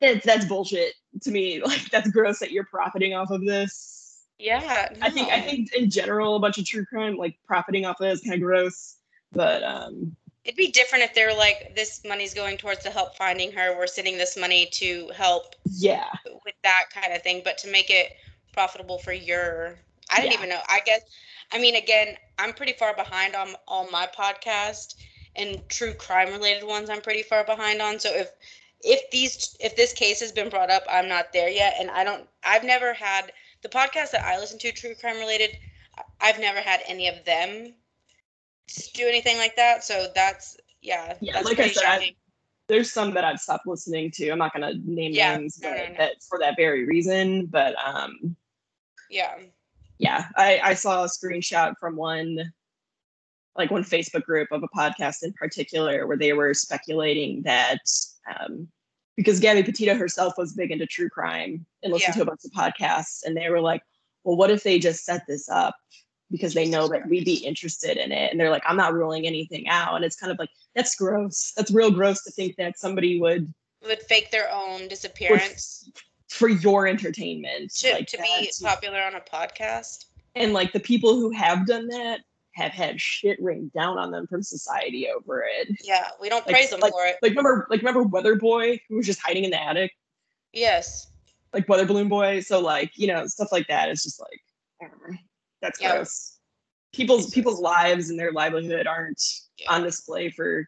that's 0.00 0.24
that's 0.24 0.44
bullshit 0.46 0.94
to 1.22 1.30
me. 1.30 1.60
Like 1.64 1.90
that's 1.90 2.10
gross 2.10 2.38
that 2.40 2.52
you're 2.52 2.66
profiting 2.66 3.14
off 3.14 3.30
of 3.30 3.44
this. 3.44 4.24
yeah, 4.38 4.88
I 5.02 5.10
think 5.10 5.30
I 5.30 5.40
think 5.40 5.72
in 5.74 5.90
general 5.90 6.36
a 6.36 6.40
bunch 6.40 6.58
of 6.58 6.64
true 6.66 6.84
crime 6.86 7.16
like 7.16 7.36
profiting 7.46 7.86
off 7.86 8.00
of 8.00 8.06
it 8.06 8.12
is 8.12 8.20
kind 8.20 8.34
of 8.34 8.40
gross. 8.40 8.96
But 9.32 9.62
um 9.64 10.14
it'd 10.44 10.56
be 10.56 10.70
different 10.70 11.04
if 11.04 11.12
they're 11.14 11.34
like, 11.36 11.74
"This 11.74 12.00
money's 12.06 12.32
going 12.34 12.56
towards 12.56 12.82
the 12.84 12.90
help 12.90 13.16
finding 13.16 13.52
her. 13.52 13.76
We're 13.76 13.86
sending 13.86 14.16
this 14.16 14.36
money 14.36 14.66
to 14.74 15.10
help 15.14 15.54
yeah. 15.64 16.06
with 16.44 16.54
that 16.62 16.84
kind 16.94 17.12
of 17.12 17.22
thing." 17.22 17.42
But 17.44 17.58
to 17.58 17.70
make 17.70 17.90
it 17.90 18.12
profitable 18.54 18.98
for 18.98 19.12
your, 19.12 19.76
I 20.10 20.20
didn't 20.20 20.32
Yeah. 20.32 20.38
even 20.38 20.48
know. 20.50 20.60
I 20.68 20.80
guess, 20.86 21.02
I 21.52 21.58
mean, 21.58 21.76
again, 21.76 22.16
I'm 22.38 22.52
pretty 22.52 22.74
far 22.74 22.94
behind 22.94 23.34
on 23.34 23.54
all 23.66 23.90
my 23.90 24.06
podcast 24.06 24.94
and 25.36 25.62
true 25.68 25.94
crime 25.94 26.32
related 26.32 26.66
ones. 26.66 26.90
I'm 26.90 27.00
pretty 27.00 27.22
far 27.22 27.44
behind 27.44 27.80
on. 27.80 27.98
So 27.98 28.10
if 28.14 28.30
if 28.82 29.10
these 29.10 29.56
if 29.60 29.76
this 29.76 29.92
case 29.92 30.20
has 30.20 30.32
been 30.32 30.48
brought 30.50 30.70
up, 30.70 30.84
I'm 30.90 31.08
not 31.08 31.32
there 31.32 31.48
yet, 31.48 31.74
and 31.80 31.90
I 31.90 32.04
don't. 32.04 32.28
I've 32.44 32.64
never 32.64 32.92
had 32.92 33.32
the 33.62 33.68
podcast 33.68 34.12
that 34.12 34.24
I 34.24 34.38
listen 34.38 34.58
to, 34.60 34.72
true 34.72 34.94
crime 34.94 35.18
related. 35.18 35.56
I've 36.20 36.38
never 36.38 36.60
had 36.60 36.80
any 36.86 37.08
of 37.08 37.24
them 37.24 37.74
do 38.94 39.06
anything 39.06 39.38
like 39.38 39.56
that. 39.56 39.84
So 39.84 40.08
that's 40.14 40.56
yeah. 40.82 41.14
Yeah, 41.20 41.34
that's 41.34 41.44
like 41.46 41.58
I 41.58 41.68
said, 41.68 41.84
I-. 41.84 42.14
There's 42.68 42.92
some 42.92 43.14
that 43.14 43.24
I've 43.24 43.40
stopped 43.40 43.66
listening 43.66 44.10
to. 44.12 44.30
I'm 44.30 44.38
not 44.38 44.52
gonna 44.52 44.74
name 44.84 45.12
Yeah, 45.12 45.38
names 45.38 45.58
no, 45.62 45.70
but 45.70 45.76
no, 45.76 45.88
no. 45.88 45.94
that 45.98 46.22
for 46.28 46.38
that 46.38 46.54
very 46.56 46.84
reason. 46.84 47.46
But 47.46 47.74
um 47.84 48.36
yeah. 49.10 49.36
Yeah, 49.98 50.26
I, 50.36 50.60
I 50.62 50.74
saw 50.74 51.04
a 51.04 51.08
screenshot 51.08 51.74
from 51.78 51.96
one 51.96 52.52
like 53.56 53.70
one 53.72 53.82
Facebook 53.82 54.22
group 54.22 54.52
of 54.52 54.62
a 54.62 54.68
podcast 54.68 55.24
in 55.24 55.32
particular 55.32 56.06
where 56.06 56.16
they 56.16 56.32
were 56.32 56.54
speculating 56.54 57.42
that 57.42 57.80
um, 58.38 58.68
because 59.16 59.40
Gabby 59.40 59.64
Petito 59.64 59.96
herself 59.96 60.34
was 60.38 60.52
big 60.52 60.70
into 60.70 60.86
true 60.86 61.08
crime 61.08 61.66
and 61.82 61.92
listened 61.92 62.14
Yeah. 62.14 62.22
to 62.22 62.22
a 62.22 62.26
bunch 62.26 62.42
of 62.44 62.52
podcasts, 62.52 63.24
and 63.24 63.36
they 63.36 63.50
were 63.50 63.60
like, 63.60 63.82
well, 64.22 64.36
what 64.36 64.50
if 64.50 64.62
they 64.62 64.78
just 64.78 65.04
set 65.04 65.22
this 65.26 65.48
up 65.48 65.74
because 66.30 66.54
they 66.54 66.66
know 66.68 66.86
that 66.86 67.08
we'd 67.08 67.24
be 67.24 67.44
interested 67.44 67.96
in 67.96 68.12
it? 68.12 68.30
And 68.30 68.38
they're 68.38 68.50
like, 68.50 68.62
I'm 68.64 68.76
not 68.76 68.94
ruling 68.94 69.26
anything 69.26 69.66
out. 69.68 69.96
And 69.96 70.04
it's 70.04 70.14
kind 70.16 70.30
of 70.30 70.38
like, 70.38 70.50
that's 70.76 70.94
gross. 70.94 71.52
That's 71.56 71.72
real 71.72 71.90
gross 71.90 72.22
to 72.24 72.30
think 72.30 72.54
that 72.56 72.78
somebody 72.78 73.18
would, 73.20 73.52
Would 73.84 74.02
fake 74.02 74.30
their 74.30 74.52
own 74.52 74.86
disappearance 74.86 75.90
for 76.38 76.48
your 76.48 76.86
entertainment. 76.86 77.74
to, 77.74 77.92
like 77.92 78.06
to 78.08 78.18
be 78.18 78.50
popular 78.62 79.02
on 79.02 79.14
a 79.14 79.20
podcast. 79.20 80.06
and 80.36 80.52
like 80.52 80.72
the 80.72 80.80
people 80.80 81.14
who 81.14 81.30
have 81.30 81.66
done 81.66 81.88
that 81.88 82.20
have 82.52 82.72
had 82.72 83.00
shit 83.00 83.40
rained 83.42 83.72
down 83.72 83.98
on 83.98 84.10
them 84.10 84.26
from 84.26 84.42
society 84.42 85.08
over 85.08 85.44
it. 85.44 85.68
Yeah, 85.84 86.08
we 86.20 86.28
don't 86.28 86.46
Like- 86.46 86.54
praise 86.54 86.70
them 86.70 86.80
like- 86.80 86.92
for 86.92 87.06
it. 87.06 87.16
Like 87.22 87.30
remember, 87.30 87.66
like 87.70 87.80
remember 87.80 88.02
Weather 88.02 88.36
Boy 88.36 88.80
who 88.88 88.96
was 88.96 89.06
just 89.06 89.20
hiding 89.20 89.44
in 89.44 89.50
the 89.50 89.62
attic, 89.62 89.92
Yes. 90.52 91.08
like 91.52 91.68
Weather 91.68 91.86
Balloon 91.86 92.08
Boy. 92.08 92.40
So 92.40 92.60
like 92.60 92.92
you 92.96 93.06
know 93.08 93.26
stuff 93.26 93.52
like 93.52 93.66
that 93.68 93.90
is 93.90 94.02
just 94.02 94.20
like 94.20 94.40
that's 95.60 95.80
Yeah. 95.80 95.96
gross. 95.96 96.38
People's 96.92 97.30
people's 97.30 97.60
lives 97.60 98.10
and 98.10 98.18
their 98.18 98.32
livelihood 98.32 98.86
aren't 98.86 99.22
Yeah. 99.58 99.72
on 99.72 99.82
display 99.82 100.30
for 100.30 100.66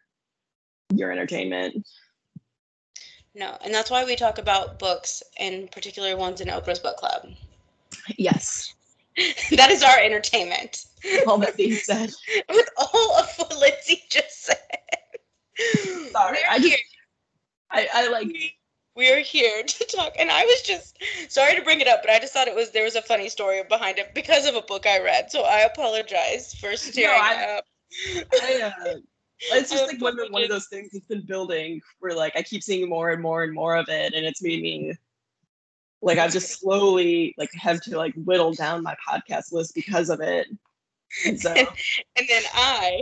your 0.93 1.11
entertainment. 1.11 1.87
No, 3.33 3.57
and 3.63 3.73
that's 3.73 3.89
why 3.89 4.03
we 4.03 4.15
talk 4.15 4.37
about 4.37 4.77
books, 4.79 5.23
and 5.39 5.71
particular 5.71 6.17
ones 6.17 6.41
in 6.41 6.47
Oprah's 6.49 6.79
book 6.79 6.97
club. 6.97 7.29
Yes. 8.17 8.73
that 9.55 9.69
is 9.71 9.83
our 9.83 9.99
entertainment. 9.99 10.85
All 11.27 11.37
that 11.39 11.57
being 11.57 11.73
said, 11.75 12.11
With 12.49 12.69
all 12.77 13.17
of 13.17 13.29
what 13.37 13.57
Lindsay 13.57 14.03
just 14.09 14.45
said. 14.45 14.57
Sorry, 16.11 16.37
we're 16.41 16.49
I 16.49 16.57
just- 16.57 16.67
here. 16.69 16.77
I, 17.71 17.87
I 17.93 18.07
like 18.09 18.27
we 18.95 19.11
are 19.11 19.19
here 19.19 19.63
to 19.67 19.85
talk 19.85 20.13
and 20.19 20.29
i 20.29 20.43
was 20.43 20.61
just 20.61 20.97
sorry 21.29 21.55
to 21.55 21.61
bring 21.61 21.79
it 21.79 21.87
up 21.87 22.01
but 22.03 22.11
i 22.11 22.19
just 22.19 22.33
thought 22.33 22.47
it 22.49 22.55
was 22.55 22.71
there 22.71 22.83
was 22.83 22.95
a 22.95 23.01
funny 23.01 23.29
story 23.29 23.61
behind 23.69 23.97
it 23.97 24.13
because 24.13 24.45
of 24.45 24.55
a 24.55 24.61
book 24.61 24.85
i 24.85 24.99
read 25.01 25.31
so 25.31 25.43
i 25.43 25.61
apologize 25.61 26.53
for 26.55 26.75
stirring 26.75 27.09
I- 27.21 27.57
up 27.57 27.65
I, 28.41 28.61
uh, 28.61 28.93
it's 29.53 29.71
just 29.71 29.87
like 29.87 30.01
one 30.01 30.19
of, 30.19 30.29
one 30.31 30.43
of 30.43 30.49
those 30.49 30.67
things 30.67 30.89
that's 30.91 31.05
been 31.05 31.25
building 31.25 31.81
where 31.99 32.15
like 32.15 32.33
I 32.35 32.43
keep 32.43 32.63
seeing 32.63 32.87
more 32.87 33.09
and 33.09 33.21
more 33.21 33.43
and 33.43 33.53
more 33.53 33.75
of 33.75 33.89
it, 33.89 34.13
and 34.13 34.25
it's 34.25 34.41
made 34.41 34.61
me 34.61 34.93
like 36.01 36.17
I've 36.17 36.33
just 36.33 36.59
slowly 36.59 37.33
like 37.37 37.51
have 37.53 37.81
to 37.81 37.97
like 37.97 38.13
whittle 38.15 38.53
down 38.53 38.83
my 38.83 38.95
podcast 39.07 39.51
list 39.51 39.75
because 39.75 40.09
of 40.09 40.21
it. 40.21 40.47
And 41.25 41.39
so 41.39 41.53
and 42.15 42.27
then 42.29 42.43
i 42.53 43.01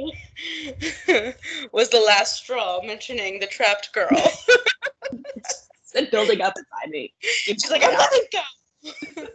was 1.71 1.89
the 1.89 1.99
last 1.99 2.38
straw 2.38 2.82
mentioning 2.84 3.39
the 3.39 3.45
trapped 3.45 3.93
girl 3.93 4.08
it's 4.12 5.91
been 5.93 6.08
building 6.12 6.41
up 6.41 6.54
inside 6.58 6.89
me. 6.89 7.13
she's 7.21 7.69
like 7.69 7.84
i'm 7.84 7.95
letting 7.95 8.25
go 8.32 9.28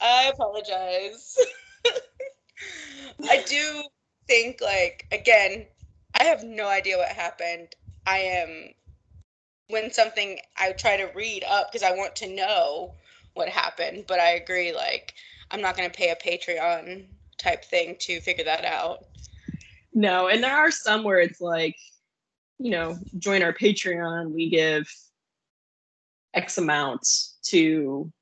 i 0.00 0.30
apologize 0.34 1.36
i 3.28 3.42
do 3.48 3.84
think 4.26 4.60
like 4.60 5.06
again 5.12 5.64
i 6.18 6.24
have 6.24 6.42
no 6.44 6.68
idea 6.68 6.96
what 6.96 7.08
happened 7.08 7.68
i 8.06 8.18
am 8.18 8.68
when 9.68 9.90
something 9.90 10.38
i 10.58 10.72
try 10.72 10.96
to 10.96 11.10
read 11.14 11.44
up 11.48 11.70
because 11.70 11.86
i 11.86 11.92
want 11.94 12.16
to 12.16 12.34
know 12.34 12.94
what 13.34 13.48
happened 13.48 14.04
but 14.08 14.18
i 14.18 14.30
agree 14.30 14.74
like 14.74 15.14
i'm 15.50 15.60
not 15.60 15.76
going 15.76 15.88
to 15.88 15.96
pay 15.96 16.10
a 16.10 16.16
patreon 16.16 17.06
type 17.38 17.64
thing 17.64 17.96
to 17.98 18.20
figure 18.20 18.44
that 18.44 18.64
out 18.64 19.04
No, 19.92 20.28
and 20.28 20.42
there 20.42 20.56
are 20.56 20.70
some 20.70 21.02
where 21.02 21.18
it's 21.18 21.40
like, 21.40 21.76
you 22.58 22.70
know, 22.70 22.96
join 23.18 23.42
our 23.42 23.52
Patreon, 23.52 24.32
we 24.32 24.48
give 24.48 24.86
X 26.34 26.58
amount 26.58 27.06
to. 27.44 28.12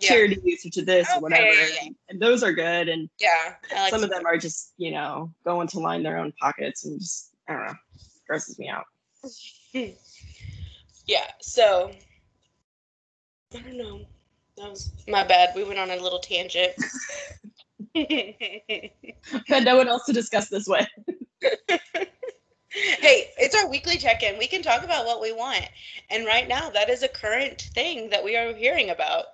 Charities 0.00 0.66
or 0.66 0.70
to 0.70 0.82
this 0.84 1.08
Okay, 1.08 1.18
or 1.18 1.22
whatever. 1.22 1.58
And, 1.82 1.94
and 2.08 2.20
those 2.20 2.42
are 2.42 2.52
good. 2.52 2.88
And 2.88 3.08
yeah 3.20 3.54
like 3.74 3.90
some 3.90 4.02
of 4.02 4.10
them 4.10 4.26
are 4.26 4.36
just, 4.36 4.72
you 4.76 4.90
know, 4.90 5.32
going 5.44 5.68
to 5.68 5.78
line 5.78 6.02
their 6.02 6.18
own 6.18 6.32
pockets 6.40 6.84
and 6.84 7.00
just 7.00 7.30
I 7.48 7.52
don't 7.52 7.66
know, 7.66 7.74
grosses 8.26 8.58
me 8.58 8.68
out. 8.68 8.84
yeah 11.06 11.30
so 11.40 11.90
i 13.54 13.58
don't 13.58 13.76
know 13.76 14.00
that 14.56 14.70
was 14.70 14.90
my 15.08 15.24
bad 15.24 15.50
we 15.54 15.62
went 15.64 15.78
on 15.78 15.90
a 15.90 15.96
little 15.96 16.18
tangent 16.18 16.72
Had 17.94 19.64
no 19.64 19.76
one 19.76 19.88
else 19.88 20.06
to 20.06 20.12
discuss 20.12 20.48
this 20.48 20.66
with. 20.66 20.86
hey, 22.70 23.28
it's 23.38 23.54
our 23.54 23.68
weekly 23.68 23.98
check-in. 23.98 24.38
We 24.38 24.46
can 24.46 24.62
talk 24.62 24.82
about 24.82 25.04
what 25.04 25.20
we 25.20 25.32
want. 25.32 25.68
And 26.10 26.26
right 26.26 26.48
now 26.48 26.70
that 26.70 26.88
is 26.88 27.02
a 27.02 27.08
current 27.08 27.60
thing 27.74 28.08
that 28.10 28.24
we 28.24 28.36
are 28.36 28.54
hearing 28.54 28.90
about. 28.90 29.24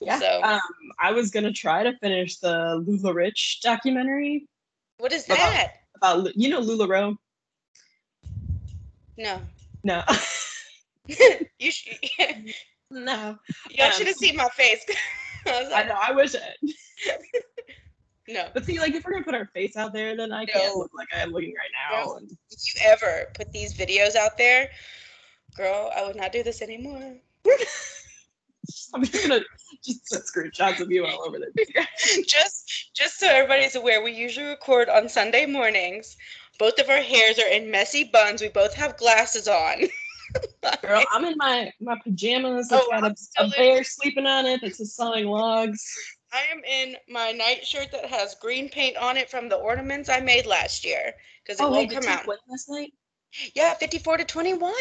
Yeah. 0.00 0.18
So- 0.18 0.40
Um, 0.42 0.60
I 0.98 1.12
was 1.12 1.30
gonna 1.30 1.52
try 1.52 1.82
to 1.82 1.96
finish 1.98 2.38
the 2.38 2.82
LuLaRich 2.86 3.60
documentary 3.60 4.46
What 4.98 5.12
is 5.12 5.24
that? 5.26 5.74
about 5.96 6.34
you 6.36 6.48
know 6.48 6.60
LuLaRoe. 6.60 7.16
No. 9.16 9.40
No. 9.84 10.02
you 11.58 11.70
sh- 11.70 11.88
no. 12.90 13.38
y'all 13.70 13.86
Um, 13.86 13.92
should 13.92 14.06
have 14.06 14.16
seen 14.16 14.36
my 14.36 14.48
face. 14.50 14.84
I 15.46 15.62
was 15.62 15.72
I 15.72 15.82
know. 15.84 15.96
I 16.00 16.12
wish 16.12 16.34
it. 16.34 16.76
no. 18.28 18.48
But 18.54 18.64
see, 18.64 18.78
like 18.78 18.94
if 18.94 19.04
we're 19.04 19.12
gonna 19.12 19.24
put 19.24 19.34
our 19.34 19.46
face 19.46 19.76
out 19.76 19.92
there, 19.92 20.16
then 20.16 20.32
I 20.32 20.44
can't 20.46 20.76
look 20.76 20.90
like 20.94 21.08
I 21.14 21.18
am 21.20 21.30
looking 21.32 21.54
right 21.54 21.70
now. 21.92 22.04
No. 22.04 22.14
And 22.16 22.30
If 22.50 22.58
you 22.74 22.80
ever 22.84 23.26
put 23.34 23.50
these 23.52 23.74
videos 23.74 24.14
out 24.16 24.38
there, 24.38 24.68
girl, 25.56 25.90
I 25.96 26.06
would 26.06 26.16
not 26.16 26.30
do 26.32 26.42
this 26.42 26.62
anymore. 26.62 27.16
I'm 28.94 29.04
just 29.04 29.26
gonna 29.26 29.40
just 29.84 30.10
put 30.10 30.22
screenshots 30.22 30.80
of 30.80 30.90
you 30.90 31.04
all 31.06 31.24
over 31.26 31.38
the 31.38 31.86
just 32.26 32.90
just 32.94 33.18
so 33.18 33.26
everybody's 33.28 33.76
aware, 33.76 34.02
we 34.02 34.12
usually 34.12 34.46
record 34.46 34.88
on 34.88 35.08
Sunday 35.08 35.46
mornings. 35.46 36.16
Both 36.58 36.78
of 36.78 36.90
our 36.90 37.00
hairs 37.00 37.38
are 37.38 37.48
in 37.48 37.70
messy 37.70 38.04
buns. 38.04 38.42
We 38.42 38.48
both 38.48 38.74
have 38.74 38.96
glasses 38.98 39.48
on. 39.48 39.84
Girl, 40.82 41.02
I'm 41.12 41.24
in 41.24 41.34
my 41.36 41.72
my 41.80 41.98
pajamas. 42.04 42.68
That's 42.68 42.84
Oh, 42.86 42.90
got 42.90 43.04
I'm 43.04 43.12
a, 43.12 43.16
still 43.16 43.44
a 43.44 43.46
in- 43.46 43.52
bear 43.52 43.84
sleeping 43.84 44.26
on 44.26 44.46
it. 44.46 44.60
That's 44.60 44.78
just 44.78 44.96
sawing 44.96 45.26
logs. 45.26 45.84
I 46.32 46.42
am 46.52 46.62
in 46.64 46.96
my 47.08 47.32
nightshirt 47.32 47.90
that 47.92 48.06
has 48.06 48.36
green 48.36 48.68
paint 48.68 48.96
on 48.96 49.16
it 49.16 49.28
from 49.30 49.48
the 49.48 49.56
ornaments 49.56 50.08
I 50.08 50.20
made 50.20 50.46
last 50.46 50.84
year 50.84 51.12
because 51.42 51.58
it 51.58 51.64
Oh, 51.64 51.70
won't 51.70 51.88
did 51.88 51.96
come 51.96 52.04
you 52.04 52.10
out. 52.10 52.26
win 52.26 52.38
last 52.48 52.68
night? 52.68 52.92
Yeah, 53.54 53.74
54 53.74 54.18
to 54.18 54.24
21. 54.24 54.72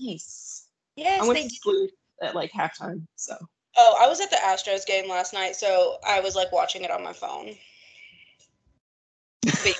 Nice. 0.00 0.66
Yes, 0.96 1.22
I 1.22 1.26
went 1.26 1.38
they 1.38 1.48
to 1.48 1.54
sleep 1.54 1.90
at 2.22 2.34
like 2.34 2.52
halftime, 2.52 3.06
so 3.16 3.36
Oh, 3.76 3.96
I 4.00 4.06
was 4.08 4.20
at 4.20 4.30
the 4.30 4.36
Astros 4.36 4.86
game 4.86 5.08
last 5.08 5.32
night, 5.32 5.56
so 5.56 5.98
I 6.06 6.20
was 6.20 6.36
like 6.36 6.52
watching 6.52 6.82
it 6.84 6.90
on 6.90 7.02
my 7.02 7.12
phone. 7.12 7.56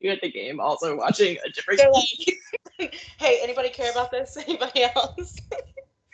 you're 0.00 0.12
at 0.14 0.20
the 0.22 0.30
game 0.30 0.60
also 0.60 0.96
watching 0.96 1.36
a 1.44 1.50
different. 1.50 1.80
They're 1.80 1.90
like, 1.90 2.94
"Hey, 3.18 3.40
anybody 3.42 3.68
care 3.68 3.90
about 3.90 4.10
this? 4.10 4.36
Anybody 4.48 4.84
else?" 4.84 5.36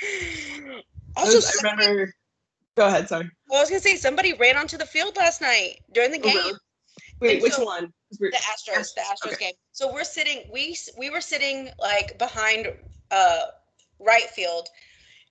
I, 0.02 0.82
also, 1.16 1.36
was- 1.36 1.46
I 1.46 1.50
somebody- 1.50 1.88
remember. 1.88 2.12
Go 2.76 2.86
ahead. 2.88 3.08
Sorry. 3.08 3.24
I 3.50 3.60
was 3.60 3.70
gonna 3.70 3.80
say 3.80 3.96
somebody 3.96 4.34
ran 4.34 4.56
onto 4.58 4.76
the 4.76 4.84
field 4.84 5.16
last 5.16 5.40
night 5.40 5.78
during 5.94 6.10
the 6.12 6.18
Oh, 6.18 6.22
game. 6.22 6.34
really? 6.36 6.52
Wait, 7.20 7.34
And 7.34 7.42
which 7.42 7.54
so- 7.54 7.64
one? 7.64 7.84
'Cause 8.10 8.18
we're- 8.20 8.30
The 8.30 8.36
Astros, 8.36 8.94
the 8.94 9.00
Astros 9.00 9.32
Okay. 9.32 9.46
game. 9.46 9.54
So 9.72 9.90
we're 9.92 10.04
sitting, 10.04 10.48
we 10.52 10.76
we 10.98 11.08
were 11.10 11.20
sitting 11.22 11.70
like 11.78 12.18
behind 12.18 12.68
uh 13.10 13.42
right 13.98 14.28
field, 14.30 14.68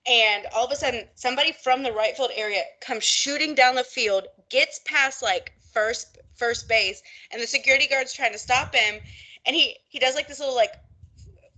and 0.08 0.46
all 0.54 0.64
of 0.64 0.72
a 0.72 0.76
sudden 0.76 1.04
somebody 1.14 1.52
from 1.52 1.82
the 1.82 1.92
right 1.92 2.16
field 2.16 2.30
area 2.36 2.62
comes 2.80 3.04
shooting 3.04 3.54
down 3.54 3.74
the 3.74 3.84
field, 3.84 4.26
gets 4.50 4.80
past 4.84 5.22
like 5.22 5.52
first 5.72 6.18
first 6.34 6.68
base, 6.68 7.02
and 7.30 7.42
the 7.42 7.46
security 7.46 7.86
guard's 7.86 8.12
trying 8.12 8.32
to 8.32 8.38
stop 8.38 8.74
him, 8.74 9.00
and 9.46 9.56
he 9.56 9.76
he 9.88 9.98
does 9.98 10.14
like 10.14 10.28
this 10.28 10.40
little 10.40 10.54
like 10.54 10.72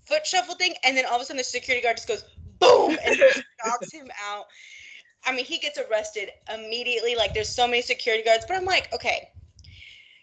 foot 0.06 0.26
shuffle 0.26 0.54
thing, 0.54 0.74
and 0.84 0.96
then 0.96 1.04
all 1.06 1.16
of 1.16 1.22
a 1.22 1.24
sudden 1.24 1.38
the 1.38 1.44
security 1.44 1.82
guard 1.82 1.96
just 1.96 2.08
goes 2.08 2.24
boom 2.58 2.96
and 3.04 3.18
knocks 3.64 3.92
him 3.92 4.10
out. 4.28 4.46
I 5.24 5.32
mean, 5.34 5.44
he 5.44 5.58
gets 5.58 5.78
arrested 5.78 6.30
immediately. 6.52 7.16
Like, 7.16 7.34
there's 7.34 7.48
so 7.48 7.66
many 7.66 7.82
security 7.82 8.24
guards, 8.24 8.44
but 8.46 8.56
I'm 8.56 8.64
like, 8.64 8.92
okay, 8.94 9.30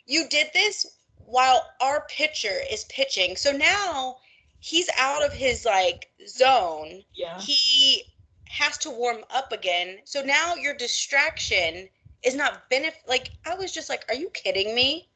you 0.05 0.27
did 0.29 0.47
this 0.53 0.85
while 1.17 1.65
our 1.81 2.05
pitcher 2.09 2.57
is 2.71 2.85
pitching. 2.85 3.35
So 3.35 3.51
now 3.51 4.17
he's 4.59 4.89
out 4.97 5.23
of 5.23 5.33
his 5.33 5.65
like 5.65 6.09
zone. 6.27 7.03
yeah. 7.13 7.39
He 7.39 8.03
has 8.55 8.77
to 8.79 8.89
warm 8.89 9.17
up 9.33 9.51
again. 9.51 9.99
So 10.05 10.21
now 10.21 10.55
your 10.55 10.73
distraction 10.73 11.89
is 12.23 12.35
not 12.35 12.69
benefit. 12.69 13.01
Like, 13.07 13.31
I 13.45 13.55
was 13.55 13.71
just 13.71 13.89
like, 13.89 14.05
are 14.07 14.15
you 14.15 14.29
kidding 14.29 14.73
me? 14.73 15.09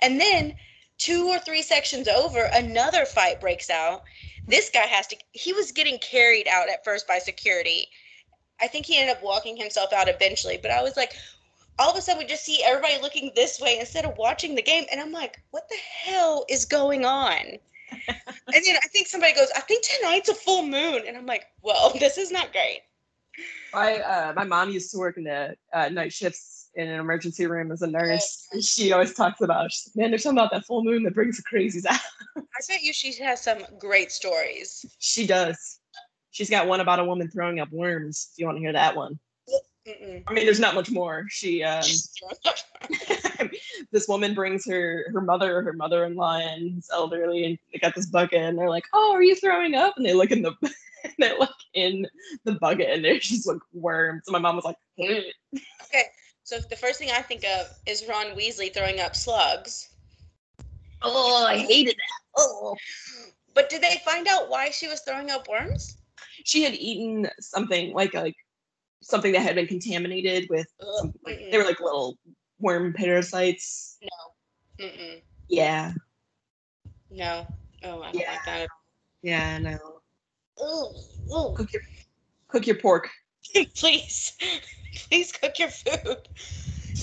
And 0.00 0.20
then 0.20 0.54
two 0.96 1.28
or 1.28 1.38
three 1.38 1.62
sections 1.62 2.08
over, 2.08 2.48
another 2.54 3.04
fight 3.04 3.40
breaks 3.40 3.68
out. 3.68 4.04
This 4.46 4.70
guy 4.70 4.86
has 4.86 5.06
to, 5.08 5.16
he 5.32 5.52
was 5.52 5.70
getting 5.70 5.98
carried 5.98 6.48
out 6.48 6.70
at 6.70 6.82
first 6.84 7.06
by 7.06 7.18
security. 7.18 7.88
I 8.60 8.66
think 8.66 8.86
he 8.86 8.98
ended 8.98 9.16
up 9.16 9.22
walking 9.22 9.56
himself 9.56 9.92
out 9.92 10.08
eventually, 10.08 10.58
but 10.60 10.70
I 10.70 10.82
was 10.82 10.96
like, 10.96 11.12
all 11.78 11.90
of 11.90 11.96
a 11.96 12.00
sudden 12.00 12.18
we 12.18 12.26
just 12.26 12.44
see 12.44 12.62
everybody 12.64 13.00
looking 13.00 13.30
this 13.36 13.60
way 13.60 13.78
instead 13.78 14.04
of 14.04 14.16
watching 14.16 14.54
the 14.54 14.62
game. 14.62 14.84
And 14.90 15.00
I'm 15.00 15.12
like, 15.12 15.40
what 15.50 15.68
the 15.68 15.76
hell 15.76 16.46
is 16.48 16.64
going 16.64 17.04
on? 17.04 17.58
and 18.08 18.64
then 18.64 18.76
I 18.76 18.88
think 18.88 19.06
somebody 19.06 19.34
goes, 19.34 19.50
I 19.54 19.60
think 19.60 19.84
tonight's 19.84 20.28
a 20.28 20.34
full 20.34 20.62
moon. 20.62 21.02
And 21.06 21.16
I'm 21.16 21.26
like, 21.26 21.46
well, 21.62 21.92
this 21.98 22.18
is 22.18 22.30
not 22.30 22.52
great. 22.52 22.80
My 23.72 23.98
uh, 23.98 24.32
my 24.34 24.44
mom 24.44 24.70
used 24.70 24.90
to 24.92 24.98
work 24.98 25.16
in 25.16 25.24
the 25.24 25.56
uh, 25.72 25.88
night 25.88 26.12
shifts 26.12 26.70
in 26.74 26.88
an 26.88 27.00
emergency 27.00 27.46
room 27.46 27.72
as 27.72 27.82
a 27.82 27.86
nurse. 27.86 28.46
and 28.52 28.62
She 28.62 28.92
always 28.92 29.12
talks 29.12 29.40
about, 29.40 29.72
she's 29.72 29.90
man, 29.96 30.10
there's 30.10 30.22
something 30.22 30.38
about 30.38 30.52
that 30.52 30.64
full 30.64 30.84
moon 30.84 31.02
that 31.02 31.14
brings 31.14 31.36
the 31.36 31.42
crazies 31.42 31.84
out. 31.84 31.98
I 32.36 32.40
bet 32.68 32.82
you 32.82 32.92
she 32.92 33.12
has 33.22 33.40
some 33.42 33.58
great 33.78 34.12
stories. 34.12 34.86
She 34.98 35.26
does. 35.26 35.80
She's 36.30 36.50
got 36.50 36.68
one 36.68 36.80
about 36.80 37.00
a 37.00 37.04
woman 37.04 37.30
throwing 37.30 37.58
up 37.58 37.70
worms. 37.72 38.28
If 38.32 38.38
you 38.38 38.46
want 38.46 38.58
to 38.58 38.60
hear 38.60 38.72
that 38.72 38.94
one, 38.94 39.18
Mm-mm. 39.88 40.22
I 40.26 40.32
mean, 40.34 40.44
there's 40.44 40.60
not 40.60 40.74
much 40.74 40.90
more. 40.90 41.24
She, 41.28 41.62
um, 41.62 41.82
this 43.92 44.06
woman 44.06 44.34
brings 44.34 44.66
her 44.66 45.06
her 45.12 45.20
mother, 45.20 45.62
her 45.62 45.72
mother-in-law, 45.72 46.36
and 46.36 46.82
elderly, 46.92 47.44
and 47.44 47.58
they 47.72 47.78
got 47.78 47.94
this 47.94 48.06
bucket, 48.06 48.40
and 48.42 48.58
they're 48.58 48.68
like, 48.68 48.84
"Oh, 48.92 49.12
are 49.14 49.22
you 49.22 49.34
throwing 49.34 49.74
up?" 49.74 49.94
And 49.96 50.04
they 50.04 50.12
look 50.12 50.30
in 50.30 50.42
the, 50.42 50.52
they 51.18 51.38
look 51.38 51.54
in 51.74 52.06
the 52.44 52.52
bucket, 52.52 52.90
and 52.90 53.04
there's 53.04 53.28
just 53.28 53.46
like 53.46 53.58
worms. 53.72 54.22
And 54.26 54.32
my 54.32 54.38
mom 54.38 54.56
was 54.56 54.64
like, 54.64 54.76
"Ugh." 55.00 55.62
so 56.42 56.58
the 56.70 56.76
first 56.76 56.98
thing 56.98 57.10
I 57.10 57.22
think 57.22 57.44
of 57.44 57.66
is 57.86 58.04
Ron 58.08 58.36
Weasley 58.36 58.72
throwing 58.72 59.00
up 59.00 59.14
slugs. 59.14 59.88
"Oh, 61.02 61.46
I 61.46 61.58
hated 61.58 61.96
that." 61.96 62.20
Oh. 62.36 62.76
But 63.54 63.70
did 63.70 63.82
they 63.82 64.00
find 64.04 64.26
out 64.28 64.48
why 64.48 64.70
she 64.70 64.88
was 64.88 65.00
throwing 65.00 65.30
up 65.30 65.48
worms? 65.48 65.96
She 66.44 66.62
had 66.62 66.74
eaten 66.74 67.28
something 67.40 67.92
like 67.92 68.14
like 68.14 68.36
something 69.02 69.32
that 69.32 69.42
had 69.42 69.54
been 69.54 69.66
contaminated 69.66 70.48
with 70.50 70.66
Ugh, 70.80 71.10
like 71.24 71.38
they 71.50 71.58
were 71.58 71.64
like 71.64 71.80
little 71.80 72.16
worm 72.60 72.92
parasites. 72.92 73.98
No. 74.02 74.86
Mm-mm. 74.86 75.22
Yeah. 75.48 75.92
No. 77.10 77.46
Oh, 77.84 78.02
I 78.02 78.12
don't 78.12 78.20
Yeah. 78.20 78.32
like 78.32 78.44
that 78.44 78.60
at 78.62 78.68
Yeah, 79.22 79.56
I 79.56 79.58
know. 79.58 79.78
all. 79.84 79.97
Ooh, 80.62 80.88
ooh. 81.34 81.54
Cook 81.54 81.72
your 81.72 81.82
cook 82.48 82.66
your 82.66 82.76
pork. 82.76 83.08
please 83.76 84.36
please 85.08 85.32
cook 85.32 85.58
your 85.58 85.68
food 85.68 86.16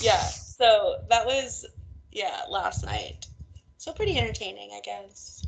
yeah 0.02 0.20
so 0.20 0.96
that 1.08 1.24
was 1.26 1.64
yeah 2.12 2.42
last 2.50 2.84
night 2.84 3.26
so 3.78 3.92
pretty 3.92 4.18
entertaining 4.18 4.70
i 4.74 4.80
guess 4.84 5.42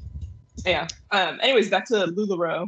Yeah. 0.64 0.88
Um 1.12 1.38
anyways, 1.42 1.70
back 1.70 1.86
to 1.86 1.94
LuLaRoe. 2.06 2.66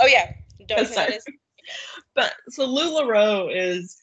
oh 0.00 0.06
yeah 0.06 0.26
don't 0.66 0.68
That's 0.68 0.82
know 0.82 0.84
who 0.88 0.94
that 0.94 1.08
fine. 1.08 1.16
is. 1.18 1.24
But 2.14 2.34
so 2.50 2.66
LuLaRoe 2.68 3.50
is 3.54 3.96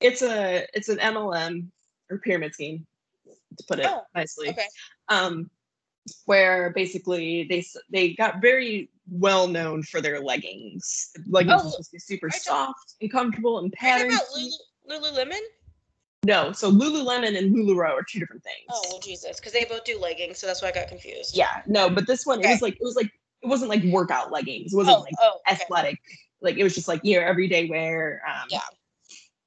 it's 0.00 0.22
a 0.22 0.66
it's 0.74 0.88
an 0.88 0.98
MLM 0.98 1.66
or 2.10 2.18
pyramid 2.18 2.54
scheme 2.54 2.86
to 3.58 3.64
put 3.68 3.78
it 3.80 3.86
Oh, 3.86 4.02
nicely. 4.14 4.48
okay 4.50 4.66
um, 5.08 5.50
where 6.26 6.70
basically 6.70 7.46
they 7.48 7.64
they 7.90 8.14
got 8.14 8.40
very 8.40 8.88
well 9.10 9.48
known 9.48 9.82
for 9.82 10.00
their 10.00 10.20
leggings. 10.20 11.10
Leggings 11.28 11.60
Oh, 11.60 11.64
were 11.64 11.70
supposed 11.70 11.90
to 11.90 11.96
be 11.96 11.98
super 11.98 12.30
soft 12.30 12.94
and 13.00 13.10
comfortable 13.10 13.58
and 13.58 13.72
about 13.80 14.22
Lulu, 14.34 14.50
lululemon 14.88 15.40
No, 16.24 16.52
so 16.52 16.70
Lululemon 16.70 17.36
and 17.36 17.54
Lularoe 17.54 17.92
are 17.94 18.04
two 18.08 18.20
different 18.20 18.42
things. 18.42 18.66
oh 18.70 18.82
well 18.90 19.00
jesus 19.00 19.38
because 19.38 19.52
they 19.52 19.64
both 19.64 19.84
do 19.84 19.98
leggings 19.98 20.38
so 20.38 20.46
that's 20.46 20.62
why 20.62 20.68
i 20.68 20.72
got 20.72 20.88
confused 20.88 21.36
Yeah, 21.36 21.62
no, 21.66 21.90
but 21.90 22.06
this 22.06 22.24
one 22.26 22.40
it 22.42 22.48
was 22.48 22.62
like 22.62 22.74
it 22.74 22.82
was 22.82 22.96
like 22.96 23.10
it 23.42 23.48
wasn't 23.48 23.70
like 23.70 23.82
workout 23.84 24.30
leggings. 24.30 24.72
It 24.72 24.76
wasn't 24.76 24.98
oh, 24.98 25.00
like 25.00 25.14
oh 25.20 25.40
okay. 25.48 25.60
athletic. 25.60 25.98
Like 26.40 26.56
it 26.58 26.62
was 26.62 26.74
just 26.74 26.88
like 26.88 27.00
you 27.02 27.18
know 27.18 27.26
everyday 27.26 27.68
wear. 27.68 28.22
Um, 28.28 28.46
Yeah. 28.50 28.60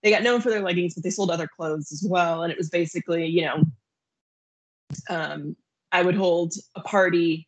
They 0.03 0.11
got 0.11 0.21
known 0.21 0.39
for 0.41 0.49
their 0.49 0.61
leggings, 0.61 0.93
but 0.93 1.03
they 1.03 1.09
sold 1.09 1.31
other 1.31 1.47
clothes 1.47 1.91
as 1.91 2.05
well. 2.07 2.43
And 2.43 2.51
it 2.51 2.57
was 2.57 2.69
basically 2.69 3.25
you 3.25 3.43
know, 3.45 3.63
um, 5.09 5.55
I 5.91 6.01
would 6.01 6.15
hold 6.15 6.53
a 6.75 6.81
party 6.81 7.47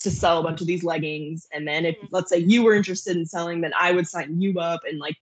to 0.00 0.10
sell 0.10 0.38
a 0.40 0.42
bunch 0.42 0.60
of 0.60 0.66
these 0.66 0.82
leggings, 0.82 1.46
and 1.52 1.66
then 1.68 1.84
if 1.84 1.96
Mhm. 1.96 2.08
let's 2.10 2.30
say 2.30 2.38
you 2.38 2.62
were 2.62 2.74
interested 2.74 3.16
in 3.16 3.26
selling, 3.26 3.60
then 3.60 3.72
I 3.78 3.92
would 3.92 4.08
sign 4.08 4.40
you 4.40 4.58
up, 4.58 4.80
and 4.84 4.98
like 4.98 5.16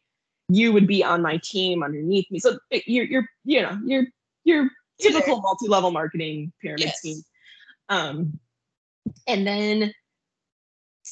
you 0.49 0.73
would 0.73 0.87
be 0.87 1.05
on 1.05 1.21
my 1.21 1.39
team 1.43 1.83
underneath 1.83 2.31
me. 2.31 2.39
So 2.39 2.59
you're 2.71 3.05
you're 3.05 3.29
you 3.45 3.63
know 3.63 3.79
you're 3.85 4.07
you're 4.45 4.71
You're 5.01 5.13
typical 5.13 5.41
multi-level 5.41 5.91
marketing 5.91 6.53
pyramid 6.61 6.87
Yes. 6.87 6.99
scheme. 6.99 7.23
Um, 7.89 8.41
and 9.27 9.47
then 9.47 9.93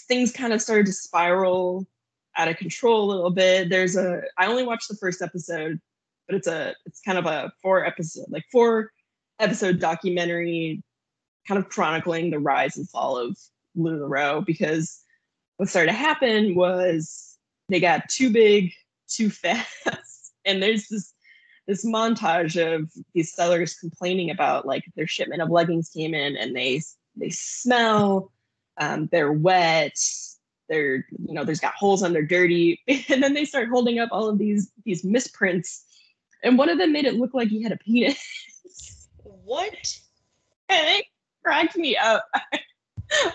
things 0.08 0.32
kind 0.32 0.52
of 0.52 0.60
started 0.62 0.86
to 0.86 0.92
spiral 0.92 1.86
out 2.36 2.48
of 2.48 2.56
control 2.56 3.04
a 3.04 3.08
little 3.14 3.30
bit. 3.30 3.68
There's 3.68 3.96
a 3.96 4.22
I 4.38 4.46
only 4.46 4.64
watched 4.64 4.88
the 4.88 4.96
first 4.96 5.22
episode, 5.22 5.80
but 6.26 6.36
it's 6.36 6.46
a 6.46 6.74
it's 6.84 7.00
kind 7.00 7.18
of 7.18 7.26
a 7.26 7.52
four 7.62 7.84
episode 7.84 8.26
like 8.28 8.44
four 8.52 8.92
episode 9.38 9.80
documentary 9.80 10.82
kind 11.46 11.58
of 11.58 11.68
chronicling 11.68 12.30
the 12.30 12.38
rise 12.38 12.76
and 12.76 12.88
fall 12.90 13.16
of 13.16 13.38
LuLaRoe 13.76 14.44
because 14.44 15.00
what 15.56 15.68
started 15.68 15.92
to 15.92 15.96
happen 15.96 16.54
was 16.54 17.38
they 17.68 17.80
got 17.80 18.08
too 18.08 18.30
big 18.30 18.72
too 19.08 19.30
fast. 19.30 19.68
And 20.48 20.62
there's 20.62 20.86
this 20.86 21.12
this 21.66 21.84
montage 21.84 22.54
of 22.54 22.88
these 23.14 23.34
sellers 23.34 23.74
complaining 23.74 24.30
about 24.30 24.64
like 24.64 24.84
their 24.94 25.08
shipment 25.08 25.42
of 25.42 25.50
leggings 25.50 25.88
came 25.88 26.14
in 26.14 26.36
and 26.36 26.54
they 26.54 26.82
they 27.16 27.30
smell 27.30 28.30
um, 28.78 29.08
they're 29.10 29.32
wet 29.32 29.98
they're 30.68 31.06
you 31.26 31.34
know 31.34 31.44
there's 31.44 31.60
got 31.60 31.74
holes 31.74 32.02
on 32.02 32.12
they're 32.12 32.22
dirty. 32.22 32.80
And 33.08 33.22
then 33.22 33.34
they 33.34 33.44
start 33.44 33.68
holding 33.68 33.98
up 33.98 34.08
all 34.12 34.28
of 34.28 34.38
these 34.38 34.70
these 34.84 35.04
misprints. 35.04 35.84
And 36.42 36.58
one 36.58 36.68
of 36.68 36.78
them 36.78 36.92
made 36.92 37.06
it 37.06 37.14
look 37.14 37.34
like 37.34 37.48
he 37.48 37.62
had 37.62 37.72
a 37.72 37.76
penis. 37.76 38.18
What? 39.22 40.00
And 40.68 40.98
it 40.98 41.06
cracked 41.44 41.76
me 41.76 41.96
up 41.96 42.24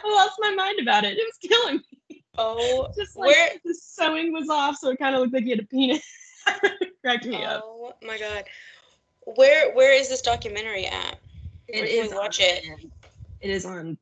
lost 0.05 0.36
my 0.39 0.53
mind 0.55 0.80
about 0.82 1.03
it. 1.03 1.17
It 1.17 1.26
was 1.26 1.49
killing 1.49 1.82
me. 2.09 2.24
Oh 2.38 2.88
just 2.97 3.15
like 3.17 3.28
Where- 3.28 3.49
the 3.65 3.74
sewing 3.74 4.32
was 4.34 4.49
off 4.49 4.78
so 4.78 4.89
it 4.89 4.99
kind 4.99 5.15
of 5.15 5.22
looked 5.22 5.34
like 5.34 5.43
he 5.43 5.51
had 5.51 5.59
a 5.59 5.63
penis. 5.65 6.03
Cracked 7.03 7.26
me 7.26 7.43
up. 7.43 7.61
Oh 7.65 7.93
my 8.03 8.17
god. 8.17 8.45
Where 9.36 9.74
where 9.76 9.93
is 9.93 10.09
this 10.09 10.22
documentary 10.22 10.86
at? 10.88 11.17
It 11.67 11.82
Where 11.82 11.88
can 11.88 12.11
we 12.11 12.17
watch 12.17 12.39
on- 12.39 12.45
it? 12.47 12.63
It 13.41 13.49
is 13.49 13.65
on 13.65 13.97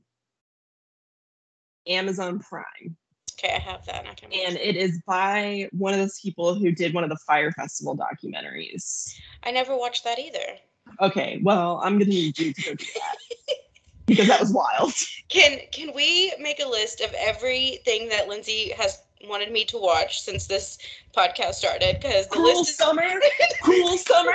Amazon 1.88 2.40
Prime, 2.40 2.96
okay 3.34 3.56
i 3.56 3.60
have 3.60 3.84
that 3.86 4.00
and 4.02 4.08
i 4.10 4.14
can 4.14 4.30
and 4.32 4.56
it. 4.58 4.62
it 4.62 4.76
is 4.76 5.02
by 5.08 5.68
one 5.72 5.94
of 5.94 6.00
those 6.00 6.20
people 6.20 6.54
who 6.54 6.72
did 6.72 6.94
one 6.94 7.04
of 7.04 7.10
the 7.10 7.16
Fire 7.26 7.52
Festival 7.54 7.98
documentaries. 7.98 9.12
i 9.44 9.50
never 9.52 9.76
watched 9.78 10.04
that 10.04 10.20
either. 10.20 10.58
Okay, 11.02 11.40
well, 11.44 11.80
I'm 11.84 11.98
gonna 11.98 12.10
need 12.10 12.38
you 12.38 12.54
to 12.54 12.62
go 12.62 12.74
do 12.76 12.86
that 12.96 13.16
because 14.10 14.28
that 14.28 14.40
was 14.40 14.52
wild. 14.52 14.94
Can 15.30 15.60
can 15.72 15.94
we 15.94 16.34
make 16.40 16.60
a 16.60 16.68
list 16.68 17.02
of 17.02 17.14
everything 17.16 18.10
that 18.10 18.28
Lindsay 18.28 18.72
has 18.72 19.04
wanted 19.28 19.52
me 19.52 19.64
to 19.66 19.78
watch 19.78 20.22
since 20.22 20.48
this 20.48 20.80
podcast 21.16 21.54
started? 21.54 21.98
Because 22.02 22.26
the 22.28 22.38
Cruel 22.38 22.58
list 22.58 22.72
is 22.72 22.78
summer, 22.78 23.04
cool 23.64 23.96
summer. 23.96 24.32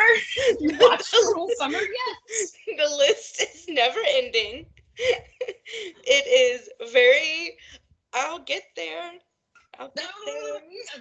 You 0.61 0.79
watched 0.81 1.12
Cruel 1.12 1.49
Summer? 1.59 1.79
Yes. 1.79 2.53
the 2.79 2.97
list 2.97 3.43
is 3.43 3.64
never 3.68 3.99
ending. 4.09 4.66
it 4.97 6.61
is 6.62 6.68
very. 6.93 7.57
I'll 8.12 8.39
get 8.39 8.62
there. 8.77 9.11
I'll 9.81 9.91
get 9.97 10.07
there. 10.27 10.61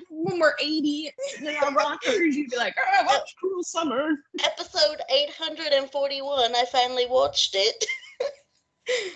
When 0.10 0.40
we're 0.40 0.56
80 0.60 1.12
in 1.40 1.48
our 1.58 1.72
rockers, 1.72 2.36
you'd 2.36 2.50
be 2.50 2.58
like, 2.58 2.74
oh, 2.80 3.00
I 3.00 3.06
watched 3.06 3.36
Cruel 3.38 3.62
Summer. 3.62 4.16
Episode 4.44 5.02
eight 5.12 5.30
hundred 5.38 5.68
and 5.74 5.88
forty-one. 5.92 6.56
I 6.56 6.66
finally 6.72 7.06
watched 7.06 7.54
it. 7.54 7.86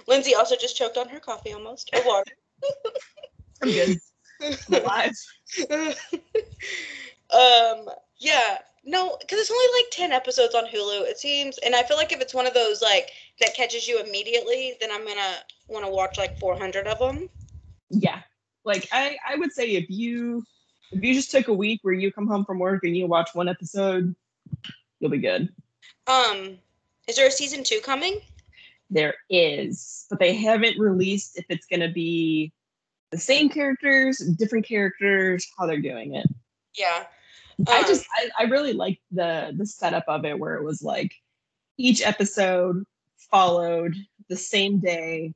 Lindsay 0.07 0.36
also 0.36 0.55
just 0.55 0.78
choked 0.78 0.97
on 0.97 1.09
her 1.09 1.20
coffee 1.20 1.53
almost. 1.53 1.89
Or 1.93 2.05
water. 2.05 2.32
I'm 3.61 3.72
good. 3.72 3.97
I'm 4.41 4.84
alive. 4.84 5.11
um 7.32 7.89
yeah. 8.20 8.57
No 8.86 9.18
because 9.20 9.39
it's 9.39 9.51
only 9.51 9.82
like 9.82 9.91
10 9.91 10.11
episodes 10.11 10.55
on 10.55 10.65
hulu 10.65 11.07
it 11.07 11.18
seems. 11.18 11.57
And 11.59 11.76
i 11.76 11.84
feel 11.84 11.97
like 11.97 12.11
if 12.11 12.22
it's 12.22 12.34
one 12.34 12.47
of 12.47 12.53
those 12.53 12.82
like 12.82 13.11
that 13.39 13.55
catches 13.55 13.88
you 13.88 14.01
immediately 14.01 14.76
then 14.80 14.91
i'm 14.91 15.05
gonna 15.05 15.36
want 15.68 15.86
to 15.86 15.91
watch 15.91 16.18
like 16.18 16.39
400 16.39 16.88
of 16.88 16.99
them 16.99 17.30
yeah. 17.89 18.22
Like 18.63 18.88
i 18.91 19.18
i 19.28 19.36
would 19.36 19.51
say 19.51 19.72
if 19.72 19.89
you 19.89 20.43
if 20.91 21.03
you 21.03 21.13
just 21.13 21.32
took 21.32 21.47
a 21.47 21.53
week 21.53 21.80
where 21.84 21.93
you 21.93 22.11
come 22.11 22.28
home 22.28 22.45
from 22.45 22.59
work 22.59 22.84
and 22.84 22.95
you 22.95 23.07
watch 23.07 23.30
one 23.34 23.49
episode 23.49 24.15
you'll 24.99 25.11
be 25.11 25.18
good. 25.18 25.49
Um 26.07 26.57
is 27.07 27.15
there 27.15 27.28
a 27.28 27.32
season 27.32 27.63
two 27.63 27.80
coming 27.84 28.22
there 28.89 29.15
is 29.29 30.05
but 30.09 30.19
they 30.19 30.35
haven't 30.35 30.79
released 30.79 31.38
if 31.38 31.45
it's 31.49 31.67
going 31.67 31.81
to 31.81 31.89
be 31.89 32.51
the 33.11 33.17
same 33.17 33.49
characters 33.49 34.17
different 34.38 34.65
characters 34.65 35.47
how 35.57 35.65
they're 35.65 35.81
doing 35.81 36.15
it. 36.15 36.27
Yeah. 36.77 37.05
I 37.67 37.79
Um, 37.79 37.85
just 37.88 38.05
I, 38.13 38.29
I 38.39 38.43
really 38.43 38.73
liked 38.73 39.01
the 39.11 39.53
the 39.57 39.65
setup 39.65 40.05
of 40.07 40.25
it 40.25 40.38
where 40.38 40.55
it 40.55 40.63
was 40.63 40.81
like 40.81 41.13
each 41.77 42.01
episode 42.01 42.83
followed 43.31 43.95
the 44.29 44.38
same 44.38 44.79
day 44.79 45.33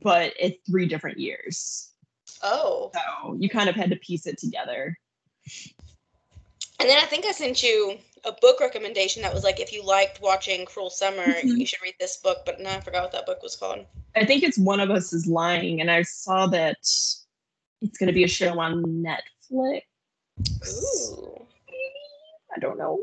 but 0.00 0.34
it's 0.38 0.58
three 0.68 0.86
different 0.86 1.18
years. 1.18 1.92
Oh. 2.42 2.90
So 2.92 3.36
you 3.38 3.48
kind 3.48 3.68
of 3.68 3.76
had 3.76 3.90
to 3.90 3.96
piece 3.96 4.26
it 4.26 4.38
together 4.38 4.98
and 6.82 6.90
then 6.90 6.98
i 6.98 7.06
think 7.06 7.24
i 7.24 7.30
sent 7.32 7.62
you 7.62 7.96
a 8.24 8.32
book 8.40 8.60
recommendation 8.60 9.22
that 9.22 9.32
was 9.32 9.44
like 9.44 9.60
if 9.60 9.72
you 9.72 9.84
liked 9.84 10.20
watching 10.20 10.64
cruel 10.66 10.90
summer 10.90 11.24
Mhm. 11.24 11.58
you 11.58 11.64
should 11.66 11.80
read 11.82 11.94
this 12.00 12.16
book 12.18 12.38
but 12.44 12.60
now 12.60 12.74
i 12.76 12.80
forgot 12.80 13.02
what 13.02 13.12
that 13.12 13.24
book 13.26 13.42
was 13.42 13.56
called 13.56 13.86
I 14.14 14.26
think 14.26 14.42
it's 14.42 14.58
one 14.58 14.78
of 14.78 14.90
us 14.90 15.14
is 15.14 15.26
lying, 15.26 15.80
and 15.80 15.90
I 15.90 16.02
saw 16.02 16.46
that 16.48 16.76
it's 16.76 17.96
going 17.98 18.08
to 18.08 18.12
be 18.12 18.24
a 18.24 18.28
show 18.28 18.60
on 18.60 18.82
Netflix. 18.84 19.80
Ooh. 20.68 21.46
I 22.54 22.58
don't 22.60 22.76
know. 22.76 23.00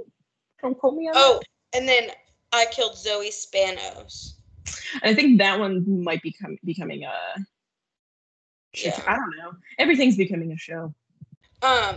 Don't 0.62 0.78
quote 0.78 0.94
me 0.94 1.08
on 1.08 1.14
oh 1.16 1.42
and 1.74 1.88
then 1.88 2.12
i 2.52 2.66
killed 2.72 2.96
zoe 2.96 3.32
spanos 3.32 4.34
that. 4.66 5.02
I 5.10 5.16
think 5.16 5.40
that 5.40 5.60
one 5.60 6.04
might 6.04 6.22
become 6.22 6.58
becoming 6.64 7.06
a. 7.06 7.14
show. 8.76 8.90
Yeah. 8.90 9.04
I 9.08 9.16
don't 9.16 9.36
know. 9.40 9.52
Everything's 9.80 10.16
becoming 10.16 10.52
a 10.52 10.58
show. 10.58 10.94
Um, 11.64 11.96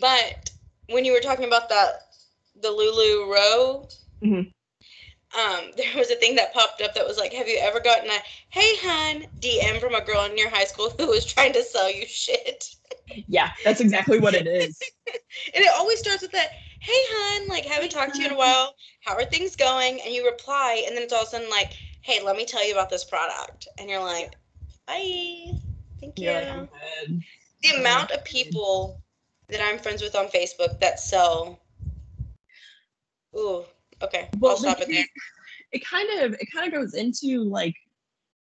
but 0.00 0.50
when 0.88 1.04
you 1.04 1.12
were 1.12 1.20
talking 1.20 1.46
about 1.46 1.68
that, 1.68 2.14
the 2.60 2.70
Lulu 2.70 3.32
Row, 3.32 3.88
Mhm. 4.22 4.52
um, 5.34 5.70
there 5.76 5.96
was 5.96 6.10
a 6.10 6.16
thing 6.16 6.36
that 6.36 6.54
popped 6.54 6.80
up 6.80 6.94
that 6.94 7.06
was 7.06 7.18
like, 7.18 7.32
"Have 7.32 7.48
you 7.48 7.58
ever 7.58 7.80
gotten 7.80 8.10
a 8.10 8.22
hey 8.50 8.76
hun 8.78 9.26
DM 9.40 9.80
from 9.80 9.94
a 9.94 10.04
girl 10.04 10.24
in 10.24 10.38
your 10.38 10.50
high 10.50 10.64
school 10.64 10.90
who 10.98 11.06
was 11.08 11.24
trying 11.24 11.52
to 11.54 11.62
sell 11.62 11.90
you 11.90 12.06
shit?" 12.06 12.64
Yeah, 13.28 13.50
that's 13.64 13.80
exactly 13.80 14.18
what 14.18 14.34
it 14.34 14.46
is. 14.46 14.78
And 15.54 15.62
it 15.62 15.70
always 15.76 15.98
starts 15.98 16.22
with 16.22 16.32
that, 16.32 16.50
"Hey 16.80 16.92
hun, 16.92 17.48
like 17.48 17.64
haven't 17.64 17.90
talked 17.90 18.14
to 18.14 18.20
you 18.20 18.28
in 18.28 18.34
a 18.34 18.38
while. 18.38 18.74
How 19.04 19.14
are 19.14 19.24
things 19.24 19.56
going?" 19.56 20.00
And 20.02 20.12
you 20.14 20.24
reply, 20.24 20.84
and 20.86 20.96
then 20.96 21.04
it's 21.04 21.12
all 21.12 21.22
of 21.22 21.28
a 21.28 21.30
sudden 21.30 21.50
like, 21.50 21.72
"Hey, 22.02 22.22
let 22.22 22.36
me 22.36 22.44
tell 22.46 22.66
you 22.66 22.72
about 22.72 22.90
this 22.90 23.04
product," 23.04 23.68
and 23.78 23.88
you're 23.90 24.02
like, 24.02 24.34
"Bye, 24.86 25.52
thank 26.00 26.18
you." 26.18 26.28
Good. 26.28 26.70
the 27.62 27.70
amount 27.78 28.10
of 28.10 28.24
people 28.24 29.03
that 29.48 29.60
I'm 29.60 29.78
friends 29.78 30.02
with 30.02 30.14
on 30.14 30.26
Facebook 30.28 30.80
that 30.80 31.00
sell. 31.00 31.60
Ooh, 33.36 33.64
okay. 34.02 34.28
Well, 34.38 34.52
I'll 34.52 34.58
stop 34.58 34.78
like, 34.78 34.88
it 34.88 34.92
there. 34.92 35.06
it 35.72 35.84
kind 35.84 36.20
of 36.20 36.34
it 36.40 36.48
kind 36.52 36.66
of 36.66 36.72
goes 36.72 36.94
into 36.94 37.44
like 37.44 37.74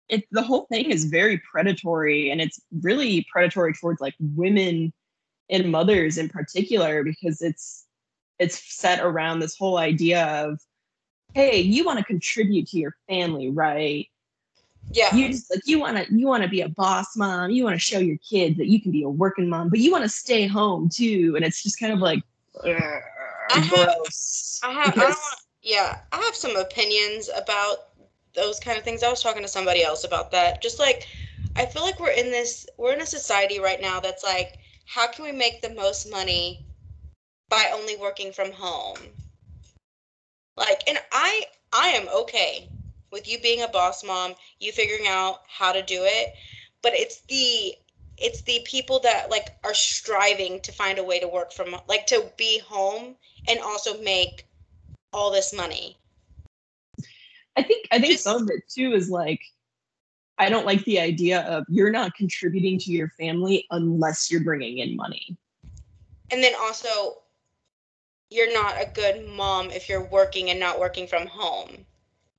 it 0.08 0.24
the 0.30 0.42
whole 0.42 0.66
thing 0.70 0.90
is 0.90 1.04
very 1.04 1.38
predatory 1.50 2.30
and 2.30 2.40
it's 2.40 2.60
really 2.82 3.26
predatory 3.30 3.72
towards 3.74 4.00
like 4.00 4.14
women 4.20 4.92
and 5.50 5.70
mothers 5.70 6.18
in 6.18 6.28
particular 6.28 7.02
because 7.02 7.42
it's 7.42 7.86
it's 8.38 8.62
set 8.74 9.00
around 9.00 9.40
this 9.40 9.56
whole 9.56 9.78
idea 9.78 10.24
of 10.24 10.60
hey 11.34 11.60
you 11.60 11.84
want 11.84 11.98
to 11.98 12.04
contribute 12.04 12.68
to 12.68 12.78
your 12.78 12.94
family 13.08 13.50
right 13.50 14.08
Yeah. 14.92 15.14
you 15.14 15.28
just 15.28 15.50
like 15.50 15.62
you 15.66 15.78
want 15.80 15.96
to 15.96 16.14
you 16.14 16.26
want 16.26 16.42
to 16.42 16.48
be 16.48 16.60
a 16.60 16.68
boss 16.68 17.16
mom 17.16 17.50
you 17.50 17.64
want 17.64 17.74
to 17.74 17.80
show 17.80 17.98
your 17.98 18.16
kids 18.18 18.56
that 18.58 18.68
you 18.68 18.80
can 18.80 18.92
be 18.92 19.02
a 19.02 19.08
working 19.08 19.48
mom 19.48 19.68
but 19.68 19.78
you 19.80 19.90
want 19.90 20.04
to 20.04 20.08
stay 20.08 20.46
home 20.46 20.88
too 20.88 21.34
and 21.36 21.44
it's 21.44 21.62
just 21.62 21.78
kind 21.80 21.92
of 21.92 21.98
like 21.98 22.22
ugh, 22.64 22.80
I 23.50 23.58
have- 23.58 23.70
gross 23.70 24.60
I 24.62 24.70
have. 24.70 24.78
I 24.78 24.84
don't 24.84 24.94
because- 24.94 25.14
want. 25.16 25.40
Yeah, 25.62 25.98
I 26.12 26.18
have 26.18 26.36
some 26.36 26.54
opinions 26.56 27.28
about 27.36 27.88
those 28.34 28.60
kind 28.60 28.78
of 28.78 28.84
things. 28.84 29.02
I 29.02 29.10
was 29.10 29.20
talking 29.20 29.42
to 29.42 29.48
somebody 29.48 29.82
else 29.82 30.04
about 30.04 30.30
that. 30.30 30.62
Just 30.62 30.78
like, 30.78 31.08
I 31.56 31.66
feel 31.66 31.82
like 31.82 31.98
we're 31.98 32.10
in 32.10 32.30
this. 32.30 32.68
We're 32.78 32.92
in 32.92 33.00
a 33.00 33.06
society 33.06 33.58
right 33.58 33.80
now 33.80 33.98
that's 33.98 34.22
like, 34.22 34.58
how 34.86 35.08
can 35.08 35.24
we 35.24 35.32
make 35.32 35.62
the 35.62 35.70
most 35.74 36.08
money 36.08 36.64
by 37.48 37.72
only 37.74 37.96
working 37.96 38.30
from 38.30 38.52
home? 38.52 38.98
Like, 40.56 40.82
and 40.86 40.98
I, 41.10 41.42
I 41.72 41.88
am 41.88 42.06
okay 42.14 42.68
with 43.10 43.28
you 43.28 43.40
being 43.40 43.62
a 43.62 43.68
boss 43.68 44.04
mom, 44.04 44.34
you 44.60 44.72
figuring 44.72 45.06
out 45.06 45.40
how 45.48 45.72
to 45.72 45.82
do 45.82 46.00
it, 46.02 46.34
but 46.82 46.92
it's 46.94 47.20
the 47.28 47.74
it's 48.18 48.42
the 48.42 48.60
people 48.64 48.98
that 49.00 49.30
like 49.30 49.56
are 49.62 49.74
striving 49.74 50.60
to 50.60 50.72
find 50.72 50.98
a 50.98 51.04
way 51.04 51.18
to 51.20 51.28
work 51.28 51.52
from 51.52 51.76
like 51.88 52.06
to 52.06 52.30
be 52.36 52.58
home 52.60 53.14
and 53.48 53.60
also 53.60 54.00
make 54.02 54.46
all 55.12 55.30
this 55.30 55.52
money. 55.54 55.96
I 57.56 57.62
think 57.62 57.86
I 57.90 57.98
think 57.98 58.12
Just- 58.12 58.24
some 58.24 58.42
of 58.42 58.50
it 58.50 58.68
too 58.68 58.92
is 58.92 59.10
like 59.10 59.40
I 60.38 60.50
don't 60.50 60.66
like 60.66 60.84
the 60.84 61.00
idea 61.00 61.40
of 61.42 61.64
you're 61.68 61.90
not 61.90 62.14
contributing 62.14 62.78
to 62.80 62.90
your 62.90 63.08
family 63.18 63.66
unless 63.70 64.30
you're 64.30 64.44
bringing 64.44 64.78
in 64.78 64.94
money. 64.94 65.36
And 66.30 66.42
then 66.42 66.52
also 66.60 67.22
you're 68.28 68.52
not 68.52 68.74
a 68.80 68.90
good 68.92 69.26
mom 69.28 69.70
if 69.70 69.88
you're 69.88 70.04
working 70.04 70.50
and 70.50 70.60
not 70.60 70.78
working 70.78 71.06
from 71.06 71.26
home. 71.26 71.86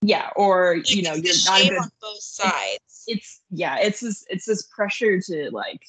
Yeah, 0.01 0.29
or 0.35 0.75
you 0.85 1.01
know 1.01 1.13
you're 1.13 1.33
not 1.45 1.61
good. 1.61 1.77
on 1.77 1.89
both 2.01 2.21
sides. 2.21 3.03
It's 3.07 3.41
yeah, 3.49 3.77
it's 3.79 3.99
this 3.99 4.25
it's 4.29 4.45
this 4.45 4.63
pressure 4.63 5.19
to 5.21 5.49
like 5.51 5.81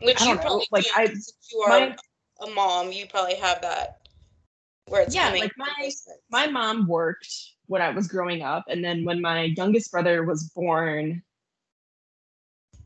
Which 0.00 0.20
I 0.20 0.28
you 0.28 0.34
know, 0.34 0.40
probably 0.40 0.66
like, 0.70 0.86
I- 0.94 1.14
you 1.52 1.60
are 1.60 1.68
my 1.68 1.96
a 2.40 2.50
mom, 2.50 2.90
you 2.90 3.06
probably 3.06 3.34
have 3.36 3.60
that 3.62 4.08
where 4.88 5.02
it's 5.02 5.14
Yeah, 5.14 5.30
like 5.30 5.52
my- 5.56 5.90
my 6.30 6.46
mom 6.46 6.86
worked 6.86 7.32
when 7.66 7.80
I 7.82 7.90
was 7.90 8.08
growing 8.08 8.42
up, 8.42 8.64
and 8.68 8.84
then 8.84 9.04
when 9.04 9.20
my 9.20 9.44
youngest 9.56 9.90
brother 9.90 10.24
was 10.24 10.44
born, 10.54 11.22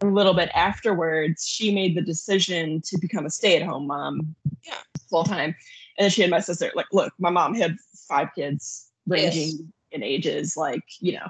a 0.00 0.06
little 0.06 0.34
bit 0.34 0.50
afterwards, 0.54 1.44
she 1.46 1.74
made 1.74 1.96
the 1.96 2.02
decision 2.02 2.80
to 2.82 2.98
become 2.98 3.26
a 3.26 3.30
stay-at-home 3.30 3.86
mom. 3.88 4.36
Yeah. 4.64 4.78
Full 5.10 5.24
time. 5.24 5.56
And 5.96 6.04
then 6.04 6.10
she 6.10 6.22
had 6.22 6.30
my 6.30 6.38
sister. 6.38 6.70
Like, 6.76 6.86
look, 6.92 7.12
my 7.18 7.30
mom 7.30 7.54
had 7.54 7.76
five 8.08 8.28
kids 8.36 8.87
ranging 9.08 9.48
Yes. 9.48 9.60
in 9.92 10.02
ages, 10.02 10.56
like, 10.56 10.82
you 11.00 11.12
know. 11.12 11.26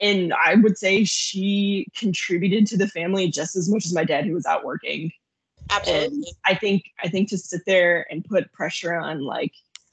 And 0.00 0.32
I 0.34 0.56
would 0.56 0.76
say 0.78 1.04
she 1.04 1.86
contributed 1.96 2.66
to 2.68 2.76
the 2.76 2.88
family 2.88 3.28
just 3.30 3.56
as 3.56 3.68
much 3.70 3.86
as 3.86 3.94
my 3.94 4.04
dad 4.04 4.24
who 4.26 4.34
was 4.34 4.46
out 4.46 4.64
working. 4.64 5.12
And 5.70 5.80
Absolutely. 5.80 6.32
I 6.44 6.54
think 6.54 6.82
I 7.02 7.08
think 7.08 7.28
to 7.30 7.38
sit 7.38 7.62
there 7.66 8.06
and 8.10 8.24
put 8.24 8.52
pressure 8.52 8.96
on 8.96 9.20
like, 9.20 9.52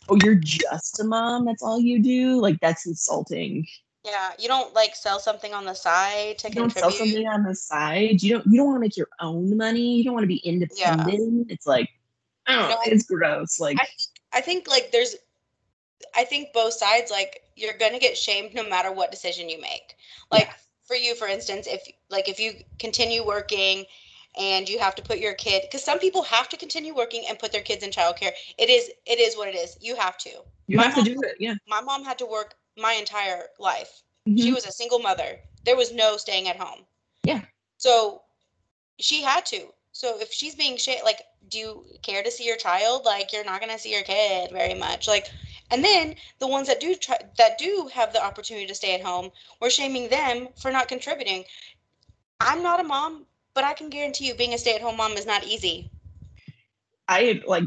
oh, 0.10 0.18
you're 0.24 0.36
just 0.36 1.00
a 1.00 1.04
mom, 1.04 1.46
that's 1.46 1.62
all 1.62 1.80
you 1.80 2.02
do, 2.02 2.40
like 2.42 2.60
that's 2.60 2.88
insulting. 2.88 3.68
Yeah, 4.04 4.32
you 4.40 4.48
don't 4.48 4.74
like 4.74 4.96
sell 4.96 5.20
something 5.20 5.54
on 5.54 5.66
the 5.66 5.74
side 5.74 6.38
to 6.40 6.48
You 6.50 6.56
don't 6.56 6.72
sell 6.72 6.90
something 6.92 7.28
on 7.28 7.44
the 7.44 7.54
side. 7.54 8.24
You 8.24 8.36
don't 8.36 8.46
you 8.48 8.58
don't 8.58 8.68
want 8.68 8.78
to 8.78 8.80
make 8.80 8.98
your 8.98 9.10
own 9.20 9.56
money. 9.58 9.98
You 9.98 10.04
don't 10.06 10.14
want 10.14 10.24
to 10.24 10.28
be 10.28 10.38
independent. 10.38 11.48
Yeah. 11.48 11.54
It's 11.54 11.68
like, 11.68 11.90
I 12.48 12.56
don't 12.56 12.70
know, 12.70 12.78
it's 12.86 13.06
gross. 13.06 13.60
Like 13.60 13.78
I- 13.80 13.88
I 14.34 14.42
think 14.42 14.68
like 14.70 14.92
there's 14.92 15.16
I 16.16 16.24
think 16.24 16.54
both 16.54 16.74
sides 16.74 17.12
like 17.12 17.42
you're 17.56 17.78
going 17.78 17.94
to 17.94 18.00
get 18.00 18.18
shamed 18.18 18.54
no 18.54 18.68
matter 18.68 18.92
what 18.92 19.12
decision 19.12 19.50
you 19.50 19.60
make. 19.60 19.96
Like 20.32 20.48
Yeah. 20.48 20.54
for 20.86 20.96
you 20.96 21.16
for 21.16 21.28
instance, 21.28 21.68
if 21.68 21.88
like 22.10 22.28
if 22.30 22.40
you 22.40 22.54
continue 22.80 23.26
working 23.26 23.86
and 24.40 24.70
you 24.70 24.78
have 24.80 24.94
to 24.96 25.02
put 25.02 25.18
your 25.18 25.34
kid 25.34 25.64
cuz 25.72 25.84
some 25.84 26.00
people 26.00 26.22
have 26.24 26.50
to 26.50 26.58
continue 26.58 26.94
working 26.94 27.26
and 27.28 27.40
put 27.40 27.52
their 27.52 27.62
kids 27.62 27.84
in 27.84 27.90
childcare. 27.92 28.34
It 28.58 28.70
is 28.70 28.92
it 29.06 29.20
is 29.20 29.36
what 29.36 29.48
it 29.48 29.56
is. 29.56 29.78
You 29.82 29.96
have 29.96 30.18
to. 30.20 30.30
you 30.68 30.78
my 30.78 30.84
have 30.84 30.96
to 30.96 31.14
do 31.14 31.20
it. 31.22 31.38
Yeah. 31.40 31.56
My 31.68 31.82
mom 31.82 32.04
had 32.04 32.18
to 32.20 32.26
work 32.26 32.56
my 32.78 32.94
entire 32.94 33.48
life. 33.60 34.04
She 34.26 34.52
Mhm. 34.52 34.54
was 34.54 34.66
a 34.66 34.72
single 34.72 35.00
mother. 35.00 35.40
There 35.64 35.76
was 35.76 35.92
no 35.92 36.18
staying 36.18 36.48
at 36.48 36.58
home. 36.58 36.86
Yeah. 37.24 37.42
So 37.78 38.24
she 39.00 39.22
had 39.22 39.46
to. 39.48 39.74
So 39.92 40.20
if 40.20 40.32
she's 40.32 40.54
being 40.56 40.78
shit, 40.78 41.04
like, 41.04 41.22
do 41.50 41.58
you 41.58 41.86
care 42.04 42.22
to 42.22 42.30
see 42.30 42.44
your 42.44 42.58
child? 42.58 43.06
Like, 43.06 43.34
you're 43.34 43.44
not 43.44 43.62
gonna 43.62 43.80
see 43.80 43.92
your 43.92 44.04
kid 44.04 44.52
very 44.52 44.74
much. 44.76 45.08
Like, 45.08 45.32
and 45.72 45.84
then 45.84 46.16
the 46.40 46.48
ones 46.48 46.68
that 46.68 46.80
do 46.80 46.96
try, 46.96 47.18
that 47.38 47.58
do 47.58 47.90
have 47.94 48.14
the 48.14 48.24
opportunity 48.24 48.66
to 48.68 48.76
stay 48.76 48.96
at 48.96 49.02
home, 49.02 49.32
we're 49.62 49.70
shaming 49.70 50.10
them 50.10 50.48
for 50.60 50.72
not 50.72 50.88
contributing. 50.88 51.44
I'm 52.40 52.64
not 52.64 52.80
a 52.80 52.84
mom, 52.84 53.26
but 53.54 53.64
I 53.64 53.74
can 53.74 53.90
guarantee 53.90 54.28
you, 54.28 54.36
being 54.36 54.54
a 54.54 54.58
stay-at-home 54.58 54.98
mom 54.98 55.14
is 55.14 55.26
not 55.26 55.44
easy. 55.46 55.90
I 57.08 57.42
like, 57.48 57.64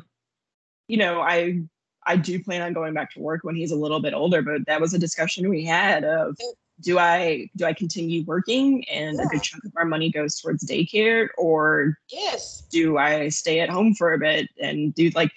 you 0.87 0.97
know, 0.99 1.21
I 1.21 1.61
I 2.07 2.17
do 2.17 2.43
plan 2.43 2.63
on 2.63 2.73
going 2.73 2.95
back 2.95 3.13
to 3.13 3.21
work 3.21 3.45
when 3.45 3.55
he's 3.55 3.73
a 3.73 3.77
little 3.77 4.01
bit 4.01 4.15
older, 4.15 4.43
but 4.43 4.65
that 4.67 4.81
was 4.81 4.95
a 4.95 4.99
discussion 4.99 5.49
we 5.49 5.65
had 5.65 6.05
of 6.05 6.37
do 6.81 6.99
I 6.99 7.49
do 7.57 7.67
I 7.67 7.73
continue 7.73 8.25
working 8.25 8.89
and 8.89 9.21
a 9.21 9.27
good 9.27 9.43
chunk 9.43 9.65
of 9.65 9.73
our 9.77 9.85
money 9.85 10.11
goes 10.11 10.41
towards 10.41 10.65
daycare 10.65 11.29
or 11.37 11.99
Yes. 12.11 12.63
do 12.71 12.97
I 12.97 13.29
stay 13.29 13.61
at 13.61 13.69
home 13.69 13.95
for 13.95 14.15
a 14.15 14.19
bit 14.19 14.49
and 14.61 14.95
do 14.95 15.11
like 15.11 15.31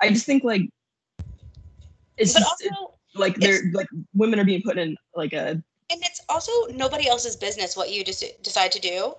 I 0.00 0.10
just 0.10 0.26
think 0.26 0.44
like 0.44 0.68
it's 2.16 2.32
But 2.32 2.40
just 2.40 2.62
also, 2.64 2.94
like 3.14 3.36
they're 3.36 3.62
like 3.72 3.88
women 4.14 4.38
are 4.40 4.44
being 4.44 4.62
put 4.62 4.78
in 4.78 4.96
like 5.14 5.32
a 5.32 5.62
and 5.90 6.00
it's 6.04 6.20
also 6.28 6.50
nobody 6.70 7.08
else's 7.08 7.36
business 7.36 7.76
what 7.76 7.92
you 7.92 8.04
just 8.04 8.24
decide 8.42 8.72
to 8.72 8.80
do. 8.80 9.14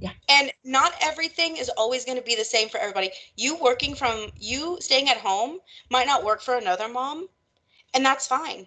Yeah. 0.00 0.12
And 0.28 0.52
not 0.64 0.92
everything 1.00 1.56
is 1.56 1.68
always 1.70 2.04
going 2.04 2.18
to 2.18 2.24
be 2.24 2.34
the 2.36 2.44
same 2.44 2.68
for 2.68 2.78
everybody. 2.78 3.10
You 3.36 3.56
working 3.56 3.94
from 3.94 4.28
you 4.38 4.78
staying 4.80 5.08
at 5.08 5.18
home 5.18 5.60
might 5.90 6.06
not 6.06 6.24
work 6.24 6.40
for 6.42 6.56
another 6.56 6.88
mom, 6.88 7.28
and 7.94 8.04
that's 8.04 8.26
fine. 8.26 8.66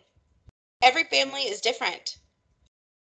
Every 0.81 1.03
family 1.05 1.41
is 1.41 1.61
different. 1.61 2.17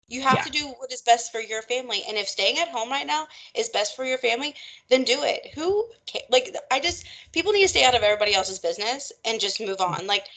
You 0.07 0.21
have 0.21 0.39
Yeah. 0.39 0.43
to 0.43 0.49
do 0.51 0.67
what 0.77 0.91
is 0.91 1.01
best 1.01 1.31
for 1.31 1.39
your 1.39 1.61
family, 1.63 2.03
and 2.07 2.17
if 2.17 2.27
staying 2.27 2.59
at 2.59 2.67
home 2.69 2.89
right 2.89 3.07
now 3.07 3.27
is 3.55 3.69
best 3.69 3.95
for 3.95 4.05
your 4.05 4.17
family, 4.17 4.55
then 4.89 5.03
do 5.03 5.23
it. 5.23 5.51
Who 5.55 5.89
like 6.29 6.55
I 6.69 6.79
just 6.79 7.05
people 7.31 7.53
need 7.53 7.63
to 7.63 7.69
stay 7.69 7.85
out 7.85 7.95
of 7.95 8.03
everybody 8.03 8.33
else's 8.35 8.59
business 8.59 9.11
and 9.25 9.39
just 9.39 9.59
move 9.61 9.79
on. 9.81 10.07
Like 10.07 10.27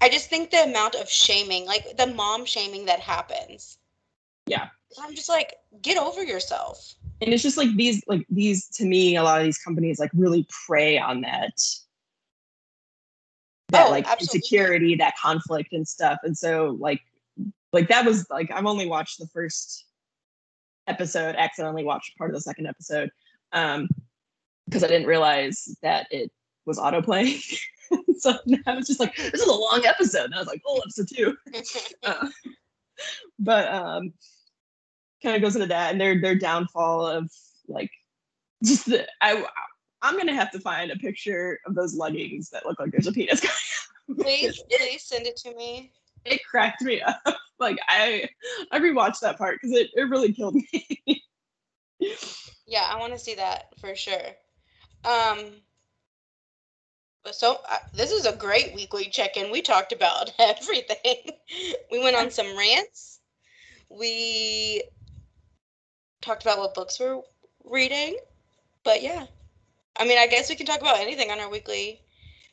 I 0.00 0.08
just 0.08 0.28
think 0.28 0.50
the 0.50 0.62
amount 0.64 0.94
of 0.94 1.08
shaming, 1.08 1.66
like 1.66 1.96
the 1.96 2.06
mom 2.06 2.44
shaming 2.44 2.84
that 2.86 3.00
happens. 3.00 3.78
Yeah. 4.46 4.68
I'm 5.02 5.14
just 5.14 5.28
like, 5.28 5.54
get 5.82 5.96
over 5.98 6.22
yourself. 6.22 6.94
and 7.20 7.32
it's 7.32 7.42
just 7.42 7.56
like 7.56 7.74
these 7.76 8.02
like 8.06 8.24
these 8.30 8.68
to 8.68 8.84
me 8.84 9.16
a 9.16 9.22
lot 9.22 9.40
of 9.40 9.44
these 9.46 9.58
companies 9.58 9.98
like 9.98 10.10
really 10.14 10.46
prey 10.66 10.98
on 10.98 11.22
that 11.22 11.52
that 13.70 13.86
Oh, 13.88 13.90
like 13.90 14.06
absolutely. 14.06 14.38
insecurity 14.38 14.94
that 14.96 15.14
conflict 15.20 15.72
and 15.72 15.86
stuff 15.86 16.18
and 16.22 16.36
so 16.36 16.76
like 16.78 17.00
like 17.72 17.88
that 17.88 18.04
was 18.04 18.26
like 18.30 18.50
i've 18.52 18.66
only 18.66 18.86
watched 18.86 19.18
the 19.18 19.26
first 19.28 19.86
episode 20.86 21.34
accidentally 21.36 21.84
watched 21.84 22.16
part 22.16 22.30
of 22.30 22.34
the 22.34 22.40
second 22.40 22.66
episode 22.66 23.10
um 23.52 23.88
because 24.66 24.84
i 24.84 24.86
didn't 24.86 25.06
realize 25.08 25.76
that 25.82 26.06
it 26.10 26.30
was 26.66 26.78
autoplay 26.78 27.42
so 28.18 28.34
i 28.66 28.74
was 28.74 28.86
just 28.86 29.00
like 29.00 29.14
this 29.16 29.42
is 29.42 29.48
a 29.48 29.52
long 29.52 29.82
episode 29.86 30.24
and 30.24 30.34
i 30.34 30.38
was 30.38 30.46
like 30.46 30.62
oh 30.66 30.78
episode 30.78 31.08
two 31.14 31.36
uh, 32.04 32.28
but 33.38 33.72
um 33.72 34.12
kind 35.22 35.36
of 35.36 35.42
goes 35.42 35.56
into 35.56 35.66
that 35.66 35.92
and 35.92 36.00
their 36.00 36.20
their 36.20 36.34
downfall 36.34 37.06
of 37.06 37.30
like 37.68 37.90
just 38.64 38.86
the, 38.86 39.06
I 39.20 39.44
I'm 40.02 40.16
gonna 40.16 40.34
have 40.34 40.50
to 40.52 40.60
find 40.60 40.90
a 40.90 40.96
picture 40.96 41.58
of 41.66 41.74
those 41.74 41.94
leggings 41.94 42.50
that 42.50 42.66
look 42.66 42.78
like 42.78 42.90
there's 42.90 43.06
a 43.06 43.12
penis 43.12 43.40
coming 43.40 43.54
out. 44.10 44.24
please, 44.24 44.62
please 44.70 45.02
send 45.02 45.26
it 45.26 45.36
to 45.38 45.54
me. 45.54 45.92
It 46.24 46.40
cracked 46.48 46.82
me 46.82 47.00
up. 47.00 47.20
Like 47.58 47.78
I 47.88 48.28
I 48.70 48.78
rewatched 48.80 49.20
that 49.20 49.38
part 49.38 49.58
because 49.60 49.76
it, 49.76 49.90
it 49.94 50.10
really 50.10 50.32
killed 50.32 50.56
me. 50.56 51.24
Yeah, 52.66 52.88
I 52.90 52.98
want 52.98 53.12
to 53.12 53.18
see 53.18 53.34
that 53.36 53.68
for 53.80 53.94
sure. 53.94 54.34
Um, 55.04 55.52
so 57.34 57.60
uh, 57.68 57.78
this 57.94 58.10
is 58.10 58.26
a 58.26 58.34
great 58.36 58.74
weekly 58.74 59.06
check-in. 59.06 59.50
We 59.50 59.62
talked 59.62 59.92
about 59.92 60.32
everything. 60.38 61.32
we 61.90 62.02
went 62.02 62.16
on 62.16 62.30
some 62.30 62.56
rants. 62.56 63.20
We 63.88 64.82
talked 66.20 66.42
about 66.42 66.58
what 66.58 66.74
books 66.74 66.98
we're 66.98 67.20
reading. 67.64 68.16
But 68.84 69.02
yeah, 69.02 69.26
I 69.98 70.04
mean, 70.06 70.18
I 70.18 70.26
guess 70.26 70.48
we 70.48 70.54
can 70.56 70.66
talk 70.66 70.80
about 70.80 70.98
anything 71.00 71.30
on 71.30 71.40
our 71.40 71.50
weekly. 71.50 72.00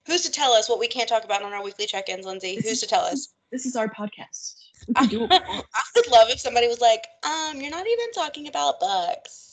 Who's 0.06 0.22
to 0.24 0.32
tell 0.32 0.52
us 0.52 0.68
what 0.70 0.80
we 0.80 0.88
can't 0.88 1.08
talk 1.08 1.24
about 1.24 1.44
on 1.44 1.54
our 1.54 1.64
weekly 1.64 1.86
check-ins, 1.86 2.26
Lindsay? 2.26 2.56
This 2.56 2.64
Who's 2.66 2.74
is- 2.74 2.82
to 2.82 2.88
tell 2.88 3.02
us? 3.02 3.30
This 3.54 3.68
is 3.68 3.76
our 3.76 3.88
podcast. 3.88 4.56
We 4.88 4.94
can 4.96 5.08
do 5.10 5.20
what 5.20 5.30
we 5.30 5.38
want. 5.54 5.66
I 5.76 5.82
would 5.96 6.08
love 6.10 6.28
if 6.32 6.40
somebody 6.40 6.68
was 6.68 6.82
like, 6.82 7.06
um, 7.24 7.62
you're 7.62 7.70
not 7.70 7.86
even 7.86 8.12
talking 8.12 8.48
about 8.48 8.80
books. 8.80 9.53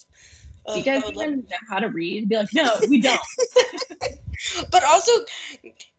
Do 0.69 0.79
you 0.79 0.85
guys 0.85 1.03
love- 1.03 1.13
even 1.15 1.39
know 1.41 1.57
how 1.69 1.79
to 1.79 1.89
read? 1.89 2.29
Be 2.29 2.37
like, 2.37 2.53
no, 2.53 2.77
we 2.89 3.01
don't. 3.01 3.21
But 4.71 4.85
also, 4.85 5.13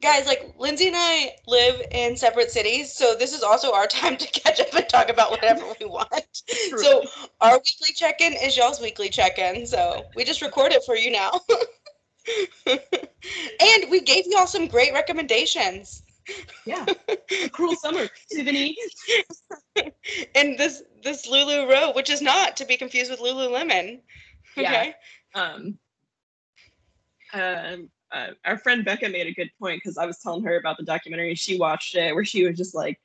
guys, 0.01 0.25
like 0.25 0.53
Lindsay 0.57 0.87
and 0.87 0.95
I 0.97 1.35
live 1.47 1.81
in 1.91 2.17
separate 2.17 2.51
cities, 2.51 2.91
so 2.93 3.15
this 3.15 3.33
is 3.33 3.43
also 3.43 3.73
our 3.73 3.87
time 3.87 4.17
to 4.17 4.27
catch 4.27 4.59
up 4.59 4.73
and 4.73 4.87
talk 4.89 5.09
about 5.09 5.31
whatever 5.31 5.63
we 5.79 5.85
want. 5.85 6.41
So 6.77 7.03
our 7.39 7.53
weekly 7.53 7.93
check-in 7.95 8.33
is 8.33 8.57
y'all's 8.57 8.81
weekly 8.81 9.09
check-in. 9.09 9.65
So 9.67 10.05
we 10.15 10.23
just 10.23 10.41
record 10.41 10.71
it 10.73 10.83
for 10.85 10.95
you 10.95 11.11
now. 11.11 11.31
and 12.65 13.91
we 13.91 14.01
gave 14.01 14.25
y'all 14.27 14.47
some 14.47 14.67
great 14.67 14.93
recommendations. 14.93 16.03
yeah, 16.65 16.85
cruel 17.51 17.75
summer, 17.75 18.07
Tiffany. 18.31 18.75
And 20.35 20.57
this 20.57 20.83
this 21.03 21.27
Lulu 21.27 21.69
Row, 21.69 21.91
which 21.93 22.09
is 22.09 22.21
not 22.21 22.55
to 22.57 22.65
be 22.65 22.77
confused 22.77 23.11
with 23.11 23.19
Lululemon. 23.19 24.01
Yeah. 24.55 24.69
Okay. 24.69 24.93
Um, 25.33 25.79
um, 27.33 27.89
uh, 28.11 28.27
our 28.45 28.57
friend 28.57 28.83
Becca 28.83 29.09
made 29.09 29.27
a 29.27 29.33
good 29.33 29.49
point 29.59 29.81
because 29.81 29.97
I 29.97 30.05
was 30.05 30.19
telling 30.19 30.43
her 30.43 30.57
about 30.57 30.77
the 30.77 30.83
documentary 30.83 31.35
she 31.35 31.57
watched 31.57 31.95
it, 31.95 32.13
where 32.13 32.25
she 32.25 32.45
was 32.45 32.57
just 32.57 32.75
like, 32.75 32.99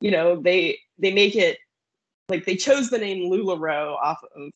you 0.00 0.10
know, 0.10 0.36
they 0.36 0.78
they 0.98 1.12
make 1.12 1.34
it 1.34 1.58
like 2.28 2.44
they 2.44 2.56
chose 2.56 2.90
the 2.90 2.98
name 2.98 3.30
Lularoe 3.30 3.96
off 4.02 4.20
of 4.36 4.50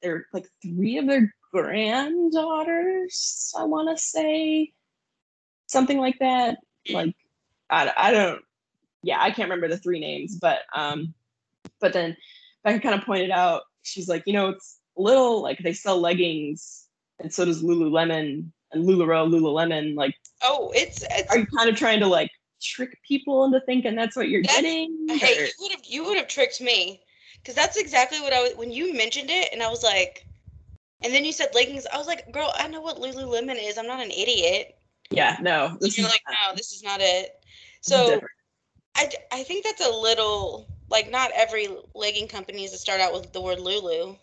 their 0.00 0.26
like 0.32 0.46
three 0.62 0.98
of 0.98 1.06
their 1.06 1.34
granddaughters. 1.52 3.52
I 3.58 3.64
want 3.64 3.96
to 3.96 4.02
say 4.02 4.72
something 5.66 5.98
like 5.98 6.18
that. 6.20 6.58
Like 6.90 7.14
I, 7.70 7.92
I 7.96 8.10
don't 8.10 8.42
yeah 9.02 9.20
I 9.20 9.30
can't 9.30 9.48
remember 9.48 9.68
the 9.68 9.78
three 9.78 10.00
names, 10.00 10.36
but 10.36 10.60
um, 10.74 11.14
but 11.80 11.92
then 11.92 12.16
Becca 12.62 12.80
kind 12.80 12.94
of 12.94 13.04
pointed 13.04 13.30
out 13.30 13.62
she's 13.82 14.08
like 14.08 14.22
you 14.26 14.32
know 14.32 14.50
it's 14.50 14.78
little 14.96 15.42
like 15.42 15.58
they 15.58 15.72
sell 15.72 15.98
leggings 16.00 16.86
and 17.20 17.32
so 17.32 17.44
does 17.44 17.62
Lululemon 17.62 18.46
and 18.72 18.84
Lularoe 18.84 19.28
Lululemon 19.30 19.94
like 19.96 20.14
Oh, 20.42 20.72
it's 20.74 21.04
it's 21.10 21.30
are 21.30 21.38
you 21.38 21.46
kind 21.46 21.68
of 21.70 21.76
trying 21.76 22.00
to 22.00 22.06
like 22.06 22.30
trick 22.60 22.98
people 23.06 23.44
into 23.44 23.60
thinking 23.60 23.94
that's 23.94 24.16
what 24.16 24.28
you're 24.28 24.42
That's- 24.42 24.62
getting 24.62 25.06
Hey, 25.08 25.38
or- 25.38 25.46
you 25.46 25.52
would 25.60 25.72
have 25.72 25.84
you 25.84 26.04
would 26.04 26.16
have 26.16 26.28
tricked 26.28 26.60
me, 26.60 27.02
because 27.36 27.54
that's 27.54 27.76
exactly 27.76 28.20
what 28.20 28.32
I 28.32 28.42
was 28.42 28.52
when 28.56 28.70
you 28.70 28.92
mentioned 28.94 29.30
it, 29.30 29.48
and 29.52 29.62
I 29.62 29.68
was 29.68 29.82
like, 29.82 30.26
and 31.02 31.12
then 31.12 31.24
you 31.24 31.32
said 31.32 31.48
leggings. 31.54 31.86
I 31.92 31.96
was 31.98 32.06
like, 32.06 32.30
girl, 32.32 32.52
I 32.56 32.68
know 32.68 32.80
what 32.80 32.98
Lululemon 32.98 33.56
is. 33.60 33.78
I'm 33.78 33.86
not 33.86 34.02
an 34.04 34.10
idiot. 34.10 34.76
yeah 35.10 35.36
no 35.40 35.76
this 35.80 35.98
you're 35.98 36.06
is 36.06 36.12
like, 36.12 36.22
no, 36.30 36.54
this 36.56 36.72
is 36.72 36.82
not 36.82 37.00
it. 37.00 37.42
So 37.82 38.06
different. 38.06 38.30
I, 38.96 39.10
I 39.32 39.42
think 39.42 39.64
that's 39.64 39.84
a 39.86 39.90
little 39.90 40.68
like 40.90 41.10
not 41.10 41.30
every 41.34 41.68
legging 41.94 42.28
company 42.28 42.64
is 42.64 42.70
to 42.72 42.78
start 42.78 43.00
out 43.00 43.12
with 43.12 43.32
the 43.32 43.40
word 43.40 43.58
Lulu. 43.60 44.16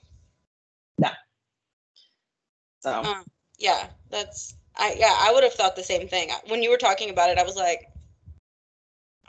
So 2.80 2.90
Uh, 2.92 3.24
yeah, 3.58 3.88
that's 4.10 4.56
I 4.76 4.96
yeah 4.98 5.16
I 5.18 5.32
would 5.34 5.44
have 5.44 5.54
thought 5.54 5.76
the 5.76 5.84
same 5.84 6.08
thing 6.08 6.30
when 6.48 6.64
you 6.64 6.70
were 6.70 6.78
talking 6.78 7.10
about 7.10 7.30
it. 7.30 7.38
I 7.38 7.44
was 7.44 7.56
like, 7.56 7.88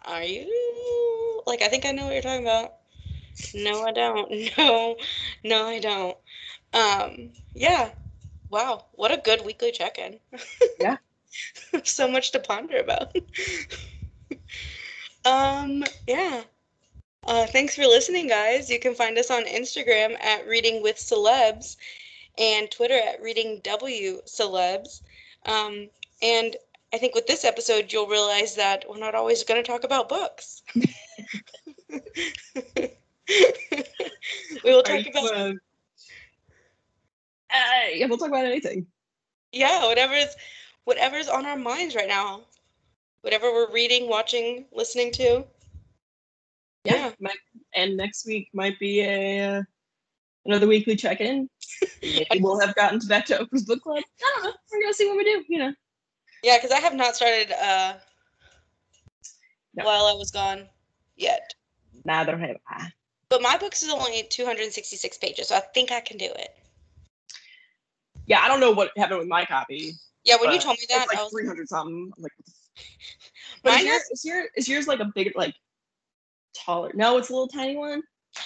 are 0.05 0.23
you 0.23 1.43
like 1.47 1.62
I 1.62 1.68
think 1.68 1.85
I 1.85 1.93
know 1.93 2.05
what 2.05 2.12
you're 2.14 2.23
talking 2.23 2.47
about. 2.47 2.75
No, 3.55 3.83
I 3.85 3.93
don't. 3.93 4.31
No, 4.59 4.97
no, 5.45 5.66
I 5.66 5.79
don't. 5.79 6.16
Um, 6.73 7.33
yeah. 7.55 7.91
Wow, 8.51 8.87
what 8.93 9.12
a 9.12 9.16
good 9.16 9.45
weekly 9.45 9.73
check-in. 9.73 10.18
Yeah. 10.81 10.97
so 11.85 12.09
much 12.09 12.33
to 12.33 12.41
ponder 12.41 12.79
about. 12.79 13.14
um, 15.25 15.85
yeah. 16.07 16.43
Uh, 17.25 17.47
thanks 17.47 17.75
for 17.77 17.83
listening, 17.83 18.27
guys. 18.27 18.71
You 18.71 18.79
can 18.79 18.95
find 18.95 19.16
us 19.18 19.31
on 19.31 19.45
Instagram 19.45 20.21
at 20.23 20.47
Reading 20.47 20.83
with 20.83 20.97
Celebs 20.97 21.77
and 22.39 22.71
Twitter 22.71 22.99
at 22.99 23.23
Reading 23.23 23.61
W 23.62 24.21
Celebs. 24.27 25.03
Um, 25.47 25.89
and 26.23 26.57
I 26.93 26.99
think 26.99 27.14
with 27.14 27.27
this 27.27 27.45
episode, 27.45 27.93
you'll 27.93 28.07
realize 28.07 28.55
that 28.57 28.85
we're 28.89 28.99
not 28.99 29.14
always 29.14 29.45
going 29.45 29.62
to 29.62 29.71
talk 29.71 29.85
about 29.85 30.09
books. 30.09 30.62
we 30.75 30.85
will 34.64 34.83
talk 34.83 35.05
you, 35.05 35.11
about 35.11 35.35
uh, 35.35 35.53
uh, 37.51 37.89
yeah 37.93 38.07
we'll 38.07 38.16
talk 38.16 38.29
about 38.29 38.45
anything 38.45 38.87
yeah, 39.53 39.87
whatever's 39.87 40.37
whatever's 40.85 41.29
on 41.29 41.47
our 41.47 41.57
minds 41.57 41.95
right 41.95 42.09
now, 42.09 42.43
whatever 43.23 43.53
we're 43.53 43.73
reading, 43.73 44.09
watching, 44.09 44.66
listening 44.73 45.12
to. 45.12 45.45
Yeah. 46.85 47.12
might, 47.20 47.37
and 47.74 47.97
next 47.97 48.26
week 48.26 48.49
might 48.55 48.78
be 48.78 49.01
a 49.01 49.59
uh, 49.59 49.62
another 50.47 50.66
weekly 50.66 50.97
check-in 50.97 51.49
maybe 52.03 52.26
we'll 52.41 52.59
have 52.61 52.74
gotten 52.74 52.99
back 53.07 53.26
to 53.26 53.39
Oprah's 53.39 53.64
book 53.64 53.83
club 53.83 53.99
I 53.99 54.03
don't 54.35 54.45
know 54.45 54.53
we're 54.72 54.81
gonna 54.83 54.95
see 54.95 55.07
what 55.07 55.16
we 55.18 55.24
do 55.24 55.45
you 55.49 55.59
know 55.59 55.74
Yeah, 56.43 56.57
because 56.57 56.70
I 56.70 56.81
have 56.81 56.95
not 56.95 57.14
started 57.16 57.53
uh, 57.53 57.95
No. 59.74 59.85
while 59.85 60.07
I 60.07 60.14
was 60.14 60.31
gone 60.31 60.68
yet. 61.16 61.53
neither 62.07 62.39
have 62.39 62.57
I 62.68 62.89
But 63.28 63.43
my 63.43 63.59
books 63.59 63.83
is 63.83 63.93
only 63.93 64.22
266 64.31 65.18
pages, 65.18 65.49
so 65.49 65.57
I 65.57 65.61
think 65.74 65.93
I 65.93 66.01
can 66.01 66.16
do 66.16 66.26
it. 66.35 66.57
yeah 68.26 68.41
I 68.41 68.49
don't 68.49 68.61
know 68.61 68.70
what 68.70 68.91
happened 68.97 69.18
with 69.18 69.28
my 69.28 69.45
copy 69.45 69.93
Yeah, 70.24 70.37
when 70.41 70.51
you 70.53 70.61
told 70.61 70.78
me 70.78 70.87
that, 70.89 71.03
it's 71.03 71.12
like 71.12 71.18
I 71.18 71.24
was 71.24 71.33
300 71.33 71.68
something. 71.68 72.11
I'm 72.16 72.22
like, 72.22 72.33
but 73.62 73.72
is, 73.72 73.76
Mine 73.76 73.85
your, 73.85 73.93
has- 73.95 74.11
is, 74.11 74.24
your, 74.24 74.45
is 74.57 74.68
yours 74.68 74.87
like 74.89 75.01
a 75.01 75.11
big, 75.14 75.33
like 75.37 75.55
taller? 76.55 76.91
No, 76.95 77.17
it's 77.19 77.31
a 77.31 77.33
little 77.33 77.49
tiny 77.49 77.77
one. 77.77 78.03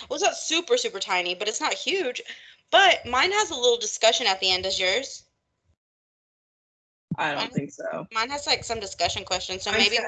well, 0.09 0.17
it's 0.17 0.23
not 0.25 0.37
super, 0.37 0.77
super 0.77 0.99
tiny, 1.01 1.35
but 1.35 1.49
it's 1.49 1.61
not 1.61 1.75
huge. 1.75 2.23
But 2.71 3.05
mine 3.07 3.31
has 3.33 3.51
a 3.51 3.55
little 3.55 3.77
discussion 3.79 4.27
at 4.27 4.41
the 4.41 4.51
end. 4.51 4.65
Does 4.65 4.81
yours? 4.81 5.25
I 7.17 7.29
don't 7.31 7.39
Mine- 7.39 7.51
think 7.51 7.71
so. 7.73 8.07
Mine 8.13 8.31
has 8.31 8.47
like 8.47 8.65
some 8.65 8.81
discussion 8.81 9.25
questions, 9.25 9.63
so 9.63 9.71
maybe. 9.73 9.97
got- 9.99 10.07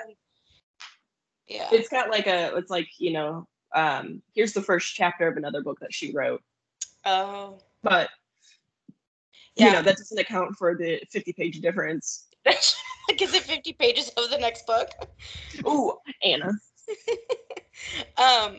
Yeah. 1.47 1.69
It's 1.71 1.89
got 1.89 2.11
like 2.11 2.27
a, 2.27 2.57
it's 2.57 2.71
like, 2.71 2.89
you 2.99 3.13
know, 3.13 3.47
um, 3.75 4.23
here's 4.35 4.53
the 4.53 4.63
first 4.63 4.95
chapter 4.95 5.29
of 5.29 5.37
another 5.37 5.63
book 5.63 5.79
that 5.81 5.95
she 5.95 6.13
wrote. 6.13 6.43
Oh. 7.05 7.59
But, 7.85 8.11
Yeah. 9.55 9.67
you 9.67 9.73
know, 9.75 9.83
that 9.83 9.97
doesn't 9.99 10.19
account 10.19 10.57
for 10.57 10.75
the 10.75 11.01
50 11.13 11.33
page 11.35 11.61
difference. 11.61 12.27
like, 12.47 13.23
is 13.23 13.35
it 13.35 13.43
50 13.45 13.73
pages 13.75 14.09
of 14.17 14.31
the 14.31 14.39
next 14.39 14.67
book? 14.67 14.91
Ooh, 15.67 15.97
Anna. 16.25 16.51
Um, 18.19 18.59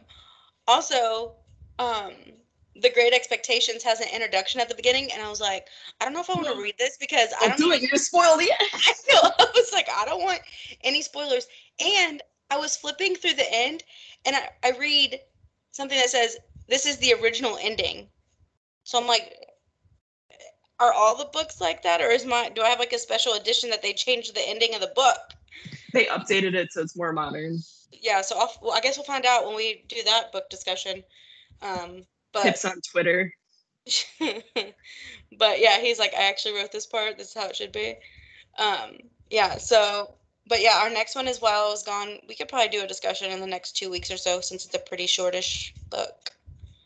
also, 0.67 1.33
um, 1.79 2.11
The 2.75 2.89
Great 2.89 3.13
Expectations 3.13 3.83
has 3.83 3.99
an 3.99 4.07
introduction 4.13 4.61
at 4.61 4.69
the 4.69 4.75
beginning, 4.75 5.09
and 5.11 5.21
I 5.21 5.29
was 5.29 5.41
like, 5.41 5.67
I 5.99 6.05
don't 6.05 6.13
know 6.13 6.21
if 6.21 6.29
I 6.29 6.35
want 6.35 6.47
to 6.47 6.61
read 6.61 6.75
this 6.77 6.97
because 6.99 7.29
I 7.41 7.47
don't 7.47 7.57
do 7.57 7.71
it. 7.71 7.81
You're 7.81 7.89
going 7.89 7.97
to 7.97 7.99
spoil 7.99 8.37
the 8.37 8.51
end. 8.51 8.69
I. 8.73 9.31
I 9.39 9.45
was 9.55 9.71
like, 9.73 9.87
I 9.93 10.05
don't 10.05 10.23
want 10.23 10.41
any 10.83 11.01
spoilers. 11.01 11.47
And 11.79 12.21
I 12.49 12.57
was 12.57 12.77
flipping 12.77 13.15
through 13.15 13.33
the 13.33 13.53
end 13.53 13.83
and 14.25 14.35
I, 14.35 14.49
I 14.63 14.77
read 14.77 15.19
something 15.71 15.97
that 15.97 16.09
says, 16.09 16.37
This 16.67 16.85
is 16.85 16.97
the 16.97 17.13
original 17.21 17.57
ending. 17.61 18.07
So 18.83 18.99
I'm 18.99 19.07
like, 19.07 19.35
Are 20.79 20.93
all 20.93 21.17
the 21.17 21.29
books 21.33 21.59
like 21.59 21.83
that? 21.83 22.01
Or 22.01 22.07
is 22.07 22.25
my 22.25 22.49
do 22.49 22.61
I 22.61 22.69
have 22.69 22.79
like 22.79 22.93
a 22.93 22.99
special 22.99 23.33
edition 23.33 23.69
that 23.69 23.81
they 23.81 23.93
changed 23.93 24.35
the 24.35 24.47
ending 24.47 24.75
of 24.75 24.81
the 24.81 24.91
book? 24.95 25.17
They 25.93 26.05
updated 26.05 26.53
it 26.53 26.71
so 26.71 26.81
it's 26.81 26.95
more 26.95 27.13
modern. 27.13 27.59
Yeah, 27.91 28.21
so 28.21 28.37
I'll, 28.37 28.51
well, 28.61 28.73
I 28.73 28.81
guess 28.81 28.97
we'll 28.97 29.05
find 29.05 29.25
out 29.25 29.45
when 29.45 29.55
we 29.55 29.83
do 29.87 29.97
that 30.05 30.31
book 30.31 30.49
discussion. 30.49 31.03
Um, 31.61 32.03
but 32.33 32.43
Tips 32.43 32.65
on 32.65 32.81
Twitter. 32.91 33.33
but 34.19 35.59
yeah, 35.59 35.79
he's 35.79 35.99
like, 35.99 36.13
I 36.13 36.23
actually 36.29 36.55
wrote 36.55 36.71
this 36.71 36.85
part. 36.85 37.17
This 37.17 37.29
is 37.29 37.33
how 37.33 37.47
it 37.47 37.55
should 37.55 37.71
be. 37.71 37.95
Um, 38.57 38.97
yeah. 39.29 39.57
So, 39.57 40.13
but 40.47 40.61
yeah, 40.61 40.79
our 40.81 40.89
next 40.89 41.15
one 41.15 41.27
is 41.27 41.41
while 41.41 41.67
I 41.67 41.69
was 41.69 41.83
gone. 41.83 42.19
We 42.27 42.35
could 42.35 42.49
probably 42.49 42.69
do 42.69 42.83
a 42.83 42.87
discussion 42.87 43.31
in 43.31 43.39
the 43.39 43.47
next 43.47 43.77
two 43.77 43.89
weeks 43.89 44.11
or 44.11 44.17
so, 44.17 44.41
since 44.41 44.65
it's 44.65 44.75
a 44.75 44.79
pretty 44.79 45.07
shortish 45.07 45.73
book, 45.89 46.31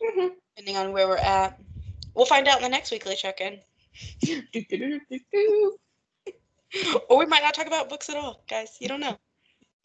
Mhm. 0.02 0.32
depending 0.56 0.78
on 0.78 0.94
where 0.94 1.08
we're 1.08 1.18
at. 1.18 1.60
We'll 2.14 2.26
find 2.26 2.48
out 2.48 2.58
in 2.58 2.64
the 2.64 2.70
next 2.70 2.92
weekly 2.92 3.16
check-in, 3.16 3.60
or 7.10 7.18
we 7.18 7.26
might 7.26 7.44
not 7.44 7.54
talk 7.54 7.68
about 7.68 7.90
books 7.90 8.10
at 8.10 8.18
all, 8.18 8.44
guys. 8.50 8.78
You 8.80 8.88
don't 8.88 9.00
know. 9.00 9.18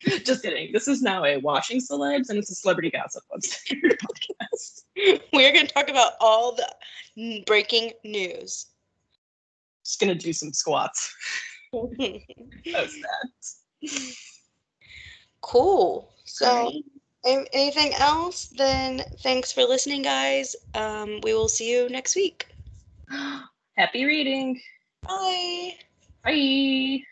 Just 0.01 0.43
kidding. 0.43 0.73
This 0.73 0.89
is 0.89 1.03
now 1.03 1.25
a 1.25 1.39
washing 1.39 1.81
Celebs 1.81 2.29
and 2.29 2.39
it's 2.39 2.51
a 2.51 2.55
celebrity 2.55 2.91
gossip 2.91 3.25
podcast. 3.33 4.83
We're 5.33 5.53
going 5.53 5.67
to 5.67 5.73
talk 5.73 5.89
about 5.89 6.13
all 6.21 6.55
the 6.55 7.43
breaking 7.47 7.93
news. 8.05 8.67
Just 9.85 10.01
gonna 10.01 10.17
do 10.17 10.33
some 10.33 10.53
squats. 10.53 11.15
Post 11.73 11.95
that. 12.73 13.91
cool. 15.43 16.13
So. 16.25 16.69
An- 17.25 17.47
Anything 17.53 17.93
else? 17.99 18.47
Then 18.57 19.03
thanks 19.21 19.51
for 19.53 19.65
listening, 19.65 20.03
guys. 20.03 20.55
Um, 20.75 21.21
we 21.25 21.35
will 21.35 21.49
see 21.49 21.69
you 21.71 21.89
next 21.89 22.15
week. 22.15 22.47
Happy 23.77 24.05
reading. 24.05 24.61
Bye. 25.03 25.75
Bye. 26.25 27.03